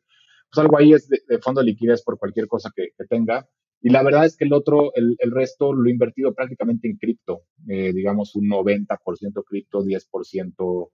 pues 0.52 0.64
algo 0.64 0.78
ahí 0.78 0.94
es 0.94 1.08
de, 1.08 1.40
fondo 1.40 1.62
de 1.62 1.68
liquidez 1.68 2.02
por 2.04 2.18
cualquier 2.18 2.48
cosa 2.48 2.72
que, 2.76 2.90
tenga. 3.08 3.48
Y 3.82 3.90
la 3.90 4.04
verdad 4.04 4.26
es 4.26 4.36
que 4.36 4.46
el 4.46 4.54
otro, 4.54 4.92
el, 4.96 5.18
resto 5.32 5.74
lo 5.74 5.88
he 5.88 5.92
invertido 5.92 6.34
prácticamente 6.34 6.88
en 6.88 6.98
cripto, 6.98 7.44
eh, 7.68 7.94
digamos 7.94 8.36
un 8.36 8.50
90% 8.50 9.44
cripto, 9.46 9.84
10% 9.84 10.92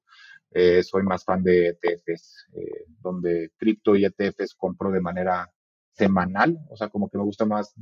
eh, 0.51 0.83
soy 0.83 1.03
más 1.03 1.25
fan 1.25 1.43
de 1.43 1.67
ETFs, 1.69 2.47
eh, 2.53 2.85
donde 3.01 3.51
cripto 3.57 3.95
y 3.95 4.05
ETFs 4.05 4.55
compro 4.55 4.91
de 4.91 5.01
manera 5.01 5.51
semanal, 5.91 6.57
o 6.69 6.77
sea, 6.77 6.89
como 6.89 7.09
que 7.09 7.17
me 7.17 7.25
gusta 7.25 7.45
más, 7.45 7.73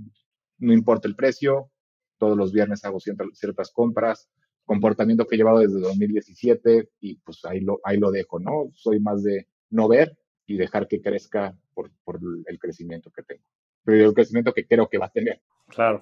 no 0.57 0.73
importa 0.73 1.07
el 1.07 1.15
precio, 1.15 1.69
todos 2.17 2.37
los 2.37 2.51
viernes 2.51 2.83
hago 2.85 2.99
ciertas 2.99 3.71
compras, 3.71 4.29
comportamiento 4.65 5.27
que 5.27 5.35
he 5.35 5.37
llevado 5.37 5.59
desde 5.59 5.79
2017 5.81 6.89
y 7.01 7.17
pues 7.17 7.43
ahí 7.45 7.59
lo, 7.59 7.79
ahí 7.83 7.97
lo 7.97 8.09
dejo, 8.11 8.39
¿no? 8.39 8.71
Soy 8.73 8.99
más 8.99 9.21
de 9.23 9.47
no 9.69 9.87
ver 9.87 10.17
y 10.45 10.57
dejar 10.57 10.87
que 10.87 11.01
crezca 11.01 11.55
por, 11.73 11.91
por 12.03 12.19
el 12.45 12.59
crecimiento 12.59 13.11
que 13.11 13.23
tengo, 13.23 13.43
pero 13.83 14.05
el 14.07 14.13
crecimiento 14.13 14.53
que 14.53 14.65
creo 14.65 14.87
que 14.87 14.97
va 14.97 15.07
a 15.07 15.11
tener. 15.11 15.41
Claro. 15.67 16.01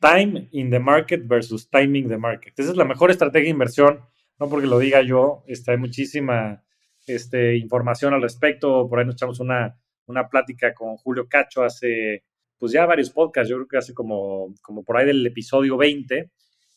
Time 0.00 0.48
in 0.52 0.70
the 0.70 0.78
market 0.78 1.26
versus 1.26 1.68
timing 1.68 2.08
the 2.08 2.16
market. 2.16 2.58
Esa 2.58 2.70
es 2.70 2.76
la 2.76 2.84
mejor 2.84 3.10
estrategia 3.10 3.44
de 3.44 3.50
inversión, 3.50 4.00
no 4.38 4.48
porque 4.48 4.66
lo 4.66 4.78
diga 4.78 5.02
yo, 5.02 5.44
este, 5.46 5.72
hay 5.72 5.76
muchísima 5.76 6.64
este, 7.06 7.56
información 7.56 8.14
al 8.14 8.22
respecto, 8.22 8.88
por 8.88 8.98
ahí 8.98 9.04
nos 9.04 9.16
echamos 9.16 9.40
una, 9.40 9.78
una 10.06 10.28
plática 10.28 10.72
con 10.72 10.96
Julio 10.96 11.28
Cacho 11.28 11.62
hace, 11.62 12.24
pues 12.58 12.72
ya 12.72 12.86
varios 12.86 13.10
podcasts, 13.10 13.50
yo 13.50 13.56
creo 13.56 13.68
que 13.68 13.78
hace 13.78 13.92
como, 13.92 14.54
como 14.62 14.82
por 14.84 14.96
ahí 14.96 15.06
del 15.06 15.26
episodio 15.26 15.76
20, 15.76 16.30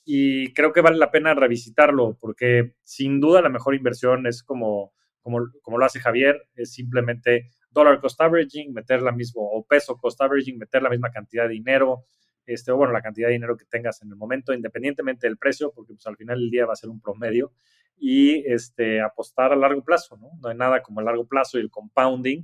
y 0.05 0.53
creo 0.53 0.73
que 0.73 0.81
vale 0.81 0.97
la 0.97 1.11
pena 1.11 1.33
revisitarlo, 1.33 2.17
porque 2.19 2.75
sin 2.83 3.21
duda 3.21 3.41
la 3.41 3.49
mejor 3.49 3.73
inversión 3.73 4.27
es 4.27 4.43
como 4.43 4.93
como, 5.23 5.77
lo 5.77 5.85
hace 5.85 5.99
Javier, 5.99 6.47
es 6.55 6.73
simplemente 6.73 7.49
dollar 7.73 7.99
cost 7.99 8.19
averaging, 8.21 8.73
meter 8.73 9.01
la 9.01 9.11
misma, 9.11 9.41
o 9.41 9.65
peso 9.65 9.97
cost 9.97 10.21
averaging, 10.21 10.57
meter 10.57 10.81
la 10.81 10.89
misma 10.89 11.11
cantidad 11.11 11.43
de 11.43 11.53
dinero, 11.53 12.05
este, 12.45 12.71
o 12.71 12.77
bueno, 12.77 12.93
la 12.93 13.01
cantidad 13.01 13.27
de 13.27 13.33
dinero 13.33 13.57
que 13.57 13.65
tengas 13.65 14.01
en 14.01 14.09
el 14.09 14.15
momento, 14.15 14.53
independientemente 14.53 15.27
del 15.27 15.37
precio, 15.37 15.71
porque 15.73 15.93
pues, 15.93 16.05
al 16.07 16.17
final 16.17 16.39
del 16.39 16.49
día 16.49 16.65
va 16.65 16.73
a 16.73 16.77
ser 16.77 16.89
un 16.89 16.99
promedio, 16.99 17.51
y 17.97 18.43
este, 18.51 19.01
apostar 19.01 19.53
a 19.53 19.55
largo 19.55 19.83
plazo, 19.83 20.17
¿no? 20.17 20.31
No 20.41 20.49
hay 20.49 20.57
nada 20.57 20.81
como 20.81 20.99
el 20.99 21.05
largo 21.05 21.25
plazo 21.25 21.57
y 21.57 21.61
el 21.61 21.69
compounding. 21.69 22.43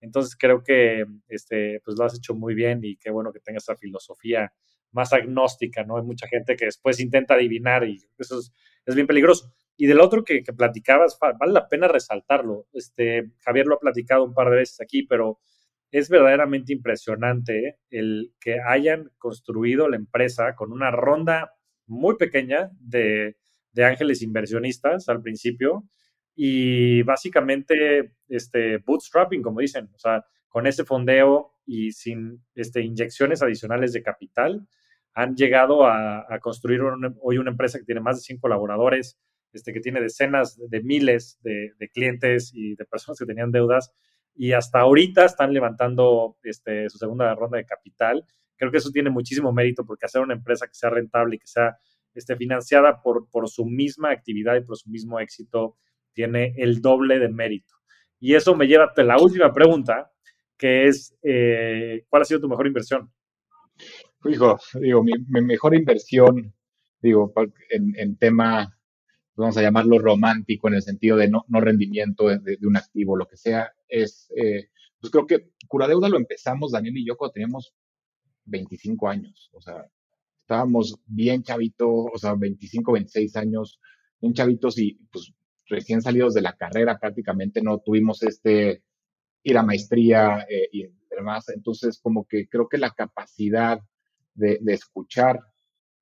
Entonces 0.00 0.36
creo 0.36 0.62
que 0.62 1.04
este, 1.28 1.80
pues 1.84 1.98
lo 1.98 2.04
has 2.04 2.16
hecho 2.16 2.34
muy 2.34 2.54
bien 2.54 2.80
y 2.82 2.96
qué 2.96 3.10
bueno 3.10 3.32
que 3.32 3.40
tengas 3.40 3.64
esa 3.64 3.76
filosofía 3.76 4.52
más 4.92 5.12
agnóstica, 5.12 5.84
¿no? 5.84 5.96
Hay 5.96 6.04
mucha 6.04 6.26
gente 6.26 6.56
que 6.56 6.66
después 6.66 7.00
intenta 7.00 7.34
adivinar 7.34 7.86
y 7.86 8.00
eso 8.18 8.38
es, 8.38 8.52
es 8.86 8.94
bien 8.94 9.06
peligroso. 9.06 9.52
Y 9.80 9.86
del 9.86 10.00
otro 10.00 10.24
que, 10.24 10.42
platicabas, 10.42 11.18
vale 11.18 11.54
la 11.54 11.66
pena 11.66 11.88
resaltarlo. 11.88 12.66
Este, 12.74 13.30
Javier 13.38 13.66
lo 13.66 13.76
ha 13.76 13.80
platicado 13.80 14.24
un 14.24 14.34
par 14.34 14.50
de 14.50 14.56
veces 14.56 14.78
aquí, 14.82 15.04
pero 15.04 15.40
es 15.90 16.10
verdaderamente 16.10 16.74
impresionante 16.74 17.78
el 17.88 18.34
que 18.38 18.60
hayan 18.60 19.10
construido 19.16 19.88
la 19.88 19.96
empresa 19.96 20.54
con 20.54 20.70
una 20.70 20.90
ronda 20.90 21.54
muy 21.86 22.16
pequeña 22.18 22.70
de, 22.78 23.38
ángeles 23.82 24.20
inversionistas 24.20 25.08
al 25.08 25.22
principio 25.22 25.88
y 26.34 27.00
básicamente 27.04 28.12
este, 28.28 28.76
bootstrapping, 28.84 29.40
como 29.40 29.60
dicen, 29.60 29.88
o 29.94 29.98
sea, 29.98 30.26
con 30.50 30.66
ese 30.66 30.84
fondeo 30.84 31.54
y 31.64 31.92
sin 31.92 32.44
este, 32.54 32.82
inyecciones 32.82 33.40
adicionales 33.42 33.94
de 33.94 34.02
capital, 34.02 34.68
han 35.14 35.36
llegado 35.36 35.86
a, 35.86 36.26
construir 36.42 36.82
hoy 37.22 37.38
una 37.38 37.50
empresa 37.50 37.78
que 37.78 37.86
tiene 37.86 38.02
más 38.02 38.16
de 38.16 38.24
100 38.24 38.40
colaboradores, 38.40 39.18
este, 39.52 39.72
que 39.72 39.80
tiene 39.80 40.00
decenas 40.00 40.58
de 40.58 40.80
miles 40.82 41.38
de, 41.42 41.72
clientes 41.92 42.52
y 42.54 42.76
de 42.76 42.84
personas 42.84 43.18
que 43.18 43.26
tenían 43.26 43.50
deudas 43.50 43.92
y 44.34 44.52
hasta 44.52 44.80
ahorita 44.80 45.24
están 45.24 45.52
levantando 45.52 46.36
este, 46.42 46.88
su 46.88 46.98
segunda 46.98 47.34
ronda 47.34 47.58
de 47.58 47.66
capital. 47.66 48.24
Creo 48.56 48.70
que 48.70 48.78
eso 48.78 48.90
tiene 48.90 49.10
muchísimo 49.10 49.52
mérito 49.52 49.84
porque 49.84 50.06
hacer 50.06 50.22
una 50.22 50.34
empresa 50.34 50.66
que 50.66 50.74
sea 50.74 50.90
rentable 50.90 51.36
y 51.36 51.38
que 51.38 51.46
sea 51.46 51.76
este, 52.14 52.36
financiada 52.36 53.02
por, 53.02 53.26
su 53.48 53.66
misma 53.66 54.10
actividad 54.10 54.56
y 54.56 54.62
por 54.62 54.76
su 54.76 54.88
mismo 54.88 55.18
éxito 55.18 55.76
tiene 56.12 56.54
el 56.56 56.80
doble 56.80 57.18
de 57.18 57.28
mérito. 57.28 57.74
Y 58.20 58.34
eso 58.34 58.54
me 58.54 58.66
lleva 58.66 58.92
a 58.94 59.02
la 59.02 59.18
última 59.18 59.52
pregunta, 59.52 60.12
que 60.56 60.86
es, 60.86 61.16
eh, 61.22 62.04
¿cuál 62.08 62.22
ha 62.22 62.24
sido 62.24 62.40
tu 62.40 62.48
mejor 62.48 62.66
inversión? 62.66 63.10
Hijo, 64.24 64.58
digo, 64.74 65.02
mi, 65.02 65.14
mejor 65.26 65.74
inversión, 65.74 66.54
digo, 67.00 67.32
en 67.70 68.16
tema 68.16 68.79
vamos 69.40 69.56
a 69.56 69.62
llamarlo 69.62 69.98
romántico 69.98 70.68
en 70.68 70.74
el 70.74 70.82
sentido 70.82 71.16
de 71.16 71.28
no, 71.28 71.44
no 71.48 71.60
rendimiento 71.60 72.28
de, 72.28 72.58
un 72.62 72.76
activo, 72.76 73.16
lo 73.16 73.26
que 73.26 73.36
sea, 73.36 73.72
es, 73.88 74.30
eh, 74.36 74.68
pues 75.00 75.10
creo 75.10 75.26
que 75.26 75.50
Curadeuda 75.66 76.08
lo 76.08 76.16
empezamos, 76.16 76.72
Daniel 76.72 76.98
y 76.98 77.06
yo, 77.06 77.16
cuando 77.16 77.32
teníamos 77.32 77.74
25 78.44 79.08
años, 79.08 79.50
o 79.52 79.60
sea, 79.60 79.86
estábamos 80.42 80.96
bien 81.06 81.42
chavitos, 81.42 81.88
o 82.12 82.18
sea, 82.18 82.34
25, 82.34 82.92
26 82.92 83.36
años, 83.36 83.80
bien 84.20 84.34
chavitos 84.34 84.78
y 84.78 84.94
pues 85.10 85.32
recién 85.66 86.02
salidos 86.02 86.34
de 86.34 86.42
la 86.42 86.56
carrera 86.56 86.98
prácticamente 86.98 87.62
no 87.62 87.78
tuvimos 87.78 88.22
este 88.22 88.82
ir 89.42 89.56
a 89.56 89.62
maestría 89.62 90.46
eh, 90.50 90.68
y 90.72 90.86
demás, 91.08 91.48
entonces 91.48 91.98
como 92.00 92.26
que 92.26 92.48
creo 92.48 92.68
que 92.68 92.78
la 92.78 92.90
capacidad 92.90 93.80
de 94.34 94.60
escuchar 94.72 95.40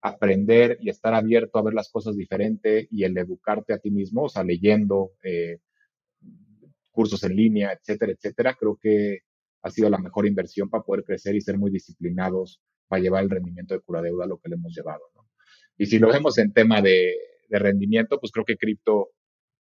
aprender 0.01 0.79
y 0.81 0.91
estar 0.91 1.15
abierto 1.15 1.59
a 1.59 1.63
ver 1.63 1.75
las 1.75 1.91
cosas 1.91 2.17
diferente 2.17 2.89
y 2.91 3.05
el 3.05 3.17
educarte 3.17 3.73
a 3.73 3.79
ti 3.79 3.91
mismo, 3.91 4.25
o 4.25 4.29
sea, 4.29 4.45
leyendo 4.45 5.13
eh, 5.23 5.59
cursos 6.91 7.23
en 7.25 7.37
línea, 7.37 7.73
etcétera, 7.73 8.13
etcétera, 8.13 8.57
creo 8.59 8.79
que 8.81 9.21
ha 9.63 9.71
sido 9.71 9.91
la 9.91 9.99
mejor 9.99 10.27
inversión 10.27 10.71
para 10.71 10.85
poder 10.85 11.05
crecer 11.05 11.35
y 11.35 11.41
ser 11.41 11.59
muy 11.59 11.71
disciplinados 11.71 12.61
para 12.87 13.03
llevar 13.03 13.25
el 13.25 13.31
rendimiento 13.31 13.75
de 13.75 13.81
cura 13.81 14.03
deuda 14.03 14.25
a 14.25 14.29
lo 14.29 14.39
que 14.39 14.49
le 14.49 14.55
hemos 14.55 14.75
llevado. 14.75 15.03
¿no? 15.15 15.29
Y 15.77 15.87
si 15.87 15.99
lo 15.99 16.09
vemos 16.09 16.39
en 16.39 16.53
tema 16.53 16.83
de, 16.83 17.15
rendimiento, 17.51 18.21
pues 18.21 18.31
creo 18.31 18.45
que 18.45 18.59
cripto 18.59 19.13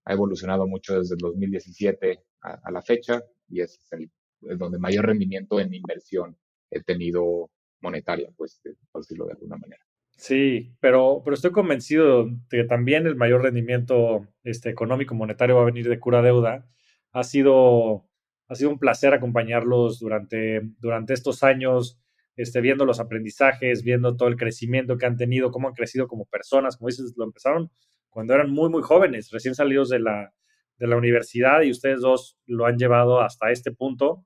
ha 0.04 0.14
evolucionado 0.14 0.68
mucho 0.68 1.00
desde 1.00 1.16
el 1.16 1.20
2017 1.20 2.22
a, 2.42 2.72
la 2.72 2.82
fecha 2.82 3.24
y 3.48 3.62
es 3.62 3.80
el, 3.92 4.12
donde 4.58 4.78
mayor 4.78 5.06
rendimiento 5.06 5.58
en 5.60 5.74
inversión 5.74 6.38
he 6.70 6.84
tenido 6.84 7.50
monetaria, 7.80 8.30
pues, 8.36 8.60
por 8.92 9.04
decirlo 9.04 9.26
de 9.26 9.34
alguna 9.34 9.56
manera. 9.56 9.87
Sí, 10.18 10.76
pero, 10.80 11.22
pero 11.24 11.36
estoy 11.36 11.51
convencido 11.51 12.26
de 12.26 12.38
que 12.49 12.63
también 12.63 13.05
el 13.05 13.15
mayor 13.15 13.43
rendimiento 13.43 14.28
este, 14.43 14.70
económico 14.70 15.13
monetario 15.13 15.55
va 15.55 15.61
a 15.61 15.65
venir 15.65 15.88
de 15.88 15.99
cura 15.99 16.24
deuda. 16.24 16.68
Ha 17.11 17.24
sido, 17.24 18.09
ha 18.47 18.55
sido 18.55 18.72
un 18.72 18.80
placer 18.80 19.13
acompañarlos 19.13 19.99
durante, 19.99 20.61
durante 20.80 21.13
estos 21.13 21.43
años, 21.43 21.99
este, 22.36 22.61
viendo 22.61 22.84
los 22.86 22.99
aprendizajes, 22.99 23.84
viendo 23.84 24.18
todo 24.18 24.28
el 24.30 24.38
crecimiento 24.38 24.97
que 24.97 25.05
han 25.05 25.18
tenido, 25.18 25.51
cómo 25.51 25.68
han 25.68 25.76
crecido 25.76 26.07
como 26.07 26.26
personas. 26.26 26.78
Como 26.78 26.89
dices, 26.89 27.13
lo 27.15 27.26
empezaron 27.26 27.70
cuando 28.09 28.34
eran 28.34 28.49
muy, 28.51 28.70
muy 28.70 28.82
jóvenes, 28.82 29.30
recién 29.32 29.53
salidos 29.53 29.89
de 29.89 29.99
la, 29.99 30.34
de 30.78 30.88
la 30.88 30.97
universidad 30.97 31.61
y 31.61 31.70
ustedes 31.70 32.01
dos 32.01 32.39
lo 32.47 32.65
han 32.65 32.78
llevado 32.80 33.22
hasta 33.22 33.51
este 33.51 33.72
punto, 33.72 34.26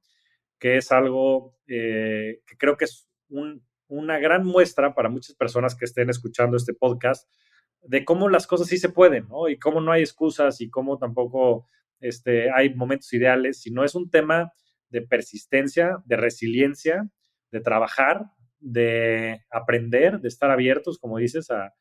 que 0.58 0.78
es 0.78 0.92
algo 0.94 1.58
eh, 1.68 2.40
que 2.48 2.56
creo 2.58 2.78
que 2.78 2.86
es 2.86 3.10
un, 3.28 3.62
una 3.92 4.20
gran 4.20 4.46
muestra 4.46 4.96
para 4.96 5.10
muchas 5.10 5.36
personas 5.36 5.76
que 5.76 5.86
estén 5.86 6.10
escuchando 6.10 6.56
este 6.56 6.74
podcast 6.74 7.30
de 7.84 8.06
cómo 8.06 8.30
las 8.30 8.48
cosas 8.48 8.68
sí 8.68 8.78
se 8.78 8.90
pueden. 8.90 9.28
Y 9.50 9.58
cómo 9.58 9.82
no 9.82 9.92
hay 9.92 10.02
excusas 10.02 10.62
y 10.62 10.70
cómo 10.70 10.98
tampoco 10.98 11.68
este, 12.00 12.52
hay 12.52 12.74
momentos 12.74 13.12
ideales, 13.14 13.62
sino 13.62 13.84
es 13.84 13.94
un 13.96 14.10
tema 14.10 14.54
de 14.90 15.02
persistencia, 15.02 15.98
de 16.06 16.16
resiliencia, 16.16 17.10
de 17.52 17.60
trabajar, 17.60 18.28
de 18.60 19.42
aprender, 19.50 20.20
de 20.20 20.28
estar 20.28 20.52
abiertos, 20.52 20.98
como 20.98 21.18
dices, 21.18 21.50
a, 21.52 21.74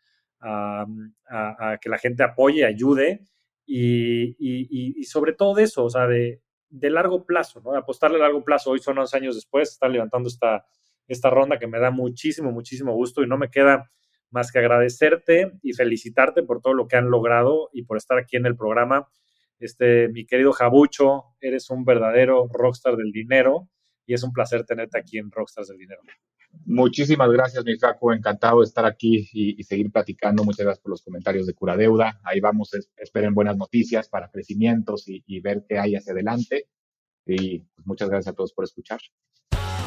que 1.81 1.89
la 1.89 1.99
gente 1.99 2.23
apoye, 2.23 2.65
ayude 2.65 3.25
y, 3.67 5.05
sobre 5.05 5.33
todo 5.33 5.55
de 5.55 5.65
eso, 5.65 5.85
o 5.85 5.91
sea, 5.91 6.07
de, 6.07 6.41
largo 6.71 7.25
plazo. 7.25 7.61
De 7.61 7.79
apostarle 7.79 8.17
a 8.17 8.23
largo 8.23 8.43
plazo. 8.43 8.71
Hoy 8.71 8.81
son 8.81 8.99
11 8.99 9.17
años 9.17 9.35
después, 9.37 9.71
están 9.71 9.93
levantando 9.93 10.29
esta, 10.29 10.65
esta 11.13 11.31
ronda 11.31 11.59
que 11.59 11.67
me 11.67 11.79
da 11.79 11.91
muchísimo, 11.91 12.53
muchísimo 12.53 12.93
gusto 12.95 13.23
y 13.23 13.27
no 13.27 13.39
me 13.39 13.51
queda 13.51 13.91
más 14.31 14.53
que 14.53 14.61
agradecerte 14.61 15.53
y 15.63 15.73
felicitarte 15.73 16.43
por 16.43 16.61
todo 16.61 16.75
lo 16.75 16.87
que 16.87 16.97
han 16.97 17.11
logrado 17.11 17.69
y 17.73 17.83
por 17.83 17.97
estar 17.97 18.19
aquí 18.19 18.37
en 18.37 18.47
el 18.47 18.57
programa. 18.57 19.09
Este, 19.59 20.09
mi 20.09 20.25
querido 20.25 20.53
Jabucho, 20.53 21.25
eres 21.41 21.69
un 21.71 21.85
verdadero 21.85 22.49
rockstar 22.53 22.97
del 22.97 23.13
dinero 23.13 23.69
y 24.11 24.15
es 24.15 24.25
un 24.25 24.33
placer 24.33 24.65
tenerte 24.65 24.99
aquí 24.99 25.19
en 25.19 25.31
Rockstars 25.31 25.69
del 25.69 25.79
Dinero. 25.79 26.01
Muchísimas 26.65 27.31
gracias, 27.31 27.65
mi 27.65 27.79
Jaco. 27.79 28.13
Encantado 28.13 28.59
de 28.59 28.65
estar 28.65 28.85
aquí 28.85 29.29
y, 29.33 29.63
seguir 29.63 29.93
platicando. 29.93 30.43
Muchas 30.43 30.65
gracias 30.65 30.83
por 30.83 30.91
los 30.91 31.03
comentarios 31.03 31.47
de 31.47 31.55
Cura 31.55 31.77
Deuda. 31.77 32.21
Ahí 32.25 32.41
vamos, 32.41 32.71
esperen 32.97 33.35
buenas 33.35 33.57
noticias 33.57 34.09
para 34.09 34.29
crecimientos 34.29 35.05
y, 35.07 35.41
ver 35.41 35.65
qué 35.69 35.79
hay 35.79 35.95
hacia 35.95 36.13
adelante. 36.13 36.67
Y 37.25 37.61
pues, 37.61 37.87
muchas 37.87 38.11
gracias 38.11 38.33
a 38.33 38.37
todos 38.37 38.53
por 38.53 38.65
escuchar. 38.65 38.99